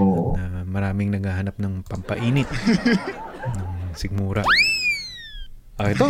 oo. 0.02 0.34
na 0.34 0.66
maraming 0.66 1.14
naghahanap 1.14 1.54
ng 1.62 1.86
pampainit 1.86 2.50
ng 3.62 3.94
sigmura. 3.94 4.42
Ah, 5.78 5.94
ito. 5.94 6.10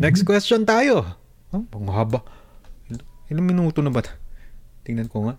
Next 0.00 0.24
question 0.24 0.64
tayo. 0.64 1.04
Oh, 1.52 1.60
pang 1.68 1.92
haba. 1.92 2.24
Il- 2.88 3.04
ilang 3.28 3.44
minuto 3.44 3.84
na 3.84 3.92
ba? 3.92 4.00
Tingnan 4.80 5.12
ko 5.12 5.28
nga. 5.28 5.36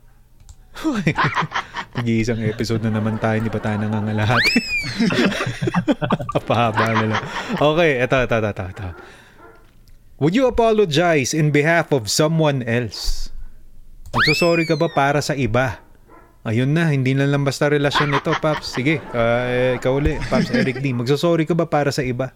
Pag-iisang 1.97 2.45
episode 2.53 2.86
na 2.86 2.93
naman 2.93 3.17
tayo, 3.17 3.41
hindi 3.41 3.49
pa 3.49 3.57
tayo 3.57 3.81
nangangalahat. 3.81 4.43
Pahaba 6.49 6.93
na 6.93 7.05
lang. 7.09 7.23
Okay, 7.57 8.05
ito, 8.05 8.15
ito, 8.21 8.36
ito, 8.38 8.49
ito, 8.53 8.65
ito. 8.69 8.88
Would 10.16 10.32
you 10.32 10.47
apologize 10.47 11.36
in 11.36 11.51
behalf 11.51 11.91
of 11.91 12.07
someone 12.07 12.63
else? 12.63 13.36
Magsusorry 14.16 14.63
ka 14.63 14.80
ba 14.80 14.88
para 14.88 15.20
sa 15.20 15.36
iba? 15.36 15.84
Ayun 16.47 16.72
na, 16.72 16.88
hindi 16.88 17.11
na 17.11 17.28
lang 17.28 17.43
basta 17.43 17.68
relasyon 17.68 18.16
nito, 18.16 18.32
Paps. 18.39 18.80
Sige, 18.80 19.03
uh, 19.11 19.76
ikaw 19.76 19.99
uli, 19.99 20.16
Paps 20.32 20.55
Eric 20.55 20.80
D. 20.80 20.95
Magsusorry 20.95 21.43
ka 21.43 21.51
ba 21.51 21.68
para 21.68 21.91
sa 21.91 21.99
iba? 21.99 22.32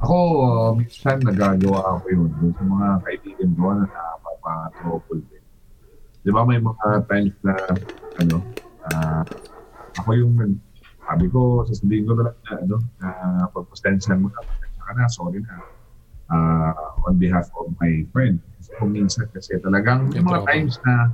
Ako, 0.00 0.16
uh, 0.40 0.70
minsan 0.80 1.20
nagagawa 1.20 2.00
ako 2.00 2.08
yun 2.08 2.32
dun 2.40 2.56
sa 2.56 2.64
mga 2.64 2.88
kaibigan 3.04 3.50
ko 3.52 3.68
na 3.68 3.84
napapatrouble 3.84 5.20
din. 5.28 5.44
Di 6.24 6.32
ba 6.32 6.40
may 6.48 6.56
mga 6.56 7.04
times 7.04 7.36
na, 7.44 7.52
ano, 8.16 8.36
ah, 8.96 9.28
ako 10.00 10.10
yung, 10.16 10.56
sabi 11.04 11.28
ko, 11.28 11.68
sasabihin 11.68 12.08
ko 12.08 12.16
na 12.16 12.32
lang 12.32 12.38
na, 12.48 12.52
ano, 12.64 12.76
na 12.96 13.08
pagpastensyan 13.52 14.24
mo 14.24 14.32
na, 14.32 14.40
na, 14.96 15.04
sorry 15.12 15.44
na, 15.44 15.76
ah, 16.28 16.96
on 17.08 17.16
behalf 17.16 17.48
of 17.56 17.72
my 17.80 18.04
friend. 18.12 18.40
Kasi 18.60 18.70
kung 18.76 18.92
minsan 18.92 19.26
kasi 19.32 19.56
talagang 19.60 20.12
yung 20.12 20.28
mga 20.28 20.44
times 20.48 20.76
na, 20.84 21.12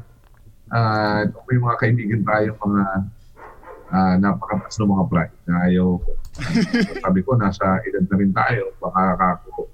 ah, 0.74 1.22
may 1.50 1.58
mga 1.58 1.76
kaibigan 1.78 2.22
tayo, 2.26 2.54
mga 2.58 2.82
uh, 3.94 4.14
napakataas 4.18 4.74
ng 4.80 4.90
mga 4.90 5.04
pride 5.06 5.36
na 5.46 5.54
ayaw 5.70 5.88
sabi 7.04 7.20
ko, 7.22 7.38
nasa 7.38 7.78
edad 7.86 8.04
na 8.10 8.16
rin 8.18 8.32
tayo. 8.34 8.74
Baka 8.82 9.02
kako, 9.14 9.70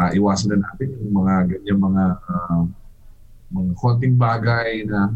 ah, 0.00 0.10
iwasan 0.16 0.56
na 0.56 0.64
natin 0.64 0.96
yung 0.96 1.14
mga 1.20 1.34
ganyan 1.52 1.78
mga 1.78 2.04
ah, 2.24 2.64
mga 3.52 3.72
konting 3.78 4.16
bagay 4.16 4.88
na, 4.88 5.12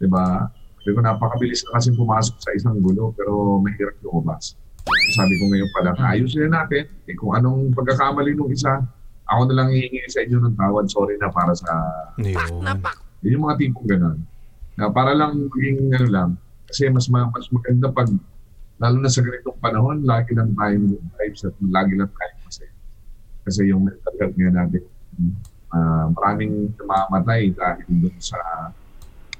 di 0.00 0.08
ba? 0.08 0.48
Sabi 0.82 0.98
ko, 0.98 1.00
napakabilis 1.04 1.62
na 1.68 1.78
kasi 1.78 1.94
pumasok 1.94 2.36
sa 2.42 2.50
isang 2.56 2.80
gulo 2.80 3.14
pero 3.14 3.60
mahirap 3.62 4.00
lumabas. 4.02 4.58
Sabi 5.12 5.34
ko 5.38 5.44
ngayon 5.52 5.70
pala, 5.76 5.90
ayusin 6.10 6.48
na 6.48 6.64
natin. 6.64 6.88
Eh, 7.06 7.14
kung 7.14 7.36
anong 7.36 7.70
pagkakamali 7.76 8.34
nung 8.34 8.50
isa, 8.50 8.82
ako 9.28 9.52
na 9.52 9.62
lang 9.62 9.68
hihingi 9.70 10.08
sa 10.10 10.24
inyo 10.24 10.38
ng 10.42 10.56
tawad. 10.58 10.88
Sorry 10.90 11.14
na 11.20 11.30
para 11.30 11.52
sa... 11.54 11.70
Yun. 12.18 12.66
Yun 13.22 13.32
yung 13.38 13.44
mga 13.46 13.56
tipong 13.62 13.86
ganun. 13.86 14.18
Na 14.74 14.90
para 14.90 15.12
lang 15.14 15.46
maging 15.52 15.92
ano 15.94 16.08
lang, 16.08 16.30
kasi 16.66 16.88
mas, 16.88 17.06
ma- 17.12 17.28
mas 17.28 17.46
maganda 17.52 17.92
pag 17.92 18.08
lalo 18.82 18.96
na 18.98 19.12
sa 19.12 19.22
ganitong 19.22 19.58
panahon, 19.62 20.02
lagi 20.02 20.34
lang 20.34 20.56
tayong 20.58 20.90
good 20.90 21.06
vibes 21.20 21.46
at 21.46 21.54
lagi 21.62 21.94
lang 21.94 22.10
tayong 22.10 22.40
masaya. 22.42 22.74
Kasi 23.46 23.60
yung 23.70 23.82
mental 23.86 24.14
health 24.18 24.34
nga 24.34 24.50
natin, 24.50 24.82
ah, 25.70 26.06
maraming 26.10 26.72
namamatay 26.80 27.54
dahil 27.54 27.86
dun 28.02 28.16
sa 28.18 28.38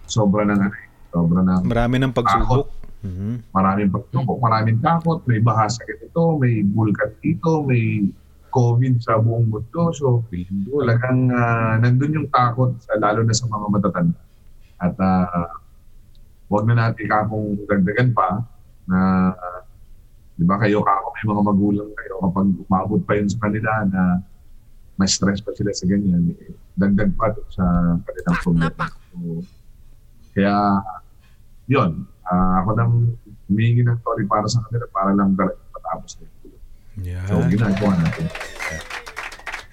sobra 0.07 0.47
ng 0.47 0.61
ano, 0.61 0.71
eh, 0.71 0.87
sobra 1.11 1.41
ng 1.43 1.63
Marami 1.67 1.97
ng 1.99 2.13
pagsubok. 2.15 2.82
Mhm. 3.03 3.51
maraming 3.51 3.91
pagtubok, 3.91 4.39
maraming 4.39 4.79
takot, 4.79 5.27
may 5.27 5.43
baha 5.43 5.67
sa 5.67 5.83
ganito, 5.83 6.39
may 6.39 6.63
bulkan 6.63 7.11
dito, 7.19 7.67
may 7.67 8.07
COVID 8.53 9.01
sa 9.01 9.17
buong 9.17 9.49
mundo. 9.49 9.83
So, 9.97 10.23
talagang 10.69 11.33
ah, 11.33 11.81
nandun 11.81 12.23
yung 12.23 12.29
takot, 12.29 12.77
sa, 12.85 13.01
lalo 13.01 13.25
na 13.25 13.35
sa 13.35 13.49
mga 13.49 13.67
matatanda. 13.73 14.21
At 14.79 14.95
ah, 15.01 15.57
wag 16.53 16.69
na 16.69 16.75
natin 16.77 17.09
kakong 17.09 17.65
dagdagan 17.65 18.13
pa 18.13 18.45
na, 18.87 18.99
ah, 19.35 19.61
di 20.37 20.45
ba 20.45 20.61
kayo 20.61 20.85
kako 20.85 21.07
may 21.17 21.27
mga 21.33 21.43
magulang 21.43 21.91
kayo 21.97 22.15
kapag 22.23 22.49
umabot 22.69 23.01
pa 23.05 23.13
yun 23.17 23.29
sa 23.29 23.41
kanila 23.41 23.73
na 23.89 24.03
may 25.01 25.09
stress 25.09 25.41
pa 25.41 25.57
sila 25.57 25.73
sa 25.73 25.89
ganyan, 25.89 26.37
eh, 26.37 26.53
dagdag 26.77 27.17
pa 27.17 27.33
sa 27.51 27.65
kanilang 28.05 28.39
problema. 28.45 28.87
So, 29.11 29.41
kaya, 30.37 30.55
yun, 31.67 32.05
ah, 32.29 32.63
ako 32.63 32.71
nang 32.79 32.93
humingi 33.49 33.83
ng 33.83 33.99
sorry 34.05 34.25
para 34.29 34.47
sa 34.47 34.63
kanila 34.67 34.87
para 34.91 35.11
lang 35.17 35.35
matapos 35.37 36.19
na 36.21 36.25
yun. 36.27 36.33
Yeah. 37.01 37.25
So, 37.25 37.41
ginagawa 37.49 37.97
natin. 38.05 38.27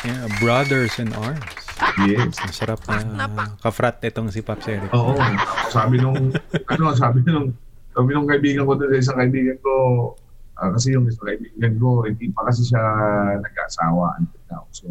yeah. 0.07 0.27
Brothers 0.39 0.95
in 0.97 1.11
arms. 1.11 1.43
Yes. 2.07 2.39
Masarap 2.39 2.79
na 2.87 3.27
kafrat 3.59 3.99
itong 4.03 4.31
si 4.31 4.39
Pops 4.39 4.67
Eric. 4.71 4.91
Oo. 4.95 5.15
Sabi 5.71 5.99
nung, 5.99 6.31
ano, 6.71 6.83
sabi 6.95 7.19
nung, 7.27 7.51
sabi 7.91 8.09
nung 8.15 8.27
kaibigan 8.27 8.63
ko 8.63 8.79
doon, 8.79 8.95
isang 8.95 9.19
kaibigan 9.19 9.59
ko, 9.59 9.73
ah, 10.59 10.71
kasi 10.75 10.95
yung 10.95 11.07
isang 11.07 11.27
kaibigan 11.27 11.75
ko, 11.79 12.07
hindi 12.07 12.31
pa 12.31 12.47
kasi 12.47 12.63
siya 12.67 12.83
nag-asawa 13.39 14.19
until 14.19 14.43
now. 14.47 14.63
So, 14.71 14.87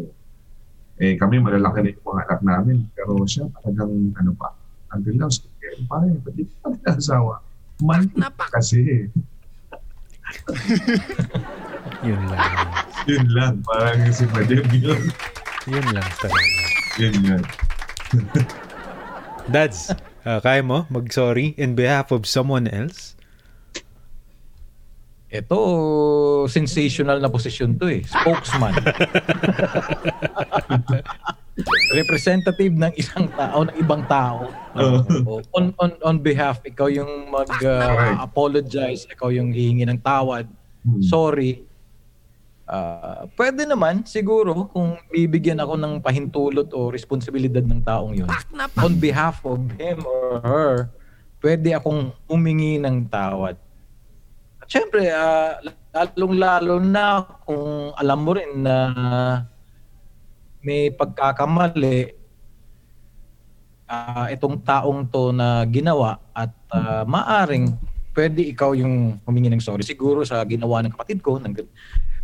eh 0.99 1.15
kami 1.15 1.39
malalaki 1.41 1.79
na 1.81 1.89
yung 1.95 2.05
mga 2.05 2.21
anak 2.29 2.41
namin, 2.45 2.77
pero 2.93 3.17
siya 3.25 3.49
talagang, 3.61 4.13
ano 4.19 4.31
pa, 4.37 4.53
until 4.93 5.15
now, 5.17 5.29
so, 5.33 5.49
eh, 5.65 5.81
pare, 5.89 6.13
ba't 6.21 6.33
di 6.37 6.45
pa 6.61 6.69
nag-asawa? 6.69 7.48
Man 7.79 8.11
kasi. 8.51 9.07
Yun 12.07 12.21
lang. 12.27 12.67
Yun 13.07 13.25
lang. 13.31 13.53
Parang 13.63 13.99
si 14.11 14.27
Madem 14.31 14.67
yun. 14.71 15.01
Yun 15.67 15.85
lang 15.95 16.09
talaga. 16.19 16.51
Yun 16.99 17.15
yan. 17.23 17.43
Dads, 19.53 19.95
ah, 20.23 20.39
kaya 20.43 20.61
mo 20.61 20.85
mag-sorry 20.91 21.57
in 21.57 21.73
behalf 21.73 22.11
of 22.11 22.27
someone 22.27 22.67
else? 22.69 23.15
Ito, 25.29 25.57
sensational 26.49 27.21
na 27.21 27.29
posisyon 27.29 27.77
to 27.77 27.85
eh. 27.89 28.01
Spokesman. 28.01 28.73
Representative 31.93 32.73
ng 32.73 32.93
isang 32.95 33.27
tao, 33.33 33.65
ng 33.65 33.75
ibang 33.79 34.03
tao. 34.05 34.47
O, 35.25 35.41
on, 35.55 35.73
on, 35.81 35.91
on 36.05 36.17
behalf, 36.21 36.61
ikaw 36.63 36.87
yung 36.87 37.27
mag-apologize, 37.33 39.09
ikaw 39.09 39.33
yung 39.33 39.51
hihingi 39.51 39.83
ng 39.87 39.99
tawad. 39.99 40.47
Hmm. 40.85 41.01
Sorry. 41.03 41.65
Ah, 42.69 43.25
pwede 43.33 43.65
naman, 43.65 44.05
siguro, 44.05 44.69
kung 44.69 45.01
bibigyan 45.09 45.57
ako 45.57 45.73
ng 45.73 45.93
pahintulot 46.05 46.69
o 46.77 46.93
responsibilidad 46.93 47.65
ng 47.65 47.81
taong 47.81 48.13
yun. 48.13 48.29
On 48.77 48.93
behalf 48.93 49.41
of 49.41 49.57
him 49.81 50.05
or 50.05 50.37
her, 50.45 50.73
pwede 51.41 51.73
akong 51.73 52.13
humingi 52.29 52.77
ng 52.77 53.09
tawad. 53.09 53.57
At 54.61 54.69
syempre, 54.69 55.09
ah, 55.09 55.57
lalong-lalo 55.89 56.77
na 56.77 57.25
kung 57.41 57.89
alam 57.97 58.19
mo 58.21 58.31
rin 58.37 58.61
na 58.61 58.75
may 60.59 60.91
pagkakamali 60.91 62.19
ah, 63.89 64.27
itong 64.29 64.61
taong 64.61 65.09
to 65.09 65.33
na 65.33 65.65
ginawa 65.65 66.21
at 66.35 66.53
ah, 66.69 67.03
maaring 67.03 67.73
pwede 68.13 68.43
ikaw 68.45 68.75
yung 68.75 69.17
humingi 69.23 69.49
ng 69.49 69.63
sorry. 69.63 69.81
Siguro 69.81 70.27
sa 70.27 70.43
ginawa 70.43 70.83
ng 70.83 70.93
kapatid 70.93 71.23
ko, 71.23 71.39
ng 71.39 71.55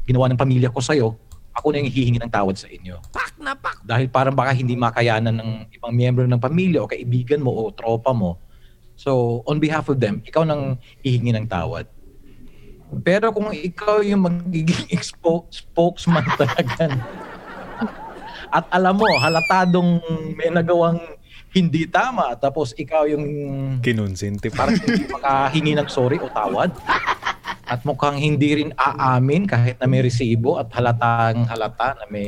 ginawa 0.05 0.27
ng 0.29 0.39
pamilya 0.39 0.69
ko 0.69 0.83
sa'yo, 0.83 1.15
ako 1.55 1.71
na 1.71 1.79
yung 1.79 1.91
hihingi 1.91 2.19
ng 2.19 2.31
tawad 2.31 2.59
sa 2.59 2.67
inyo. 2.67 2.99
Dahil 3.87 4.11
parang 4.11 4.35
baka 4.35 4.51
hindi 4.51 4.75
makayanan 4.75 5.39
ng 5.39 5.51
ibang 5.71 5.93
miyembro 5.95 6.27
ng 6.27 6.41
pamilya 6.41 6.83
o 6.83 6.89
kaibigan 6.91 7.39
mo 7.39 7.55
o 7.55 7.71
tropa 7.71 8.11
mo. 8.11 8.37
So, 8.99 9.43
on 9.47 9.59
behalf 9.59 9.87
of 9.87 9.99
them, 9.99 10.19
ikaw 10.23 10.43
nang 10.43 10.79
hihingi 10.99 11.31
ng 11.31 11.47
tawad. 11.47 11.87
Pero 13.03 13.31
kung 13.31 13.51
ikaw 13.51 14.03
yung 14.03 14.27
magiging 14.27 14.87
expo- 14.95 15.47
spokesman 15.47 16.27
talaga 16.35 16.91
at 18.47 18.65
alam 18.69 18.95
mo, 18.95 19.07
halatadong 19.15 19.99
may 20.33 20.49
nagawang 20.49 20.99
hindi 21.49 21.87
tama 21.87 22.35
tapos 22.35 22.75
ikaw 22.75 23.07
yung 23.07 23.23
Kinonsente 23.79 24.51
pa. 24.51 24.67
parang 24.67 24.75
hindi 24.77 25.07
makahingi 25.07 25.71
ng 25.73 25.87
sorry 25.87 26.19
o 26.19 26.27
tawad 26.27 26.67
at 27.65 27.79
mukhang 27.81 28.19
hindi 28.19 28.59
rin 28.59 28.71
aamin 28.75 29.47
kahit 29.47 29.79
na 29.79 29.87
may 29.87 30.03
resibo 30.03 30.59
at 30.59 30.67
halatang 30.69 31.47
halata 31.47 31.95
na 31.95 32.05
may 32.07 32.27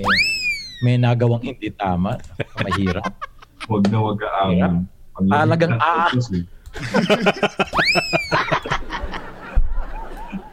may 0.79 0.95
nagawang 0.95 1.43
hindi 1.43 1.67
tama. 1.69 2.15
Mahirap. 2.57 3.03
Huwag 3.65 3.83
na 3.87 3.97
huwag 3.97 4.19
aamin. 4.23 4.87
Talagang 5.27 5.73
aa- 5.75 6.13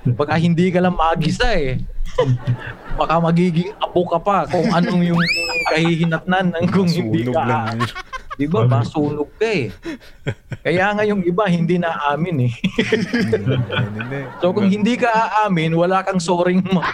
Baka 0.07 0.35
hindi 0.37 0.69
ka 0.69 0.81
lang 0.81 0.97
magisa 0.97 1.49
eh. 1.53 1.81
Baka 2.95 3.19
magiging 3.19 3.75
apo 3.83 4.07
ka 4.07 4.19
pa 4.23 4.47
kung 4.47 4.71
anong 4.71 5.03
yung 5.03 5.23
kahihinatnan 5.75 6.55
ng 6.55 6.67
kung 6.71 6.87
hindi 6.87 7.27
ka. 7.27 7.43
lang. 7.43 7.79
Di 8.39 8.51
ba? 8.51 8.67
Masunog 8.67 9.31
ka 9.39 9.47
eh. 9.47 9.71
Kaya 10.63 10.91
nga 10.91 11.07
yung 11.07 11.23
iba 11.23 11.47
hindi 11.47 11.79
na 11.79 11.95
aamin 11.95 12.51
eh. 12.51 12.53
So 14.43 14.51
kung 14.51 14.67
hindi 14.67 14.99
ka 14.99 15.07
aamin, 15.11 15.75
wala 15.79 16.03
kang 16.03 16.19
soring 16.19 16.63
ma- 16.71 16.91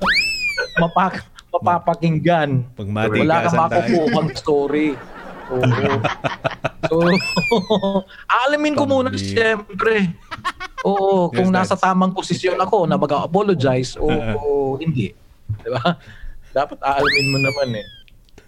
mapak 0.80 1.24
mapapakinggan. 1.52 2.64
Pag 2.72 2.88
Wala 3.12 3.36
kang 3.44 3.56
makukuhang 3.68 4.30
story. 4.32 4.96
Oo. 5.50 5.62
So, 6.92 6.98
alamin 8.26 8.74
ko 8.74 8.84
muna 8.84 9.14
siyempre. 9.14 10.12
Oo, 10.82 11.30
kung 11.30 11.48
Yes, 11.48 11.56
nasa 11.56 11.74
tamang 11.78 12.10
posisyon 12.10 12.58
ako 12.58 12.90
na 12.90 12.98
mag-apologize 12.98 13.94
o, 13.96 14.10
o 14.10 14.40
hindi. 14.82 15.14
Di 15.62 15.68
ba? 15.70 15.96
Dapat 16.52 16.78
aalamin 16.82 17.26
mo 17.32 17.38
naman 17.38 17.68
eh. 17.80 17.86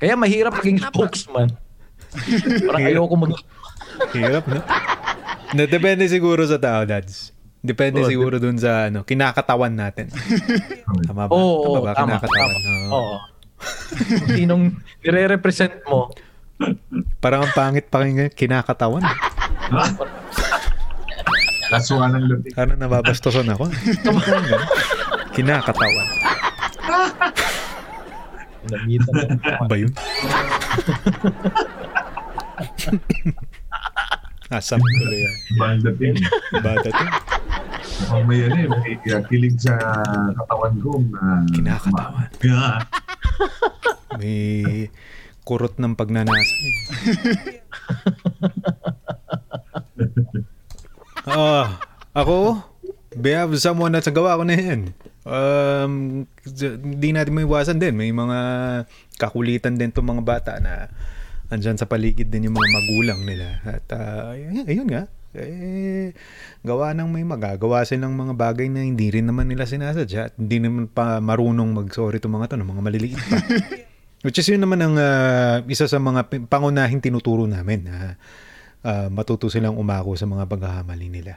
Kaya 0.03 0.19
mahirap 0.19 0.61
maging 0.61 0.83
spokesman. 0.83 1.49
Parang 2.69 2.85
ayoko 2.85 3.15
mag... 3.17 3.33
Hirap, 4.11 4.45
no? 4.51 4.61
Na, 5.55 5.63
depende 5.71 6.05
siguro 6.11 6.43
sa 6.45 6.59
tao, 6.59 6.83
dads. 6.83 7.31
Depende 7.65 8.05
Oo, 8.05 8.11
siguro 8.11 8.37
dun 8.43 8.59
sa 8.59 8.93
ano, 8.93 9.07
kinakatawan 9.07 9.73
natin. 9.73 10.11
Tama 11.09 11.31
ba? 11.31 11.33
Oo, 11.33 11.65
tama 11.65 11.81
ba? 11.81 11.93
tama, 11.97 12.19
kinakatawan. 12.21 12.61
tama. 12.61 12.89
Oo. 12.93 13.17
Sinong 14.37 14.65
nire-represent 15.01 15.81
mo, 15.89 16.13
Parang 17.19 17.47
ang 17.47 17.53
pangit 17.57 17.89
pakinggan, 17.91 18.31
kinakatawan. 18.31 19.03
Lasuan 21.73 22.15
ng 22.15 22.25
lutik. 22.31 22.53
Parang 22.55 22.79
nababastosan 22.79 23.49
ako. 23.51 23.73
kinakatawan. 25.35 26.07
namitan 28.65 29.13
na. 29.13 29.25
Ano 29.61 29.69
ba 29.69 29.77
yun? 29.77 29.93
Asam 34.53 34.81
tuloy 34.81 35.21
yan. 35.25 35.35
Ibang 35.57 35.81
dating. 35.85 36.17
Bata 36.63 36.89
may 38.27 38.43
ano 38.43 38.57
eh, 38.59 38.67
may 38.69 38.95
uh, 39.13 39.23
kilig 39.31 39.57
sa 39.61 39.77
katawan 40.35 40.75
ko. 40.83 40.99
na 41.15 41.47
Kinakatawan. 41.53 42.29
Yeah. 42.43 42.83
May 44.19 44.91
kurot 45.45 45.77
ng 45.79 45.95
pagnanasa. 45.95 46.57
Ah, 51.25 51.81
ako, 52.13 52.61
behave 53.17 53.57
someone 53.57 53.97
na 53.97 54.05
sa 54.05 54.13
gawa 54.13 54.37
ko 54.37 54.45
na 54.45 54.61
yan. 54.61 54.93
Um, 55.25 56.29
hindi 56.85 57.17
natin 57.17 57.33
may 57.33 57.49
iwasan 57.49 57.81
din. 57.81 57.97
May 57.97 58.13
mga 58.13 58.39
kakulitan 59.17 59.81
din 59.81 59.89
itong 59.89 60.05
mga 60.05 60.25
bata 60.25 60.53
na 60.61 60.93
andyan 61.49 61.81
sa 61.81 61.89
paligid 61.89 62.29
din 62.29 62.53
yung 62.53 62.57
mga 62.61 62.71
magulang 62.77 63.21
nila. 63.25 63.57
At 63.65 63.89
ah, 63.97 64.37
ayun, 64.37 64.69
ayun 64.69 64.89
nga, 64.93 65.09
eh, 65.35 66.13
gawa 66.61 66.93
ng 66.93 67.09
may 67.09 67.25
magagawa 67.25 67.89
silang 67.89 68.13
mga 68.15 68.37
bagay 68.37 68.69
na 68.69 68.85
hindi 68.85 69.09
rin 69.09 69.27
naman 69.27 69.49
nila 69.49 69.65
sinasadya 69.65 70.31
at 70.31 70.35
hindi 70.37 70.61
naman 70.61 70.93
pa 70.93 71.25
marunong 71.25 71.73
mag-sorry 71.73 72.21
itong 72.21 72.37
mga 72.37 72.53
to, 72.53 72.61
ng 72.61 72.69
mga 72.69 72.85
maliliit 72.85 73.23
pa. 73.33 73.39
Which 74.25 74.41
is 74.41 74.49
yun 74.49 74.65
naman 74.65 74.81
ang 74.81 74.97
ah, 74.97 75.61
isa 75.69 75.85
sa 75.85 76.01
mga 76.01 76.49
pangunahing 76.49 77.05
tinuturo 77.05 77.45
namin 77.45 77.85
na 77.85 78.17
ah, 78.81 79.13
matuto 79.13 79.53
silang 79.53 79.77
umako 79.77 80.17
sa 80.17 80.25
mga 80.25 80.49
pagkakamali 80.49 81.13
nila. 81.13 81.37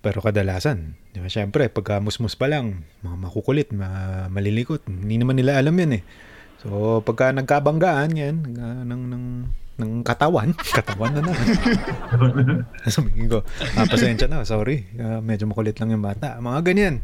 Pero 0.00 0.24
kadalasan, 0.24 0.96
di 1.12 1.20
ba, 1.20 1.28
syempre, 1.28 1.68
pagka 1.68 2.00
musmus 2.00 2.36
pa 2.36 2.48
lang, 2.48 2.84
mga 3.00 3.16
makukulit, 3.28 3.68
mga 3.72 4.28
malilikot, 4.32 4.84
hindi 4.84 5.16
naman 5.20 5.36
nila 5.36 5.56
alam 5.56 5.76
yan 5.76 6.00
eh. 6.00 6.02
So, 6.60 7.00
pagka 7.04 7.32
nagkabanggaan 7.32 8.16
yan, 8.16 8.36
ah, 8.56 8.84
ng, 8.88 9.02
ng, 9.12 9.24
ng 9.84 9.90
katawan, 10.00 10.56
katawan 10.80 11.12
na 11.12 11.20
naman. 11.24 11.44
Sabihin 12.88 13.28
ko, 13.32 13.44
ah, 13.76 13.84
pasensya 13.84 14.32
na, 14.32 14.48
sorry, 14.48 14.88
ah, 14.96 15.20
medyo 15.20 15.44
makulit 15.44 15.76
lang 15.76 15.92
yung 15.92 16.04
bata. 16.04 16.40
Mga 16.40 16.60
ganyan. 16.64 16.94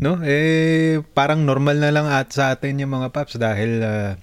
No? 0.00 0.20
Eh, 0.20 1.00
parang 1.16 1.44
normal 1.44 1.80
na 1.80 1.92
lang 1.92 2.08
at 2.08 2.32
sa 2.32 2.52
atin 2.52 2.80
yung 2.80 2.92
mga 2.92 3.12
paps 3.12 3.36
dahil 3.36 3.84
ah, 3.84 4.16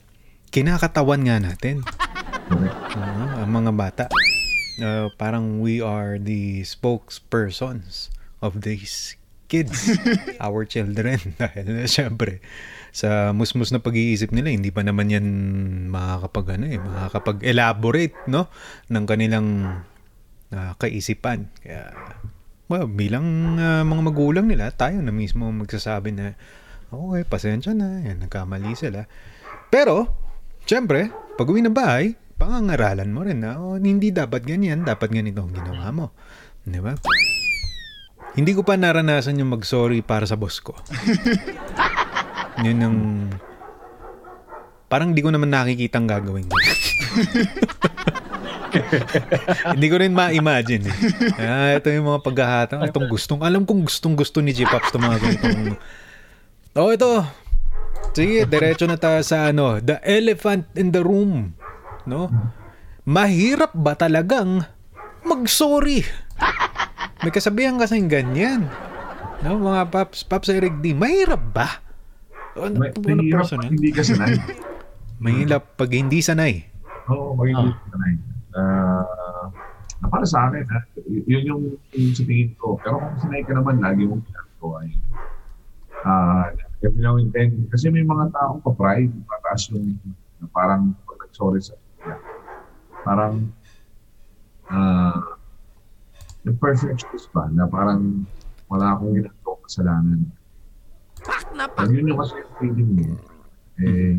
kinakatawan 0.52 1.24
nga 1.24 1.40
natin. 1.40 1.82
Oo, 2.52 3.26
ang 3.40 3.52
mga 3.52 3.72
bata. 3.72 4.06
Uh, 4.78 5.08
parang 5.16 5.64
we 5.64 5.80
are 5.80 6.20
the 6.20 6.64
spokespersons 6.68 8.12
of 8.44 8.64
these 8.64 9.16
kids, 9.52 9.96
our 10.44 10.64
children. 10.68 11.20
Dahil 11.42 11.88
syempre, 11.88 12.44
sa 12.92 13.36
musmus 13.36 13.72
na 13.76 13.80
pag-iisip 13.80 14.32
nila, 14.36 14.52
hindi 14.52 14.72
pa 14.72 14.84
naman 14.84 15.12
yan 15.12 15.28
makakapag, 15.92 16.60
ano, 16.60 16.66
eh, 16.72 16.80
makakapag-elaborate 16.80 18.32
no? 18.32 18.48
ng 18.88 19.04
kanilang 19.08 19.48
ah, 20.52 20.76
kaisipan. 20.76 21.52
Kaya, 21.64 21.92
well, 22.68 22.88
bilang 22.88 23.60
ah, 23.60 23.84
mga 23.84 24.02
magulang 24.04 24.48
nila, 24.48 24.72
tayo 24.72 25.00
na 25.04 25.12
mismo 25.12 25.48
magsasabi 25.52 26.16
na, 26.16 26.36
okay, 26.92 27.24
pasensya 27.24 27.76
na, 27.76 28.04
yan, 28.04 28.24
nagkamali 28.24 28.76
sila. 28.76 29.08
Pero, 29.72 30.21
syempre, 30.72 31.12
pag 31.36 31.52
uwi 31.52 31.60
ng 31.68 31.76
bahay, 31.76 32.16
pangangaralan 32.40 33.12
mo 33.12 33.28
rin 33.28 33.44
na, 33.44 33.60
oh, 33.60 33.76
hindi 33.76 34.16
dapat 34.16 34.48
ganyan, 34.48 34.88
dapat 34.88 35.12
ganito 35.12 35.44
ang 35.44 35.52
ginawa 35.52 35.92
mo. 35.92 36.16
Di 36.64 36.80
ba? 36.80 36.96
Hindi 38.32 38.56
ko 38.56 38.64
pa 38.64 38.80
naranasan 38.80 39.44
yung 39.44 39.52
mag-sorry 39.52 40.00
para 40.00 40.24
sa 40.24 40.40
boss 40.40 40.64
ko. 40.64 40.72
Yun 42.64 42.80
ang... 42.80 42.98
Parang 44.88 45.12
di 45.12 45.20
ko 45.20 45.28
naman 45.28 45.52
nakikitang 45.52 46.08
gagawin 46.08 46.48
ko. 46.48 46.56
Hindi 49.76 49.88
ko 49.92 49.96
rin 50.00 50.16
ma-imagine. 50.16 50.88
Eh. 50.88 50.96
Ah, 51.40 51.76
ito 51.76 51.92
yung 51.92 52.08
mga 52.08 52.24
paghahatang. 52.24 52.80
Itong 52.88 53.12
gustong, 53.12 53.44
alam 53.44 53.68
kong 53.68 53.88
gustong 53.88 54.16
gusto 54.16 54.40
ni 54.40 54.56
J-Pops 54.56 54.96
itong 54.96 55.04
mga 55.04 55.20
ganitong. 55.20 55.76
Oh, 56.72 56.88
ito. 56.88 57.20
Sige, 58.12 58.44
diretso 58.44 58.84
na 58.92 59.00
tayo 59.00 59.24
sa 59.24 59.56
ano, 59.56 59.80
the 59.80 59.96
elephant 60.04 60.68
in 60.76 60.92
the 60.92 61.00
room. 61.00 61.56
No? 62.04 62.28
Mahirap 63.08 63.72
ba 63.72 63.96
talagang 63.96 64.68
mag-sorry? 65.24 66.04
May 67.24 67.32
kasabihan 67.32 67.80
kasing 67.80 68.12
ganyan. 68.12 68.68
No, 69.42 69.58
mga 69.58 69.90
Paps, 69.90 70.28
Paps 70.28 70.52
Eric 70.52 70.84
D, 70.84 70.94
mahirap 70.94 71.42
ba? 71.56 71.82
Ano, 72.60 72.84
May, 72.84 72.92
ano 72.92 73.00
mahirap 73.00 73.48
personal? 73.48 73.64
pag 73.64 73.74
hindi 73.74 73.90
ka 73.90 74.02
sanay. 74.04 74.34
Mahirap 75.22 75.64
pag 75.80 75.92
hindi 75.96 76.20
sanay. 76.20 76.54
Oo, 77.10 77.38
oh, 77.38 77.46
hindi 77.46 77.72
ka 77.72 77.86
sanay. 77.96 78.14
Ah, 78.52 79.46
na 80.02 80.06
para 80.12 80.26
sa 80.28 80.50
akin, 80.50 80.66
ha, 80.68 80.80
yun 81.08 81.44
yung, 81.48 81.64
yung 81.96 82.14
sa 82.14 82.26
tingin 82.28 82.52
ko. 82.60 82.76
Pero 82.82 83.00
kung 83.00 83.18
sanay 83.24 83.42
ka 83.48 83.54
naman, 83.56 83.80
lagi 83.80 84.04
mong 84.04 84.26
ginagawa 84.28 84.78
yun. 84.84 85.02
Ah, 86.02 86.50
every 86.82 87.02
now 87.02 87.18
and 87.18 87.30
then, 87.30 87.70
kasi 87.70 87.94
may 87.94 88.02
mga 88.02 88.34
taong 88.34 88.62
pa-pride, 88.66 89.14
mataas 89.26 89.70
yung 89.70 89.98
na 90.42 90.50
parang 90.50 90.98
pag 91.06 91.18
nag-sorry 91.22 91.62
sa 91.62 91.78
kanya. 91.78 92.18
Parang 93.06 93.36
ah, 94.74 95.38
yung 96.42 96.58
perfectionist 96.58 97.30
ba, 97.30 97.46
na 97.54 97.70
parang 97.70 98.26
wala 98.66 98.98
akong 98.98 99.14
ginagawa 99.14 99.56
kasalanan. 99.70 100.20
Pag 101.54 101.90
yun 101.94 102.10
yung 102.10 102.18
kasi 102.18 102.42
yung 102.42 102.56
feeling 102.58 102.92
mo, 102.98 103.14
eh, 103.78 104.18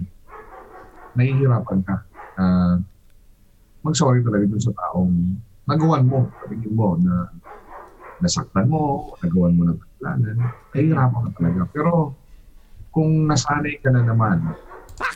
nahihirapan 1.19 1.81
ka. 1.83 1.97
Ah, 2.39 2.79
mag-sorry 3.83 4.23
talaga 4.23 4.47
dun 4.47 4.63
sa 4.63 4.71
taong 4.71 5.15
nagawan 5.67 6.07
mo, 6.07 6.31
sabihin 6.47 6.71
mo 6.79 6.95
na 7.03 7.27
nasaktan 8.23 8.71
mo, 8.71 9.11
nagawan 9.19 9.59
mo 9.59 9.63
ng 9.67 9.79
kasalanan, 9.83 10.39
nahihirapan 10.71 11.23
ka 11.27 11.31
talaga. 11.43 11.61
Pero 11.75 12.22
kung 12.93 13.25
nasanay 13.25 13.81
ka 13.81 13.89
na 13.89 14.05
naman, 14.05 14.53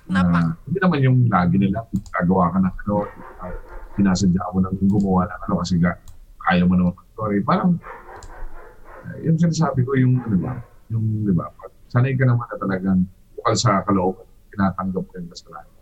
na 0.09 0.25
hindi 0.65 0.79
naman 0.81 1.01
yung 1.05 1.19
lagi 1.29 1.57
nila, 1.61 1.85
gagawa 2.09 2.49
ka 2.51 2.59
ng 2.65 2.75
ano, 2.87 2.95
uh, 3.45 3.55
sinasadya 3.95 4.43
mo 4.51 4.59
nang 4.65 4.77
gumawa 4.81 5.29
ng 5.29 5.41
ano 5.47 5.55
kasi 5.61 5.77
ga, 5.77 5.93
kaya 6.41 6.65
mo 6.65 6.75
naman 6.75 6.97
mag-sorry. 6.97 7.39
Parang, 7.45 7.77
uh, 9.05 9.17
yung 9.21 9.37
sinasabi 9.37 9.85
ko, 9.85 9.93
yung 9.93 10.19
ano 10.25 10.37
ba, 10.41 10.53
yung, 10.89 11.05
di 11.29 11.35
ba, 11.37 11.53
sanay 11.93 12.17
ka 12.17 12.25
naman 12.25 12.49
na 12.49 12.57
talagang 12.57 13.01
bukal 13.37 13.55
sa 13.55 13.85
kalooban, 13.85 14.25
tinatanggap 14.57 15.05
mo 15.05 15.13
yung 15.21 15.31
kasalanan. 15.31 15.75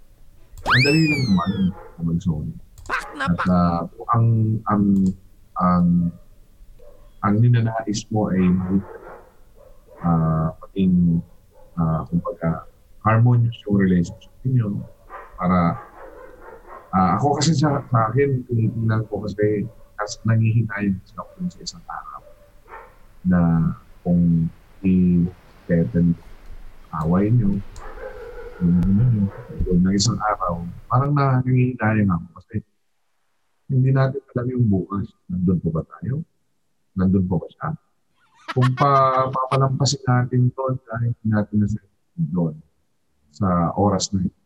Ang 0.64 0.82
dali 0.82 1.02
lang 1.06 1.22
naman 1.30 1.50
kung 1.94 2.06
mag-sorry. 2.10 2.52
At 2.90 3.38
uh, 3.46 3.82
ang, 4.12 4.26
ang, 4.66 4.84
ang, 5.62 5.86
ang 7.24 7.34
ninanais 7.38 8.02
mo 8.10 8.28
ay 8.34 8.44
uh, 10.02 10.48
maging, 10.66 11.22
uh, 11.78 12.02
kumbaga, 12.08 12.68
harmonious 13.04 13.60
yung 13.68 13.76
relationship 13.76 14.32
ninyo 14.42 14.80
para 15.36 15.76
ah, 16.96 17.20
ako 17.20 17.36
kasi 17.38 17.52
sa, 17.52 17.84
sa 17.92 18.08
akin 18.08 18.40
tinitingnan 18.48 19.04
ko 19.12 19.20
kasi 19.28 19.68
kasi 19.94 20.16
nangihinayang 20.24 20.96
kasi 21.04 21.14
ako 21.20 21.30
sa 21.52 21.60
isang 21.60 21.84
araw 21.84 22.22
na 23.28 23.40
kung 24.00 24.48
i-settle 24.84 26.16
away 27.04 27.28
nyo 27.28 27.60
yun, 28.62 29.80
ng 29.84 29.94
isang 29.94 30.16
araw 30.16 30.64
parang 30.88 31.12
nangihinayang 31.12 32.08
ako 32.08 32.26
kasi 32.40 32.56
hindi 33.68 33.90
natin 33.92 34.20
alam 34.32 34.46
yung 34.48 34.66
bukas 34.68 35.08
nandun 35.28 35.58
po 35.60 35.72
ba 35.72 35.82
tayo? 35.98 36.20
Nandun 36.94 37.24
po 37.26 37.42
ba 37.42 37.48
siya 37.48 37.68
kung 38.52 38.68
pa 38.76 39.24
papalampasin 39.32 40.04
natin 40.04 40.52
doon 40.52 40.74
dahil 40.84 41.10
hindi 41.16 41.26
natin 41.32 41.56
na 41.64 41.68
doon 42.14 42.54
sa 43.32 43.72
oras 43.74 44.12
na 44.12 44.28
yun. 44.28 44.36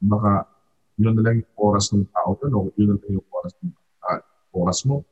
Baka 0.00 0.48
yun 0.96 1.14
na 1.14 1.22
lang 1.22 1.36
yung 1.44 1.54
oras 1.60 1.92
ng 1.92 2.08
tao 2.10 2.34
doon 2.40 2.52
o 2.56 2.60
yun 2.74 2.94
na 2.94 2.98
lang 2.98 3.12
yung 3.20 3.28
oras, 3.30 3.52
ng, 3.60 3.72
ah, 4.08 4.22
oras 4.56 4.78
mo. 4.88 5.04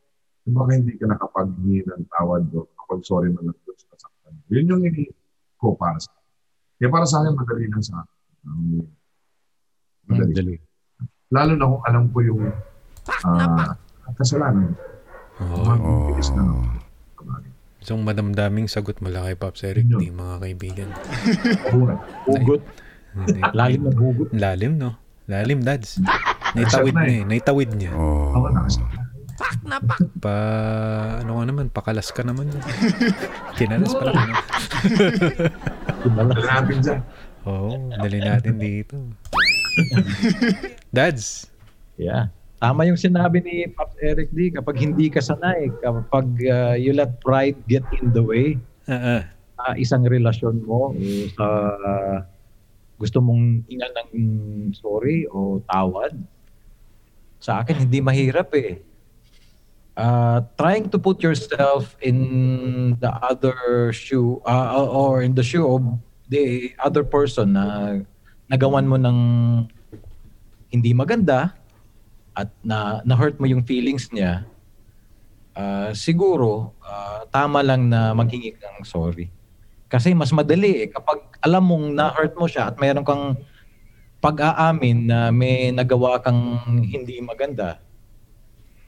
Baka 0.49 0.71
hindi 0.81 0.97
ka 0.97 1.05
nakapaghingi 1.05 1.85
ng 1.85 2.05
tawad 2.09 2.49
o 2.57 2.67
kapag 2.73 3.01
sorry 3.05 3.29
na 3.29 3.45
lang 3.45 3.57
doon 3.63 3.77
sa 3.77 3.87
kasaktan. 3.93 4.33
Yun 4.49 4.65
yung 4.73 4.83
hindi 4.83 5.13
ko 5.61 5.77
para 5.77 6.01
sa 6.01 6.09
akin. 6.09 6.27
Kaya 6.81 6.89
para 6.89 7.07
sa 7.07 7.17
akin, 7.21 7.33
madali 7.37 7.67
lang 7.69 7.85
sa 7.85 7.95
akin. 8.01 8.19
Um, 8.49 8.81
madali. 10.09 10.33
Madali. 10.33 10.57
Lalo 11.29 11.53
na 11.53 11.69
kung 11.69 11.85
alam 11.85 12.05
ko 12.09 12.19
yung 12.25 12.43
ah, 13.29 13.77
kasalanan. 14.17 14.73
Oo. 15.45 15.61
Mabilis 15.69 16.33
na. 16.33 16.88
Isang 17.79 18.03
madamdaming 18.03 18.67
sagot 18.67 18.99
mula 18.99 19.27
kay 19.31 19.37
Pops 19.39 19.63
Eric. 19.63 19.87
D, 19.87 20.11
mga 20.11 20.35
kaibigan. 20.43 20.89
Hugot. 22.27 22.63
Lalim 23.55 23.83
na 23.87 23.93
hugot. 23.95 24.29
Lalim, 24.35 24.73
no? 24.79 24.99
Lalim, 25.31 25.63
dads. 25.63 26.01
Naitawid 26.57 26.95
na 26.97 27.05
niya 27.05 27.21
eh. 27.21 27.25
Naitawid 27.29 27.71
niya. 27.77 27.93
Oh. 27.95 28.35
Ako 28.35 28.47
nakasama. 28.51 29.09
Pa, 30.19 30.35
ano 31.23 31.39
ka 31.39 31.45
naman, 31.47 31.67
pakalas 31.71 32.11
ka 32.11 32.27
naman. 32.27 32.51
Kinalas 33.59 33.95
pala 33.95 34.11
ka 34.11 34.23
naman. 34.27 34.45
Kinala. 36.03 36.33
Dala 36.35 36.45
natin 36.59 36.77
dyan. 36.83 37.01
Oo, 37.47 37.71
dali 37.95 38.19
natin 38.19 38.55
dito. 38.59 38.97
Dads, 40.97 41.47
Yeah. 41.99 42.31
Tama 42.59 42.91
yung 42.91 42.99
sinabi 42.99 43.39
ni 43.39 43.71
Pops 43.71 43.95
Eric 44.03 44.35
D. 44.35 44.51
Kapag 44.51 44.83
hindi 44.83 45.07
ka 45.07 45.23
sanay, 45.23 45.71
kapag 45.79 46.27
uh, 46.43 46.75
you 46.75 46.91
let 46.91 47.23
pride 47.23 47.55
get 47.71 47.87
in 48.03 48.11
the 48.11 48.19
way, 48.19 48.59
ah. 48.91 49.23
uh, 49.63 49.75
isang 49.79 50.03
relasyon 50.03 50.67
mo 50.67 50.91
eh, 50.99 51.31
sa 51.39 51.47
gusto 52.99 53.23
mong 53.23 53.63
ingan 53.71 53.93
ng 53.95 54.11
sorry 54.75 55.23
o 55.31 55.63
tawad, 55.71 56.19
sa 57.39 57.63
akin 57.63 57.87
hindi 57.87 58.03
mahirap 58.03 58.51
eh. 58.59 58.83
Uh, 59.95 60.43
trying 60.59 60.91
to 60.91 60.99
put 60.99 61.23
yourself 61.23 61.95
in 62.03 62.99
the 62.99 63.11
other 63.23 63.91
shoe 63.95 64.43
uh, 64.47 64.83
or 64.83 65.23
in 65.23 65.35
the 65.35 65.47
shoe 65.47 65.67
of 65.67 65.83
the 66.27 66.75
other 66.83 67.07
person 67.07 67.55
na 67.55 67.99
nagawan 68.51 68.87
mo 68.87 68.99
ng 68.99 69.19
hindi 70.75 70.91
maganda 70.91 71.55
at 72.39 72.55
na 72.63 73.03
na-hurt 73.03 73.43
mo 73.43 73.51
yung 73.51 73.67
feelings 73.67 74.15
niya, 74.15 74.47
ah, 75.59 75.91
siguro 75.91 76.79
ah, 76.87 77.27
tama 77.35 77.67
lang 77.67 77.91
na 77.91 78.15
maghingi 78.15 78.55
ng 78.55 78.87
sorry. 78.87 79.27
Kasi 79.91 80.15
mas 80.15 80.31
madali 80.31 80.87
eh 80.87 80.89
kapag 80.93 81.19
alam 81.43 81.67
mong 81.67 81.87
na-hurt 81.99 82.35
mo 82.39 82.47
siya 82.47 82.71
at 82.71 82.79
mayroon 82.79 83.03
kang 83.03 83.35
pag-aamin 84.23 85.11
na 85.11 85.19
may 85.35 85.75
nagawa 85.75 86.23
kang 86.23 86.63
hindi 86.87 87.19
maganda, 87.19 87.83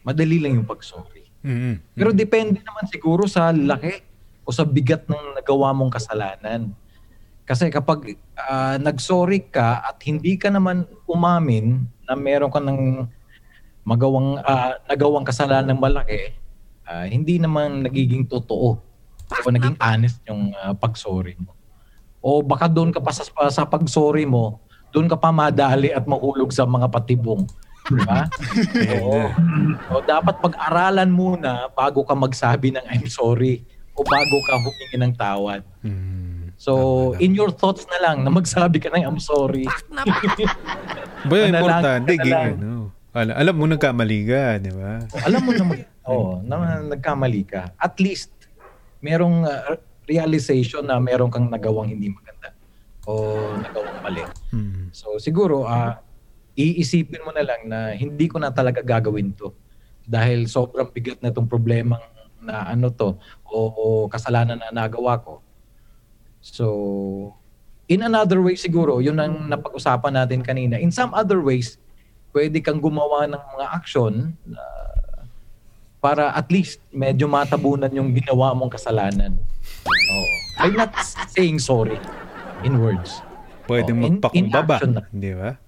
madali 0.07 0.38
lang 0.38 0.62
yung 0.62 0.68
pag-sorry. 0.68 1.26
Mm, 1.42 1.80
Pero 1.96 2.14
depende 2.14 2.61
naman 2.62 2.86
siguro 2.86 3.24
sa 3.26 3.51
laki 3.51 4.05
o 4.46 4.53
sa 4.55 4.62
bigat 4.62 5.09
ng 5.11 5.40
nagawa 5.40 5.74
mong 5.74 5.90
kasalanan. 5.90 6.70
Kasi 7.42 7.66
kapag 7.66 8.14
ah, 8.38 8.78
nag-sorry 8.78 9.42
ka 9.42 9.82
at 9.82 9.98
hindi 10.07 10.38
ka 10.38 10.55
naman 10.55 10.86
umamin 11.11 11.82
na 12.07 12.14
meron 12.14 12.53
ka 12.53 12.62
ng 12.62 13.11
magawang 13.91 14.38
ah, 14.47 14.78
nagawang 14.86 15.26
kasalanan 15.26 15.74
ng 15.74 15.82
malaki, 15.82 16.30
ah, 16.86 17.11
hindi 17.11 17.43
naman 17.43 17.82
nagiging 17.82 18.30
totoo 18.30 18.78
o 19.30 19.47
naging 19.51 19.74
honest 19.82 20.22
yung 20.30 20.55
ah, 20.55 20.70
pag-sorry 20.78 21.34
mo. 21.43 21.59
O 22.22 22.38
baka 22.38 22.70
doon 22.70 22.95
ka 22.95 23.03
pa 23.03 23.11
sa, 23.11 23.26
sa 23.51 23.66
pag-sorry 23.66 24.30
mo, 24.30 24.62
doon 24.95 25.11
ka 25.11 25.18
pa 25.18 25.34
madali 25.34 25.91
at 25.91 26.07
mahulog 26.07 26.55
sa 26.55 26.62
mga 26.62 26.86
patibong. 26.86 27.51
Di 27.91 27.99
ba? 28.07 28.30
Oo. 29.03 29.26
O 29.91 29.99
dapat 30.07 30.38
pag-aralan 30.38 31.11
muna 31.11 31.66
bago 31.74 32.07
ka 32.07 32.14
magsabi 32.14 32.70
ng 32.78 32.86
I'm 32.86 33.11
sorry 33.11 33.66
o 33.99 34.07
bago 34.07 34.36
ka 34.47 34.55
humingi 34.62 34.97
ng 35.03 35.14
tawad. 35.18 35.66
mm. 35.82 36.30
So, 36.61 37.16
in 37.16 37.32
your 37.32 37.49
thoughts 37.49 37.88
na 37.88 37.97
lang 38.05 38.20
na 38.20 38.28
magsabi 38.28 38.84
ka 38.84 38.93
ng 38.93 39.01
I'm 39.01 39.16
sorry. 39.16 39.64
Ba, 41.28 41.49
importante, 41.49 42.20
ka 42.20 42.53
lang. 43.14 43.30
ano, 43.30 43.30
alam, 43.34 43.38
alam 43.42 43.54
mo 43.58 43.64
nagkamali 43.66 44.20
ka, 44.26 44.42
di 44.62 44.70
ba? 44.70 45.02
Alam 45.26 45.40
mo 45.42 45.50
na 45.52 45.64
mag, 45.66 45.80
oh, 46.11 46.38
na 46.46 46.78
nagkamali 46.82 47.42
ka. 47.46 47.74
At 47.76 47.98
least 47.98 48.30
merong 49.00 49.48
uh, 49.48 49.76
realization 50.11 50.86
na 50.86 50.98
meron 50.98 51.30
kang 51.30 51.48
nagawang 51.48 51.90
hindi 51.90 52.11
maganda 52.11 52.52
o 53.06 53.36
nagawang 53.62 53.98
mali. 54.02 54.22
Mm. 54.52 54.92
So 54.92 55.16
siguro 55.22 55.64
ah 55.64 56.02
iisipin 56.58 57.24
mo 57.24 57.30
na 57.32 57.46
lang 57.46 57.62
na 57.70 57.94
hindi 57.96 58.26
ko 58.28 58.36
na 58.42 58.52
talaga 58.52 58.84
gagawin 58.84 59.32
to 59.32 59.54
dahil 60.04 60.50
sobrang 60.50 60.90
bigat 60.90 61.22
na 61.22 61.30
itong 61.30 61.48
problema 61.48 61.96
na 62.42 62.66
ano 62.68 62.90
to 62.90 63.16
o, 63.46 63.56
o 63.70 63.84
kasalanan 64.11 64.61
na 64.61 64.74
nagawa 64.74 65.22
ko. 65.22 65.40
So 66.42 66.66
in 67.90 68.04
another 68.06 68.38
way 68.42 68.54
siguro, 68.54 69.02
yun 69.02 69.18
ang 69.18 69.50
napag-usapan 69.50 70.14
natin 70.14 70.42
kanina. 70.44 70.78
In 70.78 70.94
some 70.94 71.11
other 71.16 71.42
ways, 71.42 71.78
pwede 72.31 72.62
kang 72.62 72.78
gumawa 72.78 73.26
ng 73.26 73.39
mga 73.39 73.66
action 73.70 74.35
na 74.47 74.62
para 76.01 76.33
at 76.33 76.49
least 76.49 76.81
medyo 76.89 77.28
matabunan 77.28 77.93
yung 77.93 78.16
ginawa 78.16 78.57
mong 78.57 78.72
kasalanan. 78.72 79.37
Oo. 79.87 80.26
I'm 80.61 80.76
not 80.76 80.93
saying 81.33 81.61
sorry 81.61 82.01
in 82.64 82.81
words. 82.81 83.20
Pwedeng 83.68 84.01
Oh, 84.01 84.05
magpakumbaba. 84.09 84.76
Di 85.12 85.33
ba? 85.37 85.61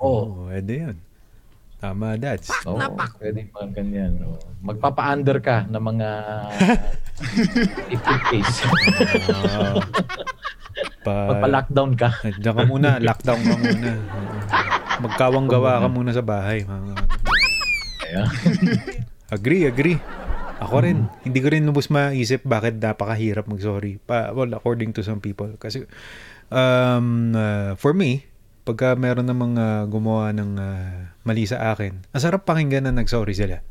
Oo. 0.00 0.10
Oo, 0.26 0.48
pwede 0.48 0.72
yun. 0.72 0.96
Tama, 1.76 2.16
dads. 2.16 2.48
Oo, 2.64 2.80
pwede 3.20 3.52
mga 3.52 3.68
ganyan. 3.76 4.12
Oo. 4.24 4.40
Magpapa-under 4.64 5.38
ka 5.44 5.68
ng 5.68 5.82
mga 5.82 6.08
if 7.92 8.00
case. 8.32 8.56
Ah. 9.32 9.76
pa, 11.04 11.36
Magpa-lockdown 11.36 11.92
ka. 11.96 12.08
Diyan 12.40 12.54
ka 12.56 12.64
muna, 12.64 12.88
lockdown 13.00 13.40
ka 13.44 13.54
muna. 13.60 13.90
Magkawang 15.04 15.48
gawa 15.48 15.84
ka 15.84 15.88
muna 15.92 16.10
sa 16.16 16.24
bahay. 16.24 16.64
Agree, 19.28 19.68
agree. 19.68 19.98
Ako 20.56 20.80
rin, 20.80 21.04
hindi 21.20 21.38
ko 21.44 21.52
rin 21.52 21.68
lubos 21.68 21.92
maisip 21.92 22.40
bakit 22.48 22.80
napakahirap 22.80 23.44
mag-sorry. 23.44 24.00
Pa, 24.00 24.32
well, 24.32 24.48
according 24.56 24.96
to 24.96 25.04
some 25.04 25.20
people. 25.20 25.52
Kasi, 25.60 25.84
um, 26.48 27.36
uh, 27.36 27.76
for 27.76 27.92
me, 27.92 28.24
pagka 28.66 28.98
meron 28.98 29.30
namang 29.30 29.54
uh, 29.54 29.86
gumawa 29.86 30.34
ng 30.34 30.50
uh, 30.58 31.14
mali 31.22 31.46
sa 31.46 31.70
akin, 31.70 32.02
ang 32.10 32.22
sarap 32.22 32.42
pakinggan 32.42 32.90
na 32.90 32.92
nag-sorry 32.92 33.30
sila. 33.30 33.62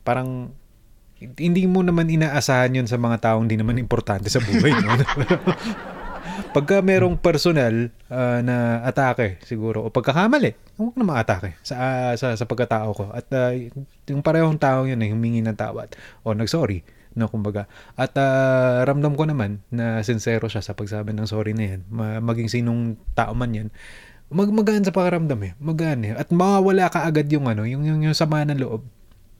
Parang, 0.00 0.56
hindi 1.20 1.68
mo 1.68 1.84
naman 1.84 2.08
inaasahan 2.08 2.80
yun 2.80 2.88
sa 2.88 2.96
mga 2.96 3.20
taong 3.20 3.44
di 3.44 3.60
naman 3.60 3.76
importante 3.76 4.32
sa 4.32 4.40
buhay. 4.40 4.72
No? 4.72 4.96
pagka 6.56 6.80
merong 6.80 7.20
personal 7.20 7.92
uh, 8.08 8.40
na 8.40 8.80
atake 8.88 9.36
siguro 9.44 9.84
o 9.84 9.92
pagkakamali, 9.92 10.80
huwag 10.80 10.96
na 10.96 11.20
atake 11.20 11.60
sa, 11.60 11.74
uh, 11.76 12.12
sa 12.16 12.32
sa 12.34 12.48
pagkatao 12.48 12.90
ko. 12.96 13.04
At 13.12 13.28
uh, 13.36 13.52
yung 14.08 14.24
parehong 14.24 14.56
tao 14.56 14.88
yun 14.88 15.04
eh, 15.04 15.12
humingi 15.12 15.44
ng 15.44 15.54
tawad 15.60 15.92
o 16.24 16.32
nag-sorry 16.32 16.80
no 17.20 17.28
kumbaga. 17.28 17.68
At 18.00 18.16
uh, 18.16 18.80
ramdam 18.88 19.12
ko 19.12 19.28
naman 19.28 19.60
na 19.68 20.00
sincero 20.00 20.48
siya 20.48 20.64
sa 20.64 20.72
pagsabi 20.72 21.12
ng 21.12 21.28
sorry 21.28 21.52
na 21.52 21.76
yan. 21.76 21.80
Ma- 21.92 22.24
maging 22.24 22.48
sinong 22.48 22.96
tao 23.12 23.36
man 23.36 23.52
yan. 23.52 23.68
Mag 24.32 24.48
magaan 24.48 24.86
sa 24.86 24.94
pakiramdam 24.94 25.40
eh. 25.44 25.52
Magaan 25.60 26.00
eh. 26.08 26.12
At 26.16 26.32
mawawala 26.32 26.88
ka 26.88 27.04
agad 27.04 27.28
yung 27.28 27.44
ano, 27.44 27.68
yung, 27.68 27.84
yung, 27.84 28.00
yung 28.00 28.16
sama 28.16 28.40
ng 28.48 28.56
loob. 28.56 28.80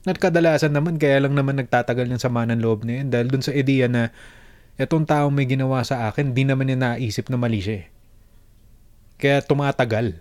At 0.05 0.17
kadalasan 0.17 0.73
naman, 0.73 0.97
kaya 0.97 1.21
lang 1.21 1.37
naman 1.37 1.57
nagtatagal 1.61 2.09
yung 2.09 2.21
sama 2.21 2.45
ng 2.49 2.61
loob 2.61 2.85
na 2.85 3.01
yun 3.01 3.07
dahil 3.13 3.29
dun 3.29 3.45
sa 3.45 3.53
ideya 3.53 3.85
na 3.85 4.09
etong 4.81 5.05
tao 5.05 5.29
may 5.29 5.45
ginawa 5.45 5.85
sa 5.85 6.09
akin, 6.09 6.33
di 6.33 6.41
naman 6.41 6.69
niya 6.69 6.77
naisip 6.77 7.29
na 7.29 7.37
mali 7.37 7.61
siya 7.61 7.85
eh. 7.85 7.87
Kaya 9.21 9.45
tumatagal 9.45 10.17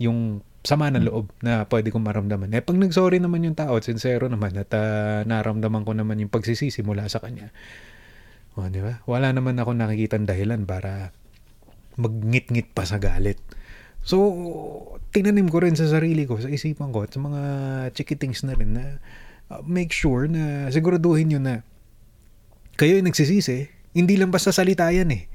yung 0.00 0.40
sama 0.66 0.90
ng 0.90 1.06
loob 1.06 1.30
na 1.40 1.64
pwede 1.70 1.94
kong 1.94 2.02
maramdaman. 2.02 2.50
Eh, 2.50 2.62
pag 2.62 2.76
nag-sorry 2.76 3.22
naman 3.22 3.46
yung 3.46 3.54
tao 3.54 3.78
at 3.78 3.86
sincero 3.86 4.26
naman 4.26 4.58
at 4.58 4.70
uh, 4.74 5.22
naramdaman 5.22 5.86
ko 5.86 5.94
naman 5.94 6.18
yung 6.18 6.32
pagsisisi 6.32 6.82
mula 6.82 7.06
sa 7.06 7.22
kanya. 7.22 7.54
O, 8.58 8.66
di 8.66 8.82
ba? 8.82 8.98
Wala 9.06 9.30
naman 9.30 9.54
ako 9.54 9.78
nakikita 9.78 10.18
dahilan 10.18 10.66
para 10.66 11.14
magngit-ngit 11.94 12.74
pa 12.74 12.82
sa 12.82 12.98
galit. 12.98 13.38
So, 14.02 14.18
tinanim 15.14 15.46
ko 15.50 15.62
rin 15.62 15.78
sa 15.78 15.86
sarili 15.86 16.26
ko, 16.26 16.42
sa 16.42 16.50
isipan 16.50 16.90
ko, 16.90 17.06
at 17.06 17.14
sa 17.14 17.20
mga 17.22 17.42
chikitings 17.94 18.42
na 18.46 18.54
rin 18.58 18.70
na 18.74 18.98
uh, 19.50 19.62
make 19.62 19.94
sure 19.94 20.26
na 20.26 20.70
siguraduhin 20.74 21.34
nyo 21.34 21.40
na 21.42 21.54
kayo 22.78 22.98
yung 22.98 23.10
nagsisisi, 23.10 23.66
hindi 23.94 24.14
lang 24.14 24.30
basta 24.30 24.54
salita 24.54 24.86
yan 24.94 25.10
eh. 25.10 25.26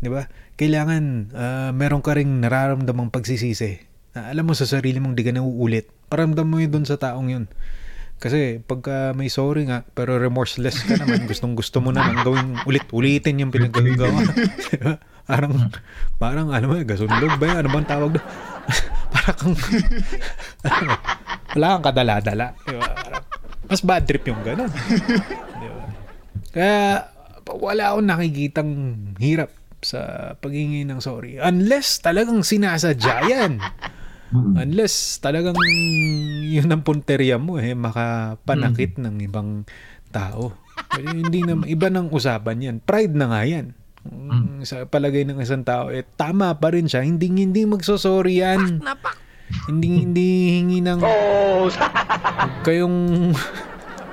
'Di 0.00 0.08
ba? 0.08 0.24
Kailangan 0.56 1.04
uh, 1.32 1.70
meron 1.76 2.00
ka 2.00 2.16
ring 2.16 2.40
nararamdamang 2.40 3.12
pagsisisi. 3.12 3.95
Na 4.16 4.32
alam 4.32 4.48
mo 4.48 4.56
sa 4.56 4.64
sarili 4.64 4.96
mong 4.96 5.12
di 5.12 5.28
ka 5.28 5.36
na 5.36 5.44
uulit. 5.44 5.92
Paramdam 6.08 6.48
mo 6.48 6.56
yun 6.56 6.72
doon 6.72 6.88
sa 6.88 6.96
taong 6.96 7.28
yun. 7.28 7.44
Kasi 8.16 8.64
pagka 8.64 9.12
may 9.12 9.28
sorry 9.28 9.68
nga, 9.68 9.84
pero 9.92 10.16
remorseless 10.16 10.80
ka 10.88 10.96
naman, 10.96 11.24
gustong 11.30 11.52
gusto 11.52 11.84
mo 11.84 11.92
naman 11.92 12.24
gawin 12.24 12.56
ulit-ulitin 12.64 13.44
yung 13.44 13.52
pinagagawa. 13.52 14.24
diba? 14.72 14.96
Parang, 15.28 15.52
parang, 16.16 16.48
alam 16.48 16.72
mo, 16.72 16.80
gasundog 16.80 17.36
ba 17.36 17.44
yan? 17.44 17.56
Ano 17.60 17.76
bang 17.76 17.88
tawag 17.92 18.16
doon? 18.16 18.26
parang 19.12 19.36
kang, 19.36 19.56
ano, 20.64 20.92
wala 21.52 21.66
kang 21.76 21.86
kadala-dala. 21.92 22.46
Diba? 22.64 22.88
Mas 23.68 23.82
bad 23.84 24.08
trip 24.08 24.24
yung 24.32 24.40
ganun. 24.40 24.72
Diba? 25.60 25.82
Kaya, 26.56 27.12
wala 27.52 27.92
akong 27.92 28.08
nakikitang 28.08 28.72
hirap 29.20 29.52
sa 29.84 30.32
paghingi 30.40 30.88
ng 30.88 31.04
sorry. 31.04 31.36
Unless 31.36 32.00
talagang 32.00 32.40
sinasadya 32.40 33.16
yan. 33.28 33.60
Unless 34.34 35.22
talagang 35.22 35.54
yun 36.42 36.66
ang 36.70 36.82
punteriya 36.82 37.38
mo 37.38 37.62
eh, 37.62 37.78
makapanakit 37.78 38.98
ng 38.98 39.22
ibang 39.22 39.62
tao. 40.10 40.56
Pero 40.90 41.14
hindi 41.14 41.46
na, 41.46 41.60
iba 41.66 41.86
ng 41.92 42.10
usapan 42.10 42.58
yan. 42.58 42.76
Pride 42.82 43.14
na 43.14 43.30
nga 43.30 43.42
yan. 43.46 43.76
Mm, 44.06 44.62
Sa 44.66 44.86
palagay 44.86 45.26
ng 45.26 45.38
isang 45.38 45.62
tao, 45.62 45.90
eh, 45.90 46.02
tama 46.18 46.54
pa 46.58 46.74
rin 46.74 46.90
siya. 46.90 47.06
Hindi, 47.06 47.30
hindi 47.30 47.62
magsosorry 47.66 48.42
yan. 48.42 48.82
Hindi, 49.70 49.86
hindi 50.02 50.28
hingi 50.58 50.78
ng... 50.82 51.00
kayong 52.66 53.30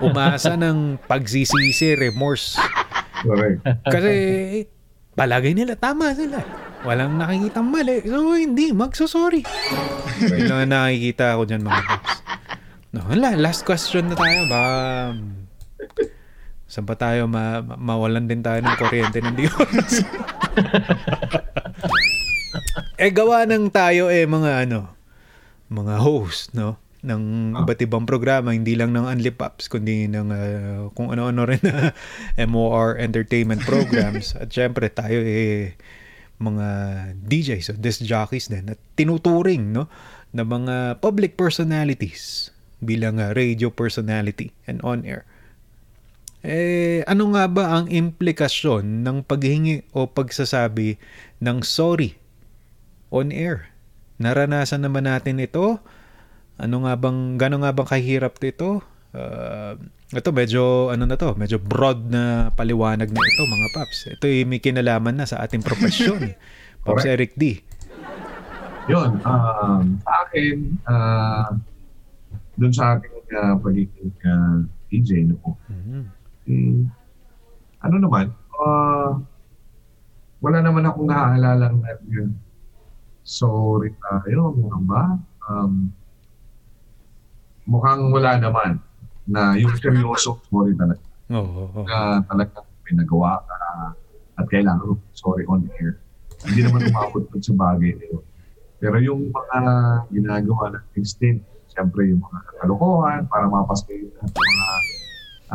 umasa 0.02 0.54
ng 0.54 1.02
pagsisisi, 1.10 1.98
remorse. 1.98 2.58
Correct. 3.24 3.64
Kasi 3.88 4.14
palagay 5.14 5.54
nila 5.54 5.78
tama 5.78 6.14
sila. 6.14 6.42
Walang 6.84 7.16
nakikita 7.16 7.64
mali. 7.64 8.04
So 8.04 8.36
hindi, 8.36 8.76
magsosorry. 8.76 9.48
Yun 10.20 10.52
lang 10.52 10.68
ang 10.68 10.72
nakikita 10.76 11.40
ko 11.40 11.48
dyan 11.48 11.64
mga 11.64 11.82
paps. 11.88 12.16
No, 12.94 13.02
wala, 13.10 13.34
last 13.40 13.66
question 13.66 14.12
na 14.12 14.16
tayo. 14.20 14.46
Ba, 14.52 14.62
saan 16.70 16.86
pa 16.86 16.94
tayo 16.94 17.26
ma- 17.26 17.64
ma- 17.64 17.80
mawalan 17.80 18.30
din 18.30 18.46
tayo 18.46 18.62
ng 18.62 18.78
kuryente 18.78 19.18
ng 19.24 19.34
di 19.34 19.50
oras? 19.50 20.04
eh 23.02 23.10
gawa 23.10 23.50
ng 23.50 23.74
tayo 23.74 24.14
eh 24.14 24.30
mga 24.30 24.70
ano, 24.70 24.94
mga 25.74 25.96
host, 26.04 26.54
no? 26.54 26.78
Ng 27.04 27.54
iba't 27.60 27.84
ibang 27.84 28.08
programa, 28.08 28.56
hindi 28.56 28.80
lang 28.80 28.96
ng 28.96 29.04
Unli 29.04 29.36
Pops, 29.36 29.68
kundi 29.68 30.08
ng 30.08 30.28
uh, 30.32 30.88
kung 30.96 31.12
ano-ano 31.12 31.44
rin 31.44 31.60
na 31.60 31.92
MOR 32.52 32.96
entertainment 32.96 33.60
programs. 33.68 34.34
At 34.40 34.48
syempre, 34.48 34.88
tayo 34.88 35.20
eh, 35.20 35.76
mga 36.40 36.68
DJs 37.20 37.72
o 37.72 37.80
disc 37.80 38.02
jockeys 38.08 38.48
din 38.48 38.72
at 38.72 38.80
tinuturing 38.96 39.76
no, 39.76 39.92
na 40.32 40.48
mga 40.48 41.04
public 41.04 41.36
personalities 41.36 42.50
bilang 42.80 43.20
uh, 43.20 43.36
radio 43.36 43.68
personality 43.68 44.56
and 44.64 44.80
on-air. 44.82 45.28
Eh, 46.44 47.08
ano 47.08 47.32
nga 47.32 47.48
ba 47.48 47.80
ang 47.80 47.88
implikasyon 47.88 49.08
ng 49.08 49.24
paghingi 49.24 49.88
o 49.96 50.08
pagsasabi 50.12 51.00
ng 51.40 51.64
sorry 51.64 52.20
on 53.12 53.32
air? 53.32 53.72
Naranasan 54.20 54.84
naman 54.84 55.08
natin 55.08 55.40
ito 55.40 55.80
ano 56.58 56.76
nga 56.86 56.94
bang 56.96 57.36
gano 57.36 57.56
nga 57.62 57.72
bang 57.74 57.90
kahirap 57.90 58.38
ito? 58.42 58.82
Uh, 59.14 59.78
ito 60.10 60.30
medyo 60.30 60.90
ano 60.90 61.06
na 61.06 61.18
to, 61.18 61.34
medyo 61.34 61.58
broad 61.58 62.10
na 62.10 62.50
paliwanag 62.54 63.10
na 63.10 63.22
ito 63.22 63.42
mga 63.44 63.70
paps. 63.74 64.00
Ito 64.14 64.26
ay 64.26 64.46
may 64.46 64.62
kinalaman 64.62 65.18
na 65.18 65.26
sa 65.26 65.42
ating 65.42 65.62
profesyon. 65.62 66.34
Pops 66.84 67.08
Correct. 67.08 67.14
Eric 67.16 67.32
D. 67.40 67.44
Yun, 68.92 69.16
um, 69.24 69.84
sa 70.04 70.12
akin, 70.28 70.56
uh, 70.84 71.48
dun 72.60 72.74
sa 72.76 73.00
aking 73.00 73.24
uh, 73.32 73.56
pagiging 73.56 74.12
uh, 74.28 74.60
DJ, 74.92 75.32
no, 75.32 75.56
Mhm. 75.72 76.02
eh, 76.52 76.84
ano 77.80 77.96
naman, 77.98 78.28
uh, 78.54 79.16
wala 80.44 80.58
naman 80.60 80.84
akong 80.84 81.08
naaalala 81.08 81.72
na 81.72 81.96
yun. 82.04 82.36
Sorry 83.24 83.96
tayo, 84.04 84.52
mga 84.52 84.80
ba? 84.84 85.04
Um, 85.48 85.96
mukhang 87.68 88.12
wala 88.12 88.40
naman 88.40 88.80
na 89.24 89.56
yung 89.56 89.72
seryoso, 89.80 90.44
sorry 90.52 90.76
talaga. 90.76 91.04
Oo. 91.32 91.72
oo. 91.72 91.82
Na 91.88 92.20
talagang 92.28 92.68
may 92.84 92.94
nagawa 93.00 93.40
ka 93.48 93.56
at 94.34 94.46
kailangan 94.50 94.84
mo 94.84 94.96
sorry 95.16 95.48
on 95.48 95.64
air. 95.80 96.00
Hindi 96.44 96.68
naman 96.68 96.86
umabot 96.92 97.24
sa 97.40 97.54
bagay 97.56 97.96
na 97.96 98.06
yun. 98.12 98.24
Pero 98.84 98.96
yung 99.00 99.32
mga 99.32 99.74
ginagawa 100.12 100.76
ng 100.76 100.86
instinct, 101.00 101.48
siyempre 101.72 102.12
yung 102.12 102.20
mga 102.20 102.40
kalokohan 102.60 103.24
para 103.32 103.48
mapasayo 103.48 104.12
ng 104.12 104.28
mga 104.28 104.68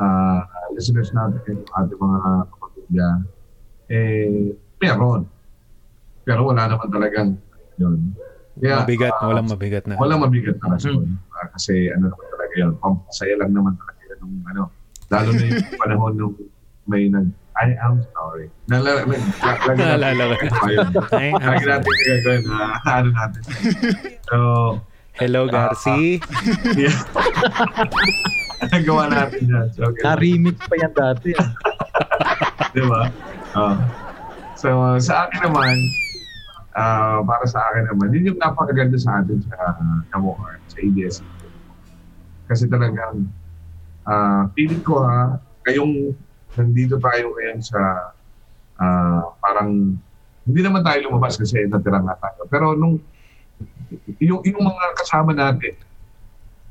ah, 0.01 0.41
listeners 0.73 1.13
natin, 1.13 1.61
yung 1.61 1.73
ating 1.77 2.01
mga 2.01 2.21
kapatidya, 2.49 3.09
eh, 3.93 4.57
meron. 4.81 5.29
Pero 6.25 6.49
wala 6.49 6.73
naman 6.73 6.89
talagang 6.89 7.31
yun. 7.77 8.17
Kaya, 8.59 8.83
mabigat, 8.83 9.15
ah, 9.15 9.29
walang 9.31 9.49
mabigat 9.49 9.85
na. 9.87 9.95
Walang 10.01 10.21
mabigat 10.25 10.57
na 10.59 10.67
rason. 10.75 11.05
Ah, 11.39 11.47
kasi 11.49 11.87
ano 11.89 12.11
naman 12.11 12.27
talaga 12.29 12.55
yun, 12.57 12.73
pampasaya 12.77 13.35
lang 13.39 13.55
naman 13.55 13.73
talaga 13.75 14.01
yun 14.05 14.19
nung 14.19 14.37
ano, 14.45 14.63
lalo 15.07 15.29
na 15.31 15.43
yung 15.45 15.63
panahon 15.81 16.13
nung 16.15 16.35
may 16.85 17.07
nag, 17.07 17.29
I 17.55 17.75
am 17.79 18.03
sorry. 18.11 18.51
Nalala, 18.67 19.03
may, 19.05 19.19
la- 19.45 19.99
lagi 20.03 20.19
natin 20.19 20.51
ayun. 20.63 20.89
Ay, 21.11 21.29
Lagi 21.33 21.65
natin 21.65 21.91
gagawin 22.01 22.43
na 22.45 22.59
ano 22.83 23.09
natin. 23.13 23.43
So, 24.25 24.37
Hello, 25.15 25.47
Garci. 25.47 26.23
Yeah. 26.79 26.95
Nagawa 28.71 29.11
natin 29.11 29.51
yan. 29.51 29.67
So, 29.75 29.91
okay. 29.91 30.03
Na-remix 30.03 30.57
pa 30.63 30.75
yan 30.75 30.93
dati. 30.95 31.31
ah. 31.35 31.51
Di 32.71 32.83
ba? 32.87 33.11
Ah. 33.53 33.77
so, 34.55 34.69
sa 34.99 35.27
akin 35.27 35.51
naman, 35.51 35.75
ah, 36.79 37.19
para 37.27 37.45
sa 37.51 37.59
akin 37.71 37.91
naman, 37.91 38.15
yun 38.15 38.35
yung 38.35 38.39
napakaganda 38.39 38.95
sa 38.95 39.19
atin 39.19 39.43
sa 39.43 39.57
uh, 39.75 39.99
Kamukhar, 40.15 40.63
sa 40.71 40.79
ABS. 40.79 41.19
Kasi 42.47 42.71
talagang, 42.71 43.27
ah, 44.07 44.47
feeling 44.55 44.83
ko 44.87 45.03
ha, 45.03 45.43
kayong 45.67 46.15
nandito 46.55 46.97
tayo 47.03 47.35
ngayon 47.35 47.59
sa, 47.59 48.15
ah, 48.79 49.35
parang, 49.43 49.99
hindi 50.49 50.61
naman 50.65 50.81
tayo 50.87 51.11
lumabas 51.11 51.37
kasi 51.37 51.67
natira 51.67 52.01
nga 52.01 52.17
tayo. 52.23 52.47
Pero 52.47 52.73
nung, 52.79 53.03
yung, 54.23 54.41
yung 54.47 54.63
mga 54.63 54.85
kasama 55.03 55.35
natin, 55.35 55.75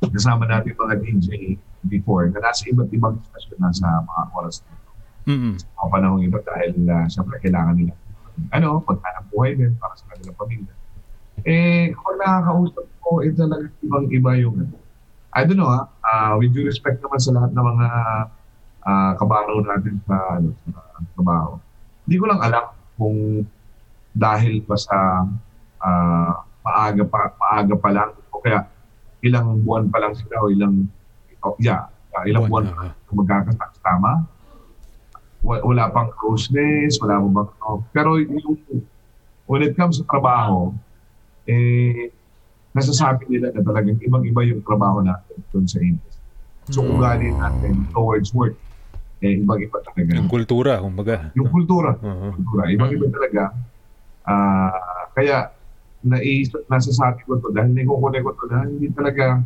kasama 0.01 0.47
natin 0.47 0.73
mga 0.73 0.95
DJ 1.03 1.59
before, 1.85 2.31
na 2.31 2.41
nasa 2.41 2.65
iba't 2.71 2.89
ibang 2.95 3.19
stasyon 3.29 3.59
na 3.59 3.69
sa 3.75 4.01
mga 4.01 4.23
oras 4.33 4.63
na 4.65 4.73
Mm-mm. 5.27 5.53
mga 5.59 5.89
panahong 5.91 6.23
iba 6.23 6.39
dahil 6.39 6.73
uh, 6.87 7.05
siyempre 7.11 7.35
kailangan 7.43 7.75
nila 7.75 7.93
ano, 8.53 8.81
paghanap 8.85 9.25
buhay 9.31 9.57
din 9.57 9.73
para 9.77 9.93
sa 9.97 10.05
kanilang 10.11 10.37
pamilya. 10.37 10.73
Eh, 11.45 11.93
kapag 11.93 12.17
nakakausap 12.19 12.85
ko, 13.01 13.09
eh 13.21 13.31
talaga 13.33 13.65
ibang-iba 13.83 14.31
yung 14.41 14.55
ano. 14.57 14.75
I 15.37 15.45
don't 15.45 15.59
know 15.59 15.69
ha, 15.69 15.85
ah, 16.01 16.33
with 16.39 16.49
due 16.49 16.65
respect 16.65 16.97
naman 17.03 17.21
sa 17.21 17.35
lahat 17.35 17.51
ng 17.53 17.65
mga 17.65 17.87
uh, 18.87 19.11
kabaro 19.21 19.61
natin 19.61 20.01
sa, 20.07 20.15
ano, 20.41 20.49
sa 20.65 20.81
trabaho. 21.13 21.61
Hindi 22.07 22.15
ko 22.17 22.25
lang 22.25 22.41
alam 22.41 22.65
kung 22.97 23.45
dahil 24.17 24.65
ba 24.65 24.77
sa 24.79 25.27
ah, 25.77 26.33
maaga 26.65 27.03
pa 27.05 27.31
maaga 27.37 27.75
pa 27.77 27.89
lang 27.93 28.09
o 28.33 28.41
kaya 28.41 28.65
ilang 29.21 29.61
buwan 29.61 29.87
pa 29.93 30.01
lang 30.01 30.17
sila 30.17 30.41
o 30.41 30.49
ilang 30.49 30.89
oh, 31.45 31.53
yeah, 31.61 31.85
ah, 32.17 32.25
ilang 32.25 32.49
buwan 32.49 32.65
Buwan, 32.65 32.73
pa 32.73 32.83
lang 32.89 32.95
magkakasama 33.13 34.11
wala 35.47 35.87
pang 35.95 36.11
closeness, 36.19 36.99
wala 36.99 37.23
mo 37.23 37.27
bang 37.31 37.49
ano. 37.63 37.87
Pero 37.95 38.09
yung, 38.19 38.59
when 39.47 39.63
it 39.63 39.73
comes 39.79 40.03
sa 40.03 40.05
trabaho, 40.05 40.75
eh, 41.47 42.11
nasasabi 42.75 43.31
nila 43.31 43.55
na 43.55 43.63
talagang 43.63 43.95
ibang-iba 44.03 44.43
yung 44.43 44.61
trabaho 44.61 44.99
natin 44.99 45.39
doon 45.55 45.65
sa 45.65 45.79
industry. 45.79 46.19
So, 46.67 46.83
Mm. 46.83 46.99
ugali 46.99 47.27
natin 47.31 47.87
towards 47.95 48.35
work, 48.35 48.59
eh, 49.23 49.39
ibang-iba 49.39 49.79
talaga. 49.87 50.11
Yung 50.19 50.27
kultura, 50.27 50.83
kumbaga. 50.83 51.31
Yung 51.39 51.47
kultura, 51.47 51.95
Oo. 51.95 52.35
kultura, 52.35 52.67
ibang-iba 52.67 53.07
talaga. 53.07 53.55
Ah, 54.27 55.07
kaya, 55.15 55.47
nais, 56.03 56.51
nasasabi 56.67 57.23
ko 57.23 57.39
to 57.39 57.55
dahil 57.55 57.71
naikukunin 57.73 58.21
ko 58.21 58.35
to 58.35 58.45
na 58.51 58.67
hindi 58.67 58.91
talaga 58.91 59.41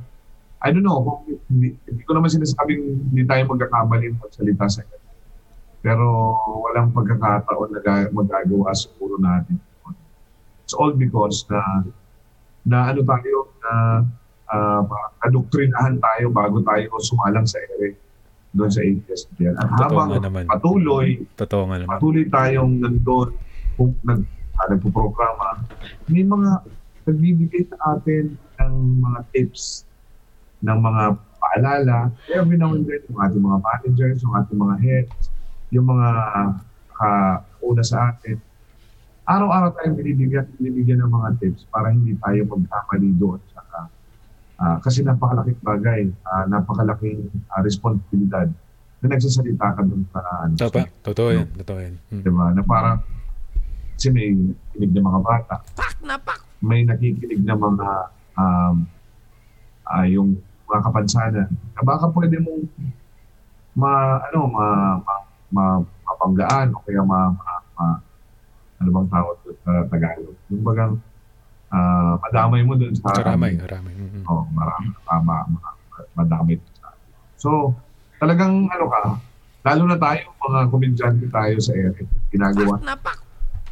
I 0.62 0.70
don't 0.70 0.86
know, 0.86 1.02
hindi, 1.50 1.74
hindi 1.90 2.04
ko 2.06 2.14
naman 2.14 2.30
sinasabing 2.30 3.10
hindi 3.10 3.26
tayo 3.26 3.50
magkakamali 3.50 4.14
magsalita 4.14 4.70
sa 4.70 4.86
kanya. 4.86 5.01
Pero 5.82 6.06
walang 6.62 6.94
pagkakataon 6.94 7.70
na 7.74 7.80
ga- 7.82 8.14
magagawa 8.14 8.70
siguro 8.72 9.18
natin. 9.18 9.58
It's 10.64 10.74
all 10.74 10.94
because 10.94 11.44
na 11.50 11.84
na 12.64 12.94
ano 12.94 13.02
tayo 13.02 13.50
na 13.60 13.74
uh, 14.48 14.82
nadoktrinahan 15.20 15.98
tayo 15.98 16.30
bago 16.30 16.62
tayo 16.62 16.86
sumalang 17.02 17.44
sa 17.44 17.58
ere 17.60 17.98
doon 18.52 18.70
sa 18.70 18.80
ABS-CBN. 18.80 19.56
At 19.56 19.68
Totoo 19.74 19.82
habang 19.98 20.22
naman. 20.22 20.44
patuloy, 20.46 21.24
Totoo 21.34 21.64
nga 21.66 21.78
naman. 21.80 21.90
patuloy 21.90 22.26
tayong 22.28 22.74
nandun 22.78 23.30
kung 23.74 23.96
nag, 24.04 24.22
ah, 24.60 24.68
nagpo-programa, 24.68 25.64
may 26.06 26.22
mga 26.22 26.60
nagbibigay 27.02 27.64
sa 27.66 27.96
atin 27.96 28.36
ng 28.60 28.74
mga 29.02 29.20
tips, 29.32 29.88
ng 30.62 30.78
mga 30.78 31.04
paalala. 31.42 32.12
Every 32.30 32.60
now 32.60 32.76
and 32.76 32.86
then, 32.86 33.02
yung 33.08 33.18
ating 33.18 33.42
mga 33.42 33.60
managers, 33.60 34.20
yung 34.22 34.36
ating 34.36 34.60
mga 34.60 34.76
heads, 34.78 35.31
yung 35.72 35.88
mga 35.88 36.10
kauna 36.94 37.84
sa 37.84 38.12
atin. 38.14 38.38
Araw-araw 39.26 39.72
tayong 39.80 39.96
binibigyan, 39.96 40.46
binibigyan 40.60 41.00
ng 41.02 41.12
mga 41.12 41.30
tips 41.40 41.64
para 41.72 41.96
hindi 41.96 42.14
tayo 42.20 42.44
magkamali 42.52 43.10
doon 43.16 43.40
sa 43.56 43.62
ah, 44.62 44.78
kasi 44.78 45.02
napakalaking 45.02 45.58
bagay, 45.66 46.02
ah, 46.30 46.46
napakalaking 46.46 47.32
ah, 47.50 47.66
responsibilidad 47.66 48.46
na 49.02 49.08
nagsasalita 49.10 49.74
ka 49.74 49.82
doon 49.82 50.06
sa 50.14 50.22
ano, 50.46 50.54
Tapa, 50.54 50.86
totoo 51.02 51.30
yan. 51.34 51.48
Totoo 51.58 51.80
yan. 51.82 51.96
Mm. 52.14 52.22
Di 52.22 52.30
ba? 52.30 52.46
Na 52.54 52.62
parang, 52.62 53.02
kasi 53.98 54.14
may 54.14 54.38
kinig 54.78 54.94
ng 54.94 55.06
mga 55.06 55.22
bata. 55.26 55.56
May 56.62 56.86
nakikinig 56.86 57.42
ng 57.42 57.58
mga, 57.58 57.88
um, 58.38 58.76
ah, 59.90 60.06
yung 60.06 60.38
mga 60.70 60.82
kapansanan. 60.86 61.50
Na 61.50 61.82
baka 61.82 62.06
pwede 62.14 62.38
mong 62.38 62.70
ma, 63.74 64.22
ano, 64.30 64.40
ma, 64.46 64.66
ma, 65.02 65.14
mapanggaan 65.52 66.74
o 66.74 66.82
kaya 66.82 67.04
ma, 67.04 67.30
ma, 67.36 67.54
ma 67.78 67.86
ano 68.82 68.90
bang 68.90 69.10
tawag 69.14 69.38
doon 69.46 69.58
sa 69.62 69.72
Tagalog. 69.94 70.38
Yung 70.50 70.64
bagang, 70.66 70.94
ah, 71.70 72.18
madamay 72.18 72.62
mo 72.66 72.74
doon 72.74 72.98
sa... 72.98 73.14
Karamay, 73.14 73.54
karamay. 73.60 73.94
Mm-mm. 73.94 74.26
Oo, 74.26 74.44
marami, 74.50 74.90
tama, 75.06 75.36
ma- 75.54 75.78
madami. 76.18 76.58
So, 77.38 77.78
talagang 78.18 78.66
ano 78.70 78.86
ka, 78.90 79.02
lalo 79.70 79.84
na 79.86 79.98
tayo, 80.02 80.34
mga 80.42 80.60
komedyante 80.74 81.26
tayo 81.30 81.56
sa 81.62 81.74
ere, 81.78 82.02
ginagawa. 82.34 82.82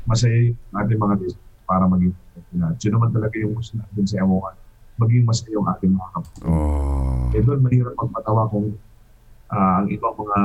Masaya 0.05 0.53
yung 0.53 0.57
ating 0.77 0.99
mga 1.01 1.15
business 1.21 1.49
para 1.65 1.86
maging 1.86 2.13
lahat. 2.57 2.82
Yun 2.82 2.93
naman 2.97 3.09
talaga 3.13 3.36
yung 3.38 3.53
gusto 3.53 3.77
natin 3.77 4.05
sa 4.09 4.21
Emokan. 4.21 4.55
Maging 4.97 5.23
masaya 5.25 5.53
yung 5.53 5.67
ating 5.69 5.93
mga 5.93 6.09
kapatid. 6.17 6.43
Oh. 6.49 7.34
Eh 7.34 7.41
doon, 7.45 7.61
mahirap 7.61 7.93
magpatawa 7.93 8.49
kung 8.49 8.73
ah, 9.53 9.82
ang 9.82 9.88
ibang 9.89 10.13
mga 10.17 10.39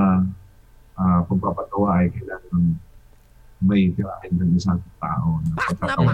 ah, 0.97 1.21
pagpapatawa 1.25 2.03
ay 2.03 2.07
kailangan 2.11 2.79
may 3.65 3.89
tirahin 3.91 4.33
ng 4.37 4.53
isang 4.55 4.77
tao 5.01 5.41
na 5.41 5.57
pagtatawa. 5.57 6.13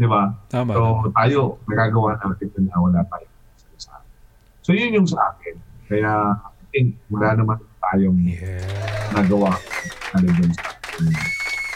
Di 0.00 0.06
ba? 0.08 0.32
Tama. 0.48 0.72
So 0.72 0.82
tayo, 1.12 1.40
nagagawa 1.68 2.16
natin 2.16 2.48
na 2.64 2.80
wala 2.80 3.04
tayo 3.04 3.28
sa 3.76 4.00
So 4.64 4.72
yun 4.72 4.96
yung 4.96 5.08
sa 5.08 5.36
akin. 5.36 5.60
Kaya 5.86 6.12
I 6.40 6.64
think 6.72 6.96
wala 7.12 7.36
naman 7.36 7.58
tayong 7.82 8.18
Yeah. 8.24 9.12
nagawa 9.12 9.52
ano 10.14 10.26
dun 10.30 10.50
sa 10.56 10.68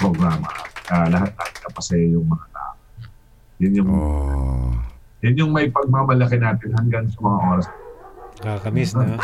programa. 0.01 0.49
Uh, 0.89 1.07
lahat 1.11 1.31
natin 1.33 1.59
napasaya 1.65 2.07
yung 2.09 2.27
mga 2.27 2.47
tao. 2.53 2.75
Yun 3.61 3.73
yung, 3.79 3.89
Oh. 3.93 4.73
yun 5.21 5.35
yung 5.37 5.53
may 5.53 5.69
pagmamalaki 5.69 6.37
natin 6.37 6.71
hanggang 6.77 7.05
sa 7.09 7.19
mga 7.21 7.39
oras. 7.41 7.67
Kakamiss 8.35 8.93
na. 8.95 9.19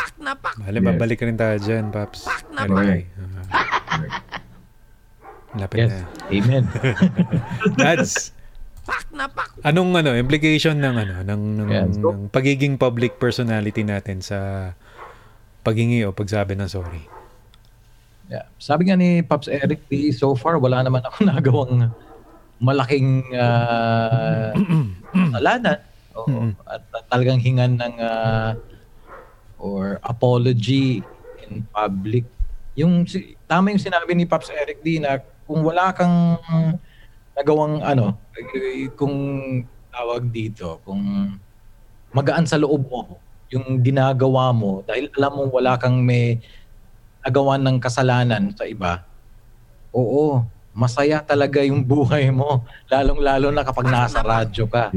Mahal, 0.55 0.75
Yes. 0.75 0.85
babalik 0.85 1.17
ka 1.19 1.25
rin 1.27 1.35
tayo 1.35 1.55
dyan, 1.59 1.91
Paps. 1.91 2.25
Anyway. 2.55 3.03
ah, 3.51 4.07
lapit 5.57 5.77
Yes. 5.83 5.91
na. 5.91 5.99
Amen. 6.31 6.63
Dads, 7.81 8.31
anong 9.61 9.91
ano 9.93 10.15
implication 10.15 10.79
ng 10.79 10.95
ano 10.95 11.13
ng 11.21 11.41
ng, 11.59 11.69
Yes. 11.69 11.91
ng 11.99 12.31
pagiging 12.31 12.79
public 12.79 13.19
personality 13.19 13.83
natin 13.83 14.23
sa 14.23 14.71
paghingi 15.61 16.07
o 16.07 16.15
pagsabi 16.15 16.55
ng 16.55 16.71
sorry? 16.71 17.03
Yeah. 18.31 18.47
Sabi 18.57 18.87
nga 18.87 18.95
ni 18.95 19.19
Pops 19.19 19.51
Eric 19.51 19.91
D, 19.91 20.15
so 20.15 20.31
far 20.33 20.55
wala 20.55 20.79
naman 20.81 21.03
ako 21.03 21.17
nagawang 21.29 21.91
malaking 22.63 23.27
uh, 23.35 24.55
kasalanan. 25.35 25.79
Oo. 26.15 26.55
At, 26.63 26.83
at 26.91 27.03
talagang 27.11 27.43
hingan 27.43 27.75
ng 27.75 27.93
ah, 27.99 28.55
or 29.61 30.01
apology 30.01 31.05
in 31.45 31.61
public. 31.69 32.25
Yung 32.73 33.05
si- 33.05 33.37
tama 33.45 33.69
yung 33.69 33.79
sinabi 33.79 34.17
ni 34.17 34.25
Pops 34.25 34.49
Eric 34.49 34.81
D 34.81 34.97
na 34.97 35.21
kung 35.45 35.61
wala 35.61 35.93
kang 35.93 36.41
nagawang 37.37 37.85
ano, 37.85 38.17
kung 38.97 39.15
tawag 39.93 40.25
dito, 40.33 40.81
kung 40.81 40.99
magaan 42.11 42.49
sa 42.49 42.57
loob 42.57 42.89
mo 42.89 43.21
yung 43.51 43.83
ginagawa 43.83 44.55
mo 44.55 44.79
dahil 44.87 45.11
alam 45.13 45.31
mong 45.35 45.51
wala 45.51 45.75
kang 45.75 45.99
may 45.99 46.39
nagawa 47.21 47.59
ng 47.59 47.77
kasalanan 47.77 48.49
sa 48.55 48.65
iba, 48.65 49.03
oo, 49.91 50.41
masaya 50.71 51.19
talaga 51.19 51.59
yung 51.61 51.83
buhay 51.83 52.31
mo. 52.31 52.63
Lalong-lalo 52.87 53.51
na 53.51 53.61
kapag 53.61 53.91
nasa 53.91 54.23
radyo 54.23 54.65
ka. 54.71 54.89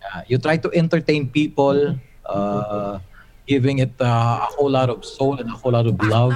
Uh, 0.00 0.22
you 0.26 0.40
try 0.40 0.56
to 0.56 0.72
entertain 0.72 1.28
people, 1.28 1.94
uh, 2.24 2.96
giving 3.44 3.78
it 3.78 3.92
uh, 3.98 4.40
a 4.40 4.48
whole 4.52 4.68
lot 4.68 4.88
of 4.88 5.04
soul 5.04 5.36
and 5.36 5.48
a 5.48 5.56
whole 5.56 5.72
lot 5.72 5.84
of 5.84 5.96
love. 6.02 6.32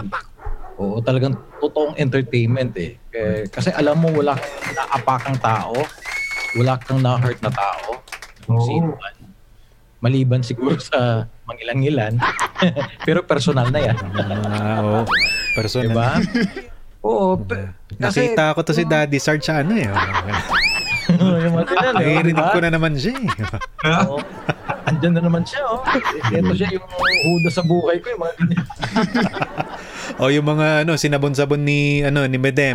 Oo, 0.79 1.01
talagang 1.01 1.35
totoong 1.59 1.97
entertainment 1.97 2.71
eh. 2.79 2.95
Eh, 3.11 3.51
Kasi 3.51 3.75
alam 3.75 3.99
mo, 3.99 4.13
wala 4.13 4.39
kang 4.39 4.47
naapakang 4.77 5.39
tao, 5.41 5.75
wala 6.55 6.79
kang 6.79 7.03
na-hurt 7.03 7.41
na 7.43 7.51
tao, 7.51 7.99
kung 8.45 8.57
Oo. 8.57 8.65
sino 8.65 8.87
man. 8.95 9.15
Maliban 9.99 10.47
siguro 10.47 10.79
sa 10.79 11.27
mangilan-ngilan. 11.43 12.15
Pero 13.07 13.27
personal 13.27 13.67
na 13.67 13.83
yan. 13.83 13.99
Ah, 14.47 14.79
oo. 14.79 15.03
Personal. 15.59 15.91
diba? 15.91 16.09
Oo. 17.03 17.35
pe- 17.35 17.75
kasi, 17.99 18.31
Nakita 18.31 18.55
ko 18.55 18.63
to 18.63 18.71
si 18.71 18.87
Daddy 18.87 19.19
Sarge 19.19 19.43
sa 19.43 19.59
ano 19.59 19.75
eh. 19.75 19.91
yung 21.43 21.59
mga 21.59 21.67
ganun, 21.67 21.95
Narinig 21.99 22.31
diba? 22.31 22.55
ko 22.55 22.59
na 22.63 22.71
naman 22.71 22.95
siya 22.95 23.19
eh. 23.19 23.27
Oo. 24.07 24.23
Andyan 24.89 25.13
na 25.15 25.23
naman 25.23 25.45
siya, 25.45 25.61
oh. 25.69 25.85
Ito 26.33 26.53
siya 26.57 26.69
yung 26.73 26.87
huda 26.89 27.51
sa 27.53 27.63
buhay 27.63 28.01
ko, 28.01 28.17
yung 28.17 28.23
mga 28.25 28.35
ganyan. 28.41 28.65
O 30.19 30.33
yung 30.33 30.49
mga 30.49 30.89
ano, 30.89 30.97
sinabon-sabon 30.97 31.61
ni 31.63 32.01
ano 32.01 32.25
ni 32.25 32.41
Medem. 32.41 32.75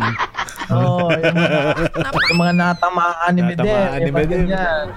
Oo, 0.70 1.12
yung 1.12 1.34
mga, 1.36 1.60
yung 2.30 2.40
mga 2.40 2.54
natamaan 2.56 3.32
ni 3.34 3.42
Medem. 3.42 3.66
Natamaan 3.66 4.00
ni 4.00 4.10
Medem. 4.14 4.46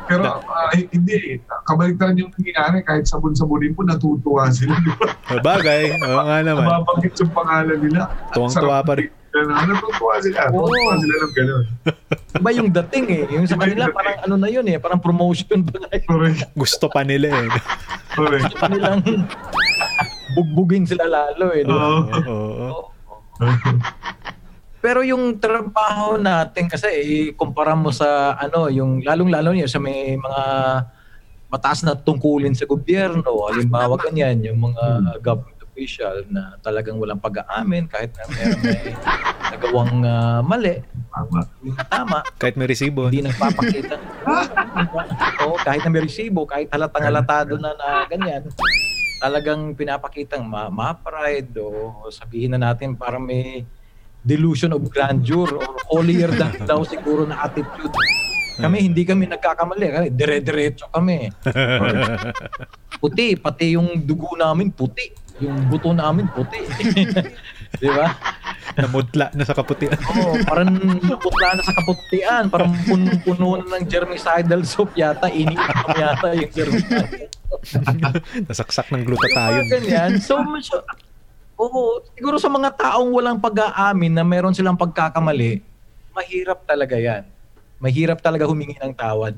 Pero 0.07 0.23
ah, 0.45 0.71
hindi, 0.71 1.41
kabaligtaran 1.65 2.15
yung 2.15 2.31
nangyayari 2.37 2.85
kahit 2.85 3.09
sabon-sabunin 3.09 3.73
po 3.73 3.83
natutuwa 3.83 4.47
sila. 4.53 4.77
Di 4.79 4.91
ba? 4.95 5.07
O, 5.33 5.41
Bagay, 5.43 5.97
oo 5.97 6.21
nga 6.23 6.37
naman. 6.45 6.63
Nababanggit 6.63 7.13
yung 7.19 7.33
pangalan 7.33 7.77
nila. 7.81 8.01
Tuwang-tuwa 8.31 8.79
pa 8.85 8.93
rin. 8.95 9.09
Na, 9.45 9.65
natutuwa 9.67 10.13
sila. 10.23 10.39
Natutuwa 10.49 10.91
Oo. 10.93 11.01
sila 11.01 11.15
ng 11.21 11.33
gano'n. 11.35 11.65
Iba 12.37 12.49
yung 12.53 12.69
dating 12.73 13.05
eh. 13.11 13.23
Yung 13.35 13.45
sa 13.45 13.57
kanila, 13.59 13.91
parang 13.93 14.17
ano 14.25 14.35
na 14.39 14.49
yun 14.49 14.65
eh. 14.65 14.77
Parang 14.81 15.01
promotion 15.01 15.61
pa 15.65 15.77
na 15.77 15.89
yun. 15.93 16.07
Correct. 16.07 16.39
Gusto 16.57 16.85
pa 16.89 17.01
nila 17.05 17.27
eh. 17.33 17.49
Correct. 18.17 18.51
Pa 18.57 18.67
nilang 18.71 19.01
bugbugin 20.33 20.85
sila 20.85 21.05
lalo 21.05 21.53
eh. 21.53 21.61
di 21.61 21.71
ba? 21.71 21.87
Oo. 21.87 22.05
Oo. 22.25 22.77
Pero 24.77 25.01
yung 25.01 25.41
trabaho 25.41 26.15
natin 26.21 26.69
kasi 26.69 26.87
ikumpara 27.33 27.73
mo 27.73 27.89
sa 27.89 28.37
ano, 28.37 28.69
yung 28.69 29.01
lalong-lalo 29.01 29.51
niya 29.51 29.67
sa 29.67 29.81
may 29.81 30.15
mga 30.15 30.43
mataas 31.47 31.81
na 31.81 31.95
tungkulin 31.95 32.53
sa 32.53 32.67
gobyerno, 32.67 33.23
halimbawa 33.47 33.95
ganyan, 33.97 34.43
yung 34.43 34.59
mga 34.71 35.17
government 35.23 35.56
official 35.77 36.25
na 36.33 36.57
talagang 36.57 36.97
walang 36.97 37.21
pag-aamin 37.21 37.85
kahit 37.85 38.09
na 38.17 38.25
meron 38.33 38.59
may 38.65 38.81
nagawang 39.53 39.93
ah, 40.01 40.41
mali, 40.41 40.81
Tama. 41.13 41.39
tama, 41.85 42.17
Kahit 42.41 42.57
may 42.57 42.65
resibo. 42.65 43.13
hindi 43.13 43.21
nagpapakita. 43.21 43.93
Oo, 45.45 45.55
kahit 45.61 45.85
na 45.85 45.93
may 45.93 46.01
resibo, 46.01 46.49
kahit 46.49 46.73
halatang 46.73 47.05
halatado 47.05 47.61
na 47.61 47.77
na 47.77 48.09
ganyan, 48.09 48.41
talagang 49.21 49.77
pinapakitang 49.77 50.41
ma, 50.41 50.73
ma-pride 50.73 51.53
o 51.61 51.69
sabihin 52.09 52.57
na 52.57 52.73
natin 52.73 52.97
parang 52.97 53.21
may 53.21 53.61
delusion 54.25 54.73
of 54.73 54.81
grandeur 54.89 55.61
or 55.61 55.77
holier 55.87 56.33
than 56.33 56.57
daw 56.69 56.81
siguro 56.81 57.29
na 57.29 57.45
attitude. 57.45 57.93
Kami, 58.57 58.89
hindi 58.89 59.05
kami 59.05 59.29
nagkakamali. 59.29 59.85
Kami, 59.85 60.07
dire-diretso 60.09 60.89
kami. 60.89 61.29
Puti, 62.97 63.37
pati 63.37 63.77
yung 63.77 64.01
dugo 64.01 64.33
namin 64.33 64.73
puti. 64.73 65.13
Yung 65.37 65.69
buto 65.69 65.93
namin 65.93 66.25
puti. 66.33 66.65
Di 67.81 67.89
ba? 67.93 68.09
Namutla 68.77 69.29
na 69.37 69.43
sa 69.45 69.53
kaputian. 69.53 69.93
Oo, 70.17 70.41
parang 70.45 70.69
naputla 71.01 71.57
na 71.57 71.63
sa 71.65 71.73
kaputian. 71.77 72.49
Parang 72.49 72.73
puno-puno 72.85 73.61
na 73.61 73.77
ng 73.77 73.85
germicidal 73.85 74.61
soap 74.65 74.97
yata. 74.97 75.29
Iniinom 75.29 75.89
yata 75.93 76.33
yung 76.33 76.51
germicidal. 76.53 77.29
Nasaksak 78.49 78.89
ng 78.93 79.03
glutathione. 79.05 79.69
ganyan. 79.69 80.11
So, 80.17 80.41
so 80.61 80.81
oo, 81.57 82.01
siguro 82.17 82.37
sa 82.41 82.49
mga 82.49 82.73
taong 82.77 83.09
walang 83.13 83.37
pag-aamin 83.37 84.13
na 84.13 84.23
meron 84.25 84.53
silang 84.53 84.77
pagkakamali, 84.77 85.61
mahirap 86.13 86.65
talaga 86.65 86.97
yan. 86.97 87.25
Mahirap 87.77 88.21
talaga 88.25 88.49
humingi 88.49 88.77
ng 88.81 88.93
tawad. 88.93 89.37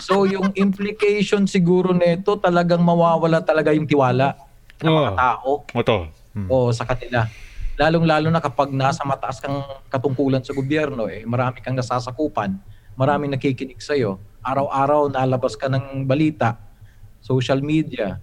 So, 0.00 0.28
yung 0.28 0.52
implication 0.56 1.48
siguro 1.48 1.96
nito, 1.96 2.36
talagang 2.36 2.84
mawawala 2.84 3.40
talaga 3.40 3.72
yung 3.72 3.88
tiwala 3.88 4.45
ng 4.82 4.92
mga 4.92 5.12
Oo. 5.12 5.18
tao 5.18 5.50
Ito. 5.72 5.96
Hmm. 6.36 6.48
o 6.52 6.68
sa 6.68 6.84
kanila. 6.84 7.24
Lalong-lalo 7.76 8.28
na 8.32 8.40
kapag 8.40 8.72
nasa 8.72 9.04
mataas 9.04 9.40
kang 9.40 9.64
katungkulan 9.92 10.40
sa 10.40 10.56
gobyerno, 10.56 11.08
eh, 11.08 11.24
marami 11.28 11.60
kang 11.60 11.76
nasasakupan, 11.76 12.56
maraming 12.96 13.32
nakikinig 13.36 13.80
sa'yo. 13.80 14.16
Araw-araw 14.40 15.12
nalabas 15.12 15.56
ka 15.56 15.68
ng 15.68 16.08
balita, 16.08 16.56
social 17.20 17.60
media, 17.60 18.16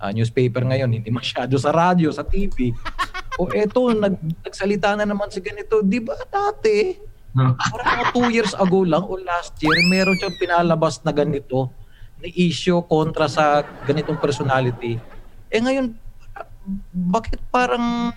ah, 0.00 0.12
newspaper 0.12 0.64
ngayon, 0.64 0.88
hindi 0.88 1.12
masyado 1.20 1.56
sa 1.60 1.72
radyo, 1.72 2.08
sa 2.12 2.24
TV. 2.24 2.72
O 3.36 3.52
eto, 3.52 3.92
nag, 3.92 4.16
nagsalita 4.40 4.96
na 4.96 5.04
naman 5.04 5.28
si 5.28 5.44
ganito. 5.44 5.84
Di 5.84 6.00
ba 6.00 6.16
dati, 6.24 6.96
parang 7.36 7.88
mga 8.00 8.06
two 8.16 8.28
years 8.32 8.56
ago 8.56 8.80
lang 8.80 9.04
o 9.04 9.20
last 9.20 9.52
year, 9.60 9.76
meron 9.92 10.16
siyang 10.16 10.36
pinalabas 10.40 11.04
na 11.04 11.12
ganito, 11.12 11.68
na 12.16 12.32
issue 12.32 12.80
kontra 12.88 13.28
sa 13.28 13.60
ganitong 13.84 14.16
personality. 14.16 14.96
Eh 15.50 15.62
ngayon, 15.62 15.94
bakit 16.90 17.38
parang 17.48 18.10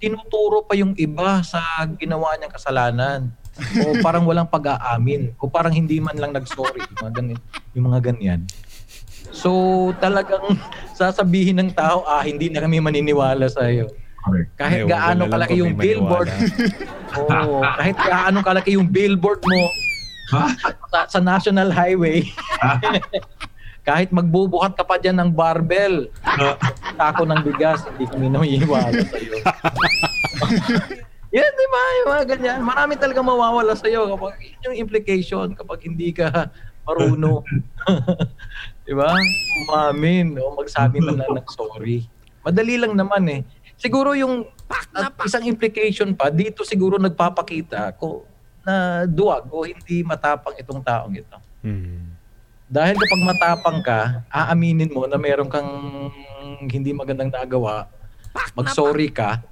tinuturo 0.00 0.64
pa 0.64 0.78
yung 0.78 0.94
iba 0.96 1.42
sa 1.42 1.60
ginawa 1.98 2.38
niyang 2.38 2.54
kasalanan? 2.54 3.20
O 3.82 3.98
parang 4.06 4.24
walang 4.24 4.48
pag-aamin? 4.48 5.34
O 5.36 5.50
parang 5.50 5.74
hindi 5.74 5.98
man 5.98 6.16
lang 6.16 6.32
nag-sorry? 6.32 6.80
Yung 6.80 6.98
mga, 7.02 7.12
ganyan, 7.18 7.38
yung 7.74 7.84
mga 7.90 8.00
ganyan. 8.00 8.40
So 9.34 9.50
talagang 9.98 10.56
sasabihin 10.98 11.60
ng 11.60 11.70
tao, 11.74 12.06
ah, 12.06 12.22
hindi 12.22 12.48
na 12.48 12.62
kami 12.62 12.78
maniniwala 12.80 13.50
sa 13.50 13.68
iyo. 13.68 13.90
Kahit 14.54 14.84
gaano 14.84 15.32
kalaki 15.32 15.64
yung 15.64 15.74
billboard. 15.74 16.28
Oo, 17.18 17.64
kahit 17.64 17.96
gaano 17.96 18.38
kalaki 18.44 18.76
yung 18.76 18.86
billboard 18.86 19.40
mo 19.42 19.62
sa, 20.92 21.08
sa 21.08 21.18
national 21.18 21.72
highway, 21.72 22.22
kahit 23.90 24.14
magbubuhat 24.14 24.78
ka 24.78 24.86
pa 24.86 25.02
dyan 25.02 25.18
ng 25.18 25.30
barbell, 25.34 26.06
tako 26.94 27.26
ng 27.26 27.42
bigas, 27.42 27.82
hindi 27.90 28.06
kami 28.06 28.30
namiiwala 28.30 29.02
sa 29.02 29.18
iyo. 29.18 29.34
Yan, 31.34 31.52
di 31.58 31.66
ba? 31.66 31.82
Yung 31.98 32.08
mga 32.14 32.24
ganyan. 32.30 32.58
Marami 32.62 32.94
talaga 32.94 33.18
mawawala 33.18 33.74
sa 33.74 33.90
iyo 33.90 34.06
kapag 34.14 34.38
yun 34.38 34.62
yung 34.70 34.78
implication 34.78 35.50
kapag 35.58 35.90
hindi 35.90 36.14
ka 36.14 36.54
marunong. 36.86 37.42
di 38.86 38.94
ba? 38.94 39.10
Umamin 39.66 40.38
o 40.38 40.54
magsabi 40.54 41.02
man 41.02 41.18
lang 41.18 41.42
ng 41.42 41.48
sorry. 41.50 42.06
Madali 42.46 42.78
lang 42.78 42.94
naman 42.94 43.26
eh. 43.26 43.42
Siguro 43.74 44.14
yung 44.14 44.46
at 44.70 45.18
isang 45.26 45.50
implication 45.50 46.14
pa, 46.14 46.30
dito 46.30 46.62
siguro 46.62 46.94
nagpapakita 46.94 47.90
ko 47.98 48.22
na 48.62 49.02
duwag 49.02 49.50
o 49.50 49.66
hindi 49.66 50.06
matapang 50.06 50.54
itong 50.62 50.78
taong 50.78 51.14
ito. 51.18 51.38
Hmm. 51.66 52.09
Dahil 52.70 52.94
kapag 52.94 53.22
matapang 53.26 53.78
ka, 53.82 54.22
aaminin 54.30 54.94
mo 54.94 55.02
na 55.10 55.18
meron 55.18 55.50
kang 55.50 55.66
hindi 56.70 56.94
magandang 56.94 57.34
nagawa, 57.34 57.90
mag-sorry 58.54 59.10
ka, 59.10 59.42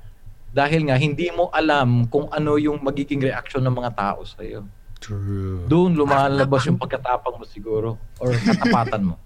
dahil 0.55 0.87
nga 0.87 0.95
hindi 0.95 1.27
mo 1.35 1.51
alam 1.51 2.07
kung 2.07 2.31
ano 2.31 2.55
yung 2.55 2.79
magiging 2.79 3.19
reaksyon 3.19 3.67
ng 3.67 3.75
mga 3.75 3.91
tao 3.99 4.23
sa 4.23 4.47
iyo. 4.47 4.63
True. 5.03 5.67
Doon 5.67 5.99
lumalabas 5.99 6.63
yung 6.71 6.79
pagkatapang 6.79 7.43
mo 7.43 7.45
siguro 7.47 7.99
or 8.23 8.31
katapatan 8.39 9.15
mo. 9.15 9.17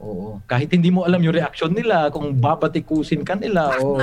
Oo. 0.00 0.40
Kahit 0.48 0.72
hindi 0.72 0.88
mo 0.88 1.04
alam 1.04 1.20
yung 1.20 1.36
reaksyon 1.36 1.76
nila, 1.76 2.08
kung 2.08 2.32
babatikusin 2.32 3.20
ka 3.20 3.36
nila 3.36 3.84
o 3.84 4.00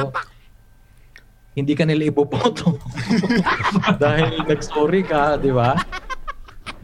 hindi 1.51 1.73
ka 1.75 1.83
nila 1.83 2.07
iboboto 2.07 2.79
dahil 4.01 4.45
nag-sorry 4.47 5.03
ka, 5.03 5.35
di 5.35 5.51
ba? 5.51 5.75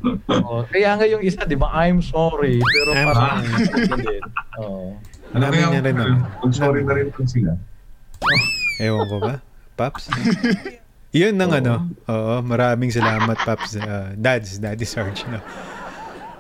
Oo. 0.05 0.65
Kaya 0.69 0.97
nga 0.97 1.05
yung 1.09 1.23
isa, 1.25 1.43
di 1.43 1.57
ba, 1.57 1.73
I'm 1.73 2.01
sorry, 2.03 2.61
pero 2.61 2.89
I'm 2.93 3.07
parang 3.09 3.41
hindi. 3.43 4.17
Oo. 4.61 4.97
Ano 5.35 5.41
Namin 5.43 5.59
kaya 5.59 5.71
niya 5.73 5.81
rin 5.83 5.95
naman. 5.97 6.19
kung 6.39 6.53
sorry 6.55 6.81
na 6.87 6.93
rin 6.95 7.11
sila. 7.27 7.51
Ewan 8.79 9.05
ko 9.09 9.17
ba? 9.19 9.33
Paps? 9.75 10.07
Yun 11.17 11.35
ng 11.35 11.51
ano. 11.63 11.73
Oo, 12.07 12.35
maraming 12.45 12.93
salamat, 12.93 13.37
Paps. 13.41 13.75
Uh, 13.79 14.13
dads, 14.15 14.61
Daddy 14.61 14.85
Sarge. 14.85 15.25
No? 15.27 15.41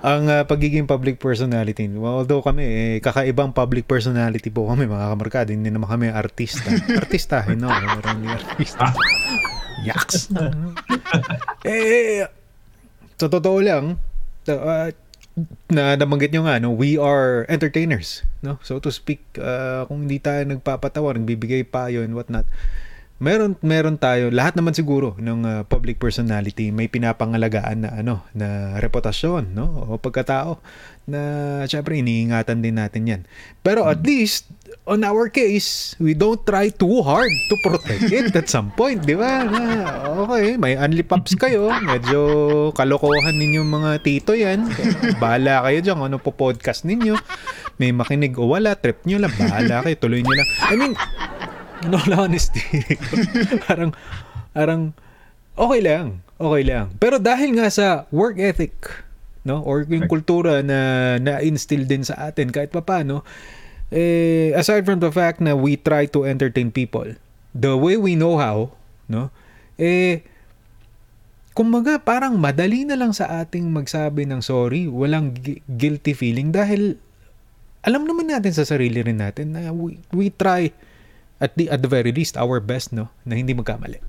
Ang 0.05 0.29
ah, 0.29 0.45
pagiging 0.45 0.85
public 0.85 1.17
personality, 1.17 1.89
although 1.97 2.45
kami, 2.45 2.63
eh, 2.63 2.95
kakaibang 3.01 3.49
public 3.49 3.89
personality 3.89 4.53
po 4.53 4.69
kami, 4.69 4.85
mga 4.85 5.09
kamarkada, 5.09 5.49
hindi 5.49 5.73
naman 5.73 5.89
kami 5.89 6.13
artista. 6.13 6.69
Artista, 7.01 7.41
eh, 7.49 7.57
no? 7.57 7.65
Maraming 7.73 8.29
artista. 8.29 8.93
Yaks! 9.81 10.29
eh, 11.65 12.29
sa 13.17 13.27
totoo 13.27 13.59
lang, 13.61 13.97
uh, 14.47 14.89
na 15.69 15.93
nabanggit 15.93 16.33
nyo 16.33 16.49
nga, 16.49 16.57
no, 16.57 16.73
we 16.73 16.97
are 16.97 17.45
entertainers, 17.45 18.25
no? 18.41 18.57
So 18.65 18.81
to 18.81 18.89
speak, 18.89 19.21
uh, 19.37 19.85
kung 19.85 20.09
hindi 20.09 20.17
tayo 20.17 20.41
nagpapatawa, 20.45 21.13
nagbibigay 21.13 21.65
payo 21.65 22.01
and 22.01 22.17
whatnot, 22.17 22.49
meron 23.17 23.57
meron 23.65 23.97
tayo 23.97 24.29
lahat 24.29 24.53
naman 24.53 24.77
siguro 24.77 25.17
ng 25.17 25.41
uh, 25.41 25.61
public 25.65 25.97
personality 25.97 26.69
may 26.69 26.85
pinapangalagaan 26.85 27.81
na 27.81 27.89
ano 27.97 28.21
na 28.37 28.77
reputasyon 28.77 29.57
no 29.57 29.89
o 29.89 29.97
pagkatao 29.97 30.61
na 31.07 31.63
syempre 31.71 31.95
iniingatan 32.03 32.59
din 32.59 32.75
natin 32.75 33.07
'yan. 33.07 33.21
Pero 33.63 33.87
at 33.87 34.03
least 34.03 34.51
on 34.83 35.07
our 35.07 35.31
case 35.31 35.95
we 36.03 36.11
don't 36.11 36.43
try 36.43 36.67
too 36.67 36.99
hard 36.99 37.31
to 37.47 37.55
protect 37.63 38.11
it 38.11 38.35
at 38.35 38.51
some 38.51 38.75
point 38.75 39.07
di 39.07 39.15
ba? 39.15 39.47
Na, 39.47 39.61
okay 40.27 40.59
may 40.59 40.75
only 40.75 41.07
pops 41.07 41.33
kayo. 41.39 41.71
Medyo 41.71 42.19
kalokohan 42.75 43.39
ninyo 43.39 43.63
mga 43.63 44.03
tito 44.03 44.35
yan. 44.35 44.67
Bahala 45.23 45.63
kayo 45.63 45.79
dyan 45.79 45.97
ano 46.03 46.19
po 46.19 46.35
podcast 46.35 46.83
ninyo. 46.83 47.15
May 47.79 47.95
makinig 47.95 48.35
o 48.35 48.51
wala 48.51 48.75
trip 48.75 49.07
nyo 49.07 49.23
lang. 49.23 49.31
Bahala 49.39 49.87
kayo 49.87 49.95
tuloy 49.95 50.19
nyo 50.19 50.35
lang. 50.35 50.49
I 50.67 50.75
mean 50.75 50.93
in 51.83 51.93
all 51.93 52.13
honesty, 52.25 52.63
parang, 53.67 53.93
parang, 54.53 54.81
okay 55.53 55.81
lang, 55.81 56.25
okay 56.41 56.63
lang. 56.65 56.89
Pero 56.97 57.21
dahil 57.21 57.53
nga 57.57 57.69
sa 57.69 58.09
work 58.09 58.41
ethic 58.41 58.73
no? 59.47 59.63
Or 59.63 59.87
yung 59.87 60.11
kultura 60.11 60.59
na 60.59 61.15
na-instill 61.17 61.87
din 61.87 62.03
sa 62.03 62.27
atin 62.27 62.51
kahit 62.51 62.75
papaano. 62.75 63.23
Eh, 63.87 64.51
aside 64.51 64.83
from 64.83 64.99
the 64.99 65.07
fact 65.07 65.39
na 65.39 65.55
we 65.55 65.79
try 65.79 66.03
to 66.11 66.27
entertain 66.27 66.75
people, 66.75 67.07
the 67.55 67.73
way 67.79 67.95
we 67.95 68.19
know 68.19 68.35
how, 68.35 68.75
no? 69.07 69.31
Eh, 69.79 70.27
kumbaga 71.55 71.97
parang 72.03 72.35
madali 72.35 72.83
na 72.83 72.99
lang 72.99 73.15
sa 73.15 73.41
ating 73.41 73.71
magsabi 73.71 74.27
ng 74.27 74.43
sorry, 74.43 74.91
walang 74.91 75.31
gui- 75.31 75.63
guilty 75.65 76.11
feeling 76.11 76.51
dahil 76.51 76.99
alam 77.87 78.03
naman 78.03 78.27
natin 78.27 78.51
sa 78.51 78.67
sarili 78.67 78.99
rin 78.99 79.23
natin 79.23 79.55
na 79.55 79.71
we, 79.71 79.95
we 80.11 80.27
try 80.27 80.69
at 81.39 81.55
the 81.55 81.71
at 81.71 81.79
the 81.79 81.87
very 81.87 82.11
least 82.11 82.35
our 82.35 82.59
best 82.59 82.91
no 82.91 83.07
na 83.23 83.39
hindi 83.39 83.55
magkamali. 83.55 84.03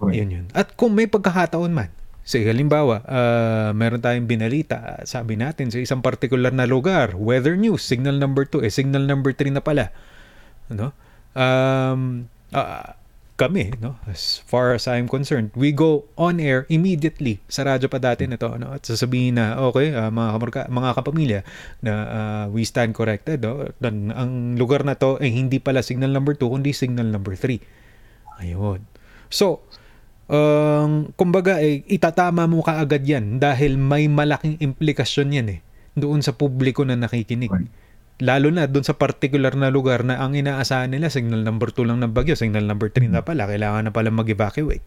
Correct. 0.00 0.14
Yun 0.16 0.28
yun. 0.30 0.46
At 0.56 0.78
kung 0.78 0.96
may 0.96 1.10
pagkakataon 1.10 1.74
man, 1.74 1.90
say 2.30 2.46
halimbawa, 2.46 3.02
ah, 3.10 3.74
meron 3.74 3.98
tayong 3.98 4.30
binalita, 4.30 5.02
sabi 5.02 5.34
natin 5.34 5.74
sa 5.74 5.82
isang 5.82 5.98
particular 5.98 6.54
na 6.54 6.62
lugar, 6.62 7.18
weather 7.18 7.58
news, 7.58 7.82
signal 7.82 8.14
number 8.22 8.46
2, 8.46 8.62
eh 8.62 8.70
signal 8.70 9.02
number 9.02 9.34
3 9.34 9.50
na 9.50 9.58
pala. 9.58 9.90
Ano? 10.70 10.94
Um, 11.34 12.30
ah, 12.54 12.94
kami, 13.34 13.74
no? 13.82 13.96
As 14.04 14.44
far 14.46 14.76
as 14.76 14.84
I'm 14.84 15.08
concerned, 15.10 15.50
we 15.56 15.72
go 15.74 16.06
on 16.20 16.38
air 16.38 16.68
immediately 16.70 17.40
sa 17.48 17.64
radyo 17.64 17.88
pa 17.90 17.96
dati 17.98 18.28
na 18.30 18.38
to, 18.38 18.54
no? 18.60 18.78
At 18.78 18.86
sasabihin 18.86 19.40
na, 19.40 19.58
okay, 19.66 19.90
ah, 19.90 20.12
mga 20.14 20.30
kamorka, 20.38 20.60
mga 20.70 20.90
kapamilya, 21.02 21.40
na 21.82 21.92
ah, 22.06 22.44
we 22.46 22.62
stand 22.62 22.94
corrected, 22.94 23.42
no? 23.42 23.66
Dan, 23.82 24.14
ang 24.14 24.54
lugar 24.54 24.86
na 24.86 24.94
to 24.94 25.18
ay 25.18 25.34
hindi 25.34 25.58
pala 25.58 25.82
signal 25.82 26.14
number 26.14 26.38
2, 26.38 26.46
kundi 26.46 26.70
signal 26.70 27.10
number 27.10 27.34
3. 27.34 27.58
Ayun. 28.44 28.86
So, 29.32 29.64
um, 30.30 31.10
kumbaga, 31.18 31.58
eh, 31.58 31.82
itatama 31.90 32.46
mo 32.46 32.62
kaagad 32.62 33.02
yan 33.02 33.42
dahil 33.42 33.74
may 33.74 34.06
malaking 34.06 34.56
implikasyon 34.62 35.28
yan 35.34 35.48
eh 35.58 35.60
doon 35.98 36.22
sa 36.22 36.32
publiko 36.32 36.86
na 36.86 36.94
nakikinig. 36.94 37.50
Lalo 38.20 38.52
na 38.52 38.68
doon 38.68 38.84
sa 38.84 38.94
particular 38.94 39.56
na 39.56 39.72
lugar 39.72 40.04
na 40.04 40.20
ang 40.20 40.36
inaasahan 40.36 40.92
nila, 40.92 41.08
signal 41.08 41.42
number 41.42 41.72
2 41.72 41.88
lang 41.88 41.98
ng 42.04 42.12
bagyo, 42.12 42.36
signal 42.36 42.68
number 42.68 42.92
3 42.92 43.10
na 43.10 43.24
pala, 43.24 43.48
kailangan 43.48 43.88
na 43.88 43.92
pala 43.92 44.12
mag-evacuate. 44.12 44.84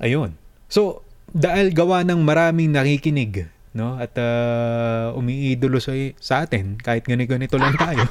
Ayun. 0.00 0.34
So, 0.66 1.04
dahil 1.28 1.76
gawa 1.76 2.08
ng 2.08 2.24
maraming 2.24 2.72
nakikinig, 2.72 3.52
no? 3.78 3.94
At 3.94 4.18
ah, 4.18 5.14
umiidolo 5.14 5.78
sa, 5.78 5.94
sa 6.18 6.42
atin, 6.42 6.74
kahit 6.82 7.06
ganito-ganito 7.06 7.54
lang 7.54 7.78
tayo, 7.78 8.02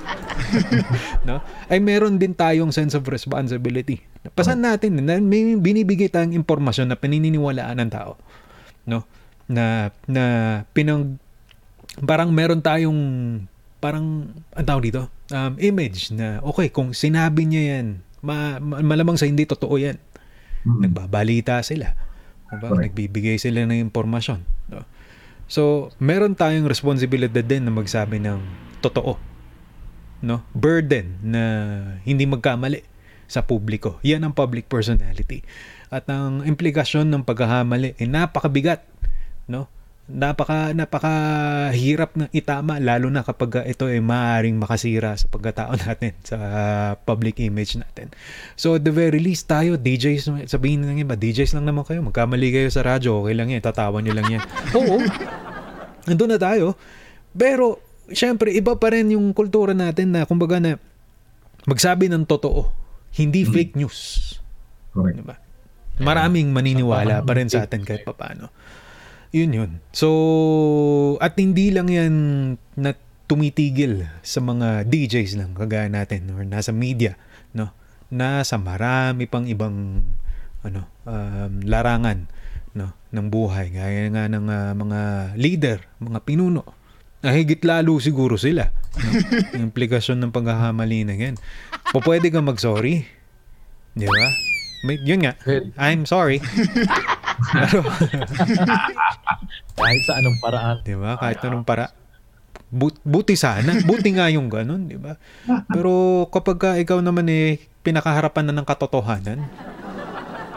no? 1.27 1.44
Ay 1.68 1.84
meron 1.84 2.15
din 2.15 2.31
tayong 2.31 2.72
sense 2.72 2.95
of 2.95 3.03
responsibility. 3.11 3.99
Pasan 4.31 4.64
natin 4.64 5.03
na 5.03 5.19
may 5.19 5.60
binibigay 5.60 6.07
tayong 6.07 6.31
impormasyon 6.31 6.88
na 6.88 6.95
pininiwalaan 6.95 7.84
ng 7.84 7.91
tao, 7.91 8.15
no? 8.88 9.03
Na 9.52 9.91
na 10.07 10.23
pinang 10.72 11.19
parang 11.99 12.31
meron 12.31 12.64
tayong 12.64 12.99
parang 13.77 14.31
ang 14.53 14.65
tawag 14.65 14.89
dito 14.89 15.02
um, 15.34 15.53
image 15.57 16.14
na 16.14 16.41
okay 16.41 16.69
kung 16.69 16.94
sinabi 16.94 17.45
niya 17.45 17.77
yan 17.77 17.88
ma, 18.22 18.57
ma- 18.57 18.81
malamang 18.81 19.18
sa 19.18 19.26
hindi 19.30 19.45
totoo 19.45 19.77
yan 19.77 19.98
Mm. 20.68 20.84
nagbabalita 20.84 21.64
sila 21.64 21.95
diba? 22.52 22.68
Nagbibigay 22.76 23.39
sila 23.39 23.64
ng 23.64 23.80
impormasyon 23.88 24.44
no? 24.68 24.84
So 25.47 25.91
meron 25.97 26.35
tayong 26.35 26.67
responsibilidad 26.67 27.43
din 27.43 27.63
na 27.65 27.73
magsabi 27.73 28.19
ng 28.21 28.39
totoo 28.83 29.17
no? 30.21 30.41
Burden 30.53 31.21
na 31.21 31.43
hindi 32.01 32.25
magkamali 32.25 32.81
sa 33.27 33.43
publiko. 33.43 33.99
Yan 34.07 34.23
ang 34.23 34.33
public 34.33 34.71
personality. 34.71 35.43
At 35.91 36.07
ang 36.07 36.43
implikasyon 36.43 37.07
ng 37.11 37.23
pagkahamali 37.27 37.95
ay 37.99 38.07
napakabigat 38.07 38.83
no 39.47 39.71
napaka 40.07 40.71
napakahirap 40.71 42.15
na 42.15 42.31
itama 42.31 42.79
lalo 42.79 43.11
na 43.11 43.27
kapag 43.27 43.67
ito 43.67 43.91
ay 43.91 43.99
maaring 43.99 44.55
makasira 44.55 45.19
sa 45.19 45.27
pagkatao 45.27 45.75
natin 45.84 46.15
sa 46.23 46.38
public 47.03 47.43
image 47.43 47.75
natin. 47.75 48.15
So 48.55 48.79
at 48.79 48.88
the 48.88 48.95
very 48.95 49.19
least 49.19 49.51
tayo 49.51 49.75
DJs 49.75 50.47
sabihin 50.47 50.88
lang 50.88 51.03
iba 51.03 51.19
DJs 51.19 51.59
lang 51.59 51.67
naman 51.67 51.84
kayo 51.84 51.99
magkamali 51.99 52.55
kayo 52.55 52.71
sa 52.71 52.88
radyo 52.88 53.19
okay 53.27 53.35
lang 53.35 53.51
yan 53.51 53.59
tatawa 53.59 53.99
niyo 53.99 54.15
lang 54.15 54.39
yan. 54.39 54.43
Oo. 54.79 55.03
Nandun 56.07 56.31
na 56.31 56.39
tayo. 56.39 56.79
Pero 57.35 57.84
syempre 58.07 58.55
iba 58.55 58.79
pa 58.79 58.95
rin 58.95 59.11
yung 59.11 59.35
kultura 59.35 59.75
natin 59.75 60.15
na 60.15 60.23
kumbaga 60.23 60.63
na 60.63 60.79
magsabi 61.67 62.07
ng 62.07 62.23
totoo, 62.23 62.71
hindi 63.19 63.43
fake 63.43 63.75
news. 63.75 64.31
Correct. 64.95 65.19
Diba? 65.19 65.35
Maraming 65.99 66.55
maniniwala 66.55 67.19
pa 67.27 67.31
rin 67.35 67.51
sa 67.51 67.67
atin 67.67 67.84
kahit 67.84 68.07
papaano. 68.07 68.47
Yun 69.35 69.51
yun. 69.51 69.71
So, 69.91 70.09
at 71.19 71.35
hindi 71.35 71.71
lang 71.73 71.91
yan 71.91 72.13
na 72.79 72.95
tumitigil 73.27 74.07
sa 74.23 74.39
mga 74.39 74.87
DJs 74.87 75.35
lang 75.35 75.51
kagaya 75.51 75.91
natin 75.91 76.31
or 76.31 76.47
nasa 76.47 76.71
media, 76.71 77.19
no? 77.51 77.75
Nasa 78.07 78.55
marami 78.55 79.27
pang 79.27 79.43
ibang 79.43 79.99
ano, 80.63 80.87
um, 81.03 81.53
larangan 81.67 82.31
no 82.77 82.93
ng 83.11 83.27
buhay 83.27 83.73
gaya 83.73 84.07
nga 84.13 84.31
ng 84.31 84.45
ah, 84.47 84.71
mga 84.71 84.99
leader, 85.35 85.79
mga 85.99 86.19
pinuno. 86.23 86.63
Na 87.19 87.33
higit 87.33 87.59
lalo 87.65 87.97
siguro 87.99 88.37
sila. 88.39 88.69
No? 88.95 89.09
Yung 89.57 89.73
implikasyon 89.73 90.21
ng 90.21 90.31
paghahamali 90.31 91.01
na 91.01 91.17
yan. 91.17 91.35
O 91.97 91.99
pwede 92.05 92.29
kang 92.29 92.45
mag-sorry. 92.45 93.09
Di 93.97 94.05
ba? 94.05 94.29
May, 94.85 95.01
yun 95.01 95.25
nga. 95.25 95.33
I'm 95.81 96.05
sorry. 96.05 96.37
Pero, 97.38 97.80
Kahit 99.77 100.01
sa 100.09 100.18
anong 100.18 100.38
paraan. 100.41 100.77
di 100.81 100.95
ba? 100.97 101.15
Kahit 101.22 101.39
anong 101.45 101.65
para. 101.65 101.93
But, 102.68 102.99
buti 103.05 103.38
sana. 103.38 103.80
Buti 103.85 104.09
nga 104.18 104.27
yung 104.27 104.49
ganun, 104.51 104.89
di 104.89 104.99
ba? 104.99 105.15
Pero 105.72 106.26
kapag 106.34 106.57
ka 106.57 106.69
ikaw 106.76 106.99
naman 106.99 107.30
eh, 107.30 107.61
pinakaharapan 107.85 108.51
na 108.51 108.53
ng 108.57 108.68
katotohanan 108.68 109.39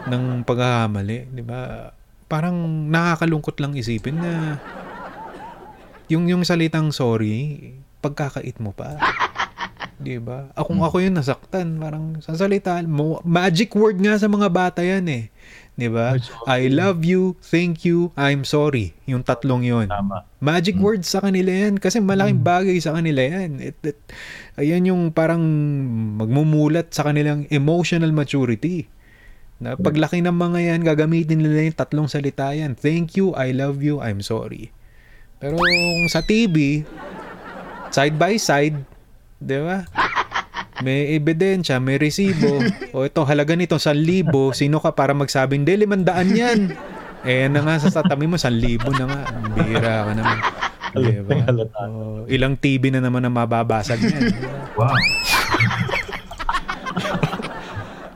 ng 0.09 0.25
paghahamali, 0.43 1.31
di 1.31 1.45
ba? 1.45 1.93
Parang 2.27 2.57
nakakalungkot 2.91 3.59
lang 3.63 3.77
isipin 3.79 4.19
na 4.19 4.59
yung 6.11 6.27
yung 6.27 6.43
salitang 6.43 6.91
sorry, 6.91 7.71
pagkakait 8.03 8.59
mo 8.59 8.75
pa. 8.75 8.99
Di 10.01 10.17
ba? 10.17 10.49
Ako 10.57 10.73
ako 10.81 11.05
yung 11.05 11.21
nasaktan, 11.21 11.77
parang 11.77 12.19
sa 12.25 12.33
salita 12.33 12.81
mo, 12.83 13.21
magic 13.23 13.71
word 13.77 14.01
nga 14.01 14.17
sa 14.17 14.27
mga 14.27 14.49
bata 14.49 14.81
yan 14.81 15.07
eh. 15.07 15.25
Di 15.79 15.89
ba? 15.89 16.19
I 16.45 16.69
love 16.69 17.07
you, 17.07 17.41
thank 17.41 17.89
you, 17.89 18.13
I'm 18.19 18.45
sorry. 18.45 18.93
Yung 19.09 19.25
tatlong 19.25 19.65
yon. 19.65 19.89
Tama. 19.89 20.27
Magic 20.43 20.77
words 20.77 21.09
sa 21.09 21.25
kanila 21.25 21.49
yan 21.49 21.81
kasi 21.81 22.03
malaking 22.03 22.45
bagay 22.45 22.77
sa 22.83 22.97
kanila 22.97 23.21
yan. 23.25 23.61
It, 23.63 23.79
it, 23.85 23.99
ayan 24.61 24.89
yung 24.89 25.03
parang 25.15 25.41
magmumulat 26.21 26.93
sa 26.93 27.09
kanilang 27.09 27.49
emotional 27.49 28.13
maturity. 28.13 28.91
Na 29.61 29.77
paglaki 29.77 30.25
ng 30.25 30.33
mga 30.33 30.59
yan, 30.73 30.81
gagamitin 30.89 31.45
nila 31.45 31.69
yung 31.69 31.77
tatlong 31.77 32.09
salita 32.09 32.49
yan. 32.57 32.73
Thank 32.73 33.21
you, 33.21 33.37
I 33.37 33.53
love 33.53 33.85
you, 33.85 34.01
I'm 34.01 34.25
sorry. 34.25 34.73
Pero 35.41 35.61
kung 35.61 36.09
sa 36.09 36.25
TV, 36.25 36.85
side 37.93 38.17
by 38.17 38.41
side, 38.41 38.77
di 39.41 39.59
ba? 39.61 39.85
May 40.81 41.17
ebidensya, 41.17 41.79
may 41.81 42.01
resibo. 42.01 42.61
O 42.97 43.07
ito, 43.07 43.23
halaga 43.23 43.55
nito, 43.55 43.79
1,000. 43.79 44.33
Sino 44.57 44.83
ka 44.83 44.97
para 44.97 45.15
magsabing, 45.15 45.63
hindi, 45.63 45.87
limandaan 45.87 46.29
yan. 46.35 46.61
Eh, 47.23 47.47
na 47.53 47.61
nga 47.63 47.79
sa 47.79 47.93
tatabi 47.93 48.27
mo, 48.27 48.35
1,000 48.41 48.81
na 48.97 49.05
nga. 49.07 49.21
Bihira 49.55 49.95
ka 50.09 50.13
naman. 50.17 50.39
Di 50.91 51.23
ba? 51.23 51.39
Halata. 51.47 51.87
O, 51.87 52.27
ilang 52.27 52.59
TV 52.59 52.91
na 52.91 52.99
naman 52.99 53.23
ang 53.23 53.35
mababasag 53.37 54.01
yan. 54.03 54.35
Wow. 54.75 54.91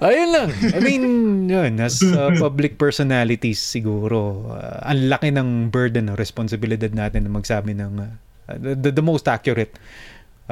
Ayun 0.05 0.31
lang. 0.36 0.49
I 0.53 0.81
mean, 0.85 1.05
yun, 1.49 1.81
as 1.81 2.03
uh, 2.05 2.28
public 2.36 2.77
personalities 2.77 3.57
siguro, 3.57 4.53
uh, 4.53 4.85
ang 4.85 5.09
laki 5.09 5.32
ng 5.32 5.73
burden 5.73 6.12
o 6.12 6.19
responsibilidad 6.19 6.93
natin 6.93 7.24
na 7.24 7.32
magsabi 7.32 7.73
ng 7.73 7.93
uh, 8.05 8.12
the, 8.61 8.93
the 8.93 9.01
most 9.01 9.24
accurate 9.31 9.73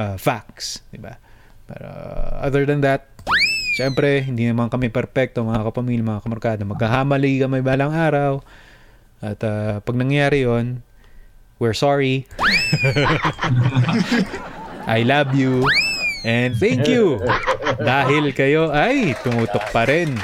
uh, 0.01 0.17
facts, 0.17 0.81
di 0.89 0.97
ba? 0.97 1.21
Pero 1.73 1.89
uh, 1.89 2.45
other 2.45 2.69
than 2.69 2.85
that, 2.85 3.09
syempre, 3.73 4.21
hindi 4.21 4.45
naman 4.45 4.69
kami 4.69 4.93
perfecto, 4.93 5.41
mga 5.41 5.73
kapamilya, 5.73 6.05
mga 6.05 6.23
kamarkada. 6.29 6.63
Magkahamali 6.69 7.41
kami 7.41 7.65
balang 7.65 7.97
araw. 7.97 8.45
At 9.25 9.41
uh, 9.41 9.81
pag 9.81 9.97
nangyari 9.97 10.45
yon 10.45 10.85
we're 11.57 11.73
sorry. 11.73 12.29
I 14.85 15.07
love 15.07 15.33
you. 15.33 15.65
And 16.27 16.59
thank 16.59 16.91
you. 16.91 17.23
Dahil 17.79 18.35
kayo 18.35 18.75
ay 18.75 19.15
tumutok 19.23 19.71
pa 19.71 19.87
rin 19.87 20.19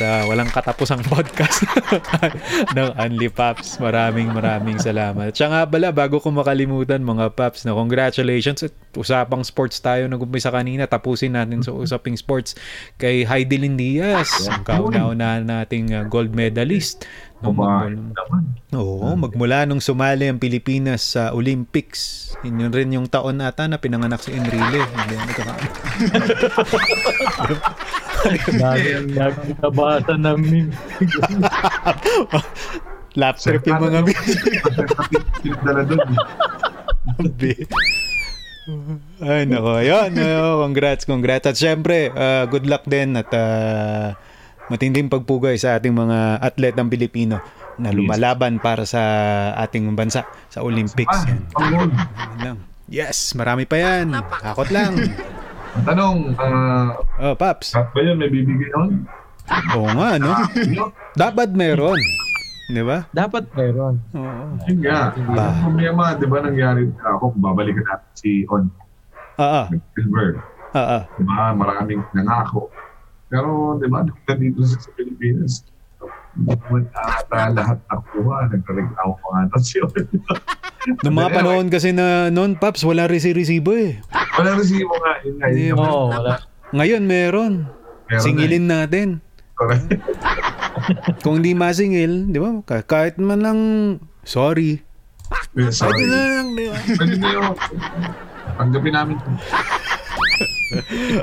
sa 0.00 0.24
walang 0.24 0.48
katapusang 0.48 1.04
podcast 1.12 1.68
ng 2.76 2.88
Unli 2.96 3.28
Paps. 3.28 3.76
Maraming 3.76 4.32
maraming 4.32 4.80
salamat. 4.80 5.36
Siya 5.36 5.52
nga 5.52 5.68
pala, 5.68 5.92
bago 5.92 6.16
ko 6.16 6.32
makalimutan 6.32 7.04
mga 7.04 7.36
Paps, 7.36 7.68
na 7.68 7.76
congratulations. 7.76 8.64
At 8.64 8.72
usapang 8.96 9.44
sports 9.44 9.76
tayo 9.84 10.08
nag-umpisa 10.08 10.48
kanina. 10.48 10.88
Tapusin 10.88 11.36
natin 11.36 11.60
sa 11.60 11.76
usaping 11.76 12.16
sports 12.16 12.56
kay 12.96 13.28
Heidelin 13.28 13.76
Diaz. 13.76 14.48
Ang 14.48 14.64
kauna-una 14.64 15.44
nating 15.44 15.92
uh, 15.92 16.08
gold 16.08 16.32
medalist. 16.32 17.04
Nung 17.44 17.60
Kumain 17.60 17.92
magmula-. 18.16 18.80
Oo, 18.80 19.08
magmula 19.20 19.68
nung 19.68 19.84
sumali 19.84 20.32
ang 20.32 20.40
Pilipinas 20.40 21.12
sa 21.12 21.36
Olympics. 21.36 22.32
Yun 22.40 22.64
yun 22.64 22.72
rin 22.72 22.88
yung 22.96 23.04
taon 23.08 23.44
ata 23.44 23.68
na 23.68 23.76
pinanganak 23.76 24.24
si 24.24 24.32
Enrile. 24.32 24.80
Hindi 24.80 25.14
ako 25.20 25.44
nabasa 29.62 30.14
ng 30.16 30.38
meme. 30.38 30.72
Lap 33.18 33.36
trip 33.42 33.62
yung 33.66 33.82
mga 33.82 34.00
Dala 35.64 35.82
doon. 35.82 36.10
Grabe. 37.18 37.52
Ay, 39.18 39.42
nako. 39.50 39.82
Ayun, 39.82 40.10
ayun, 40.14 40.54
congrats, 40.70 41.02
congrats. 41.08 41.46
At 41.48 41.56
syempre, 41.58 42.14
uh, 42.14 42.46
good 42.46 42.70
luck 42.70 42.86
din 42.86 43.18
at 43.18 43.26
uh, 43.34 44.14
matinding 44.70 45.10
pagpugay 45.10 45.58
sa 45.58 45.80
ating 45.80 45.90
mga 45.90 46.38
atlet 46.38 46.74
ng 46.78 46.86
Pilipino 46.86 47.42
na 47.80 47.90
lumalaban 47.90 48.60
para 48.60 48.84
sa 48.84 49.02
ating 49.58 49.90
bansa 49.96 50.28
sa 50.52 50.60
Olympics. 50.62 51.26
Yan. 52.44 52.60
Yes, 52.90 53.34
marami 53.34 53.64
pa 53.66 53.78
yan. 53.78 54.14
Hakot 54.14 54.68
lang. 54.70 54.98
Ang 55.70 55.84
tanong, 55.84 56.16
ah, 56.36 56.88
Oh, 57.20 57.34
Paps. 57.34 57.72
lahat 57.72 57.88
ba 57.92 58.00
yun 58.00 58.16
may 58.16 58.28
bibigay 58.28 58.70
nun? 58.72 59.06
Oo 59.74 59.88
nga, 59.88 60.18
no? 60.22 60.32
Dapat 61.14 61.54
meron. 61.54 61.98
Di 62.66 62.82
ba? 62.82 63.06
Dapat 63.10 63.50
meron. 63.52 63.98
Oo. 64.12 64.44
yun 64.64 64.78
nga. 64.80 65.10
Ba. 65.14 65.46
Problema, 65.60 66.14
di 66.14 66.26
ba 66.26 66.38
nangyari 66.40 66.86
ako, 66.96 67.34
babalikan 67.36 67.82
natin 67.84 68.10
si 68.14 68.30
On 68.46 68.66
Ah, 69.34 69.64
ah. 69.64 69.66
Silver. 69.96 70.36
Ah, 70.70 70.78
ah. 70.78 71.02
Di 71.16 71.24
ba, 71.24 71.50
maraming 71.50 72.02
nangako. 72.12 72.68
Pero, 73.26 73.78
di 73.78 73.86
ba, 73.86 74.04
siya 74.66 74.78
sa 74.78 74.90
Pilipinas, 74.92 75.64
naman 76.36 76.82
ata 76.92 77.50
lahat 77.50 77.78
nakuha, 77.84 78.36
nagkareklamo 78.48 79.12
pa 79.14 79.26
nga 79.28 79.40
ata 79.46 79.58
siya. 79.58 79.84
Noong 81.02 81.12
mga 81.12 81.30
panahon 81.36 81.66
kasi 81.68 81.90
na 81.90 82.28
noon, 82.28 82.54
Paps, 82.54 82.82
wala 82.82 83.04
resi-resibo 83.04 83.72
eh. 83.72 83.98
Wala 84.36 84.54
resibo 84.54 84.94
nga, 84.96 85.12
yun 85.20 85.34
nga. 85.36 85.46
Yun 85.48 85.74
nga. 85.74 85.84
Oo, 85.84 86.06
wala. 86.08 86.32
Ngayon, 86.70 87.02
meron. 87.02 87.54
Meron 88.06 88.22
Singilin 88.22 88.64
natin. 88.64 89.08
Correct. 89.54 89.90
Kung 91.22 91.38
hindi 91.38 91.52
masingil, 91.52 92.26
di 92.26 92.38
ba? 92.38 92.62
ka- 92.62 92.82
Kahit 92.82 93.20
man 93.20 93.40
lang, 93.40 93.58
sorry. 94.22 94.80
Pwede 95.52 95.70
sorry. 95.70 96.06
na 96.06 96.18
lang, 96.32 96.48
di 96.54 96.64
ba? 96.64 96.76
Pwede 96.80 97.16
na 97.18 97.28
yun. 97.28 97.44
Tanggapin 98.56 98.92
namin. 98.92 99.16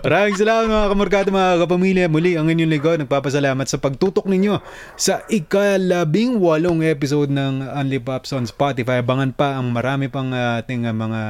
Maraming 0.05 0.35
salamat 0.35 0.65
mga 0.67 0.87
kamarkada, 0.91 1.29
mga 1.31 1.53
kapamilya. 1.63 2.05
Muli 2.11 2.35
ang 2.35 2.51
inyong 2.51 2.71
lingkod. 2.71 2.97
Nagpapasalamat 3.03 3.67
sa 3.67 3.79
pagtutok 3.79 4.27
ninyo 4.27 4.59
sa 4.99 5.23
ikalabing 5.31 6.39
walong 6.39 6.83
episode 6.83 7.31
ng 7.31 7.63
Only 7.63 7.99
Pops 8.03 8.35
on 8.35 8.43
Spotify. 8.45 8.99
Abangan 8.99 9.31
pa 9.31 9.55
ang 9.59 9.71
marami 9.71 10.11
pang 10.11 10.31
ating 10.31 10.87
uh, 10.87 10.93
mga 10.95 11.21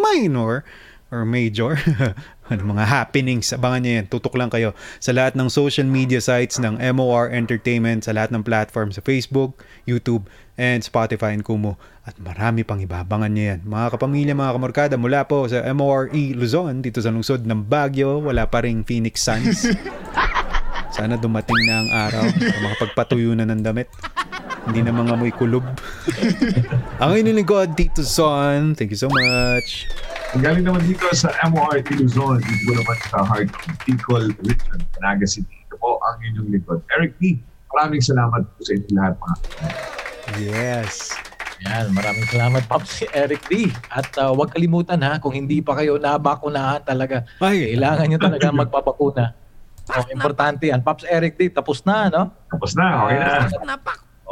minor 0.00 0.64
or 1.12 1.28
major 1.28 1.76
ano, 2.56 2.68
mga 2.68 2.84
happenings. 2.84 3.50
Abangan 3.56 3.80
nyo 3.80 3.92
yan. 4.02 4.06
Tutok 4.12 4.36
lang 4.36 4.52
kayo 4.52 4.76
sa 5.00 5.16
lahat 5.16 5.32
ng 5.34 5.48
social 5.48 5.88
media 5.88 6.20
sites 6.20 6.60
ng 6.60 6.76
MOR 6.92 7.32
Entertainment, 7.32 8.04
sa 8.04 8.12
lahat 8.12 8.30
ng 8.30 8.44
platforms 8.44 9.00
sa 9.00 9.02
Facebook, 9.02 9.64
YouTube, 9.88 10.28
and 10.60 10.84
Spotify 10.84 11.32
and 11.32 11.42
Kumu. 11.42 11.80
At 12.02 12.18
marami 12.18 12.66
pang 12.66 12.82
iba. 12.82 13.00
Abangan 13.00 13.30
nyo 13.30 13.44
yan. 13.56 13.60
Mga 13.64 13.86
kapamilya, 13.96 14.34
mga 14.34 14.54
kamorkada, 14.58 14.94
mula 14.98 15.24
po 15.24 15.46
sa 15.46 15.62
MORE 15.72 16.12
Luzon, 16.34 16.82
dito 16.82 16.98
sa 16.98 17.14
lungsod 17.14 17.46
ng 17.46 17.64
Baguio, 17.64 18.18
wala 18.18 18.44
pa 18.50 18.62
ring 18.66 18.82
Phoenix 18.82 19.22
Suns. 19.22 19.70
Sana 20.96 21.16
dumating 21.16 21.56
na 21.64 21.74
ang 21.80 21.88
araw 21.88 22.24
para 22.36 22.58
makapagpatuyo 22.68 23.32
na 23.32 23.48
ng 23.48 23.64
damit. 23.64 23.88
Hindi 24.62 24.80
na 24.86 24.94
mga 24.94 25.18
amoy 25.18 25.32
kulob. 25.34 25.66
ang 27.02 27.18
inyong 27.18 27.38
lingkod, 27.42 27.74
Tito 27.74 28.06
Son. 28.06 28.78
Thank 28.78 28.94
you 28.94 29.00
so 29.00 29.10
much. 29.10 29.90
Galing 30.38 30.64
naman 30.64 30.80
dito 30.88 31.04
sa 31.12 31.28
MORT 31.44 31.92
Luzon, 31.92 32.40
dito 32.40 32.72
naman 32.72 32.96
sa 33.12 33.20
heart 33.20 33.52
of 33.52 33.76
Bicol 33.84 34.32
Region, 34.40 34.80
Naga 35.04 35.28
City. 35.28 35.60
Ito 35.68 35.76
po 35.76 36.00
ang 36.00 36.16
inyong 36.24 36.48
likod. 36.56 36.80
Eric 36.96 37.20
P. 37.20 37.36
Maraming 37.76 38.00
salamat 38.00 38.40
po 38.40 38.58
sa 38.64 38.72
inyo 38.72 38.88
lahat 38.96 39.14
mga 39.20 39.36
Yes. 40.40 41.12
Yan, 41.68 41.92
maraming 41.92 42.26
salamat 42.32 42.64
Pops 42.64 43.04
Eric 43.12 43.44
D. 43.46 43.68
At 43.92 44.08
uh, 44.18 44.32
huwag 44.32 44.56
kalimutan 44.56 44.98
ha, 45.04 45.20
kung 45.20 45.36
hindi 45.36 45.60
pa 45.60 45.76
kayo 45.76 46.00
nabakunahan 46.00 46.80
talaga, 46.82 47.28
Ay, 47.38 47.76
kailangan 47.76 48.06
nyo 48.08 48.18
talaga 48.18 48.46
magpapakuna. 48.64 49.24
Oh, 49.92 50.04
importante 50.08 50.70
yan. 50.70 50.80
Pops 50.80 51.04
Eric 51.04 51.36
D, 51.36 51.52
tapos 51.52 51.84
na, 51.84 52.08
no? 52.08 52.22
Tapos 52.48 52.72
na, 52.72 53.04
okay 53.04 53.16
na. 53.20 53.28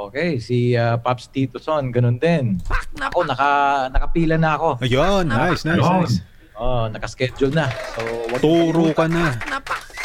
Okay, 0.00 0.40
si 0.40 0.72
uh, 0.72 0.96
Pops 0.96 1.28
Tito 1.28 1.60
Son, 1.60 1.92
ganun 1.92 2.16
din. 2.16 2.56
Ako, 2.96 3.28
naka, 3.28 3.50
nakapila 3.92 4.40
na 4.40 4.56
ako. 4.56 4.80
ayun. 4.80 5.28
Nice, 5.28 5.60
nice, 5.62 5.76
Ayun. 5.76 6.00
nice. 6.00 6.16
Oh, 6.56 6.88
nakaschedule 6.88 7.52
na. 7.52 7.68
So, 7.94 8.00
wag 8.28 8.40
Turo 8.40 8.92
ka 8.92 9.04
na. 9.04 9.32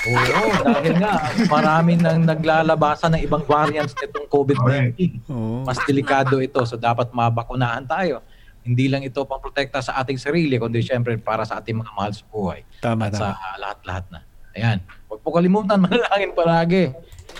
Oo, 0.05 0.43
dahil 0.63 0.95
nga, 0.99 1.13
marami 1.47 1.95
nang 1.95 2.23
naglalabasan 2.23 3.15
ng 3.15 3.23
ibang 3.23 3.43
variants 3.43 3.95
nitong 3.95 4.27
COVID-19. 4.27 4.95
Oo. 5.27 5.63
Mas 5.63 5.79
delikado 5.83 6.39
ito, 6.39 6.59
so 6.63 6.75
dapat 6.75 7.11
mabakunahan 7.11 7.83
tayo. 7.83 8.19
Hindi 8.61 8.87
lang 8.87 9.03
ito 9.03 9.23
pang 9.23 9.39
protekta 9.39 9.79
sa 9.79 9.99
ating 9.99 10.15
sarili, 10.15 10.55
kundi 10.55 10.79
syempre 10.79 11.15
para 11.17 11.43
sa 11.43 11.59
ating 11.59 11.75
mga 11.75 11.91
mahal 11.91 12.11
sa 12.11 12.23
buhay. 12.27 12.59
Tama, 12.79 13.07
At 13.07 13.13
sa 13.13 13.27
tama. 13.31 13.55
lahat-lahat 13.59 14.05
na. 14.09 14.19
Ayan. 14.55 14.77
Huwag 15.07 15.19
po 15.21 15.29
kalimutan, 15.31 15.77
manalangin 15.83 16.31
palagi. 16.31 16.83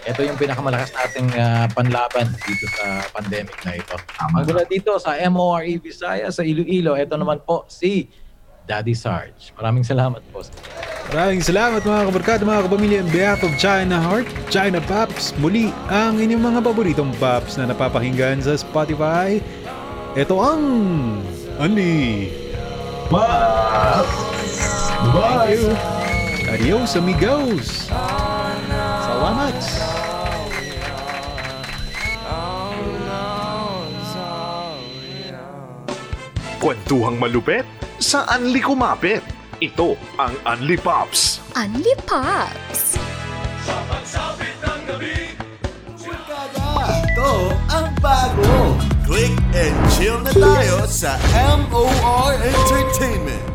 Ito 0.05 0.21
yung 0.21 0.37
pinakamalakas 0.37 0.93
nating 0.93 1.33
ah, 1.33 1.65
panlaban 1.73 2.29
dito 2.45 2.69
sa 2.77 3.01
pandemic 3.09 3.57
na 3.65 3.73
ito. 3.81 3.97
Tama. 4.13 4.45
Magmula 4.45 4.63
dito 4.69 4.93
sa 5.01 5.17
MORE 5.17 5.81
Visayas 5.81 6.37
sa 6.37 6.43
Iloilo, 6.45 6.93
ito 6.93 7.17
naman 7.17 7.41
po 7.41 7.65
si 7.65 8.05
Daddy 8.65 8.93
Sarge. 8.93 9.53
Maraming 9.57 9.85
salamat 9.85 10.21
po. 10.33 10.41
Maraming 11.13 11.41
salamat 11.41 11.85
mga 11.85 12.01
kabarkada, 12.09 12.41
mga 12.41 12.61
kapamilya. 12.65 12.99
On 13.05 13.09
behalf 13.13 13.41
of 13.45 13.53
China 13.61 14.01
Heart, 14.01 14.25
China 14.49 14.81
Pops, 14.81 15.37
muli 15.37 15.69
ang 15.89 16.17
inyong 16.17 16.41
mga 16.53 16.59
paboritong 16.65 17.13
Pops 17.21 17.61
na 17.61 17.69
napapakinggan 17.69 18.41
sa 18.41 18.57
Spotify. 18.57 19.37
Ito 20.17 20.35
ang 20.41 20.61
Andy. 21.61 22.33
Bye! 23.13 24.05
Bye! 25.13 25.61
Adios 26.49 26.97
amigos. 26.97 27.85
Salamat. 29.15 29.55
Kwentuhang 36.59 37.15
malupet 37.15 37.63
sa 37.95 38.27
Anli 38.27 38.59
Kumapit. 38.59 39.23
Ito 39.63 39.95
ang 40.19 40.35
Anli 40.43 40.75
Pops. 40.75 41.39
Unli 41.55 41.95
Pops! 42.03 42.99
Ito 46.75 47.31
ang 47.71 47.87
bago. 48.03 48.75
Click 49.07 49.31
and 49.55 49.75
chill 49.95 50.19
na 50.19 50.35
tayo 50.35 50.83
sa 50.91 51.15
MOR 51.71 52.35
Entertainment. 52.35 53.54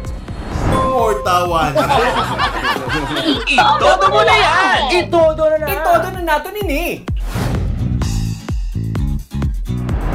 More 0.90 1.22
tawanan. 1.22 1.86
Itodo 3.54 4.06
mo 4.10 4.20
na 4.26 4.34
yan! 4.34 4.78
Itodo 4.90 5.44
na 5.54 5.56
na! 5.62 5.66
Itodo 5.70 6.08
na 6.18 6.20
natin 6.34 6.54
ini! 6.66 7.06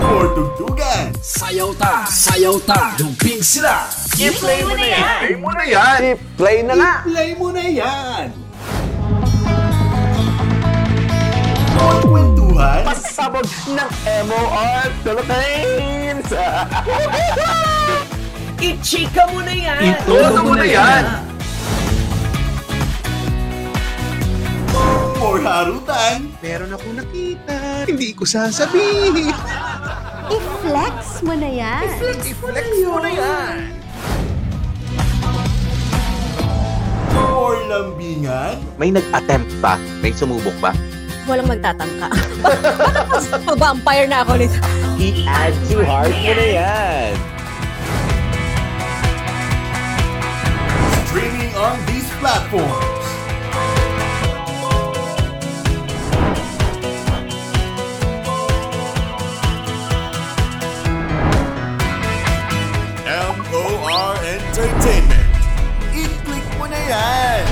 More 0.03 0.35
tugtugan. 0.35 1.15
Sayaw 1.23 1.71
ta! 1.79 2.03
Sayaw 2.11 2.59
ta! 2.67 2.91
Dumping 2.99 3.39
sila! 3.39 3.87
I-play 4.19 4.67
mo 4.67 4.75
na 4.75 4.83
yan! 4.83 4.99
Play 5.23 5.35
mo 5.39 5.49
na 5.55 5.63
yan! 5.63 6.01
Play 6.35 6.57
na 6.67 6.73
nga! 6.75 6.93
Play 7.07 7.31
mo 7.39 7.47
na 7.55 7.63
yan. 7.63 8.25
More 11.79 12.03
kwentuhan. 12.03 12.83
Pasabog 12.83 13.47
ng 13.47 13.91
MOR 14.27 14.87
Philippines! 15.07 16.27
I-chika 18.65 19.29
mo 19.29 19.45
na 19.45 19.53
yan! 19.53 19.93
Itodo 19.93 20.41
mo 20.41 20.53
na 20.57 20.65
yan! 20.65 21.03
More 25.21 25.41
harutan. 25.45 26.33
Meron 26.41 26.73
ako 26.73 26.87
nakita, 26.97 27.85
hindi 27.85 28.17
ko 28.17 28.25
sasabihin. 28.25 29.37
I-flex 30.33 31.21
mo 31.21 31.37
na 31.37 31.45
yan! 31.45 31.85
I-flex 32.25 32.65
mo 32.89 32.97
na 32.97 33.11
yan! 33.13 33.55
More 37.13 37.61
lambingan? 37.69 38.57
May 38.81 38.89
nag-attempt 38.89 39.53
ba? 39.61 39.77
May 40.01 40.09
sumubok 40.09 40.57
ba? 40.57 40.73
Walang 41.29 41.53
magtatangka. 41.53 42.09
Vampire 43.61 44.09
na 44.09 44.25
ako 44.25 44.41
nito. 44.41 44.57
I-add 44.97 45.53
to 45.69 45.85
heart 45.85 46.13
mo 46.17 46.33
na 46.33 46.47
yan. 46.49 47.13
On 51.55 51.85
these 51.85 52.09
platforms. 52.19 53.05
M.O.R. 63.07 64.15
Entertainment. 64.25 65.29
I-click 65.95 66.45
mo 66.59 66.67
na 66.67 66.79
yan! 66.91 67.45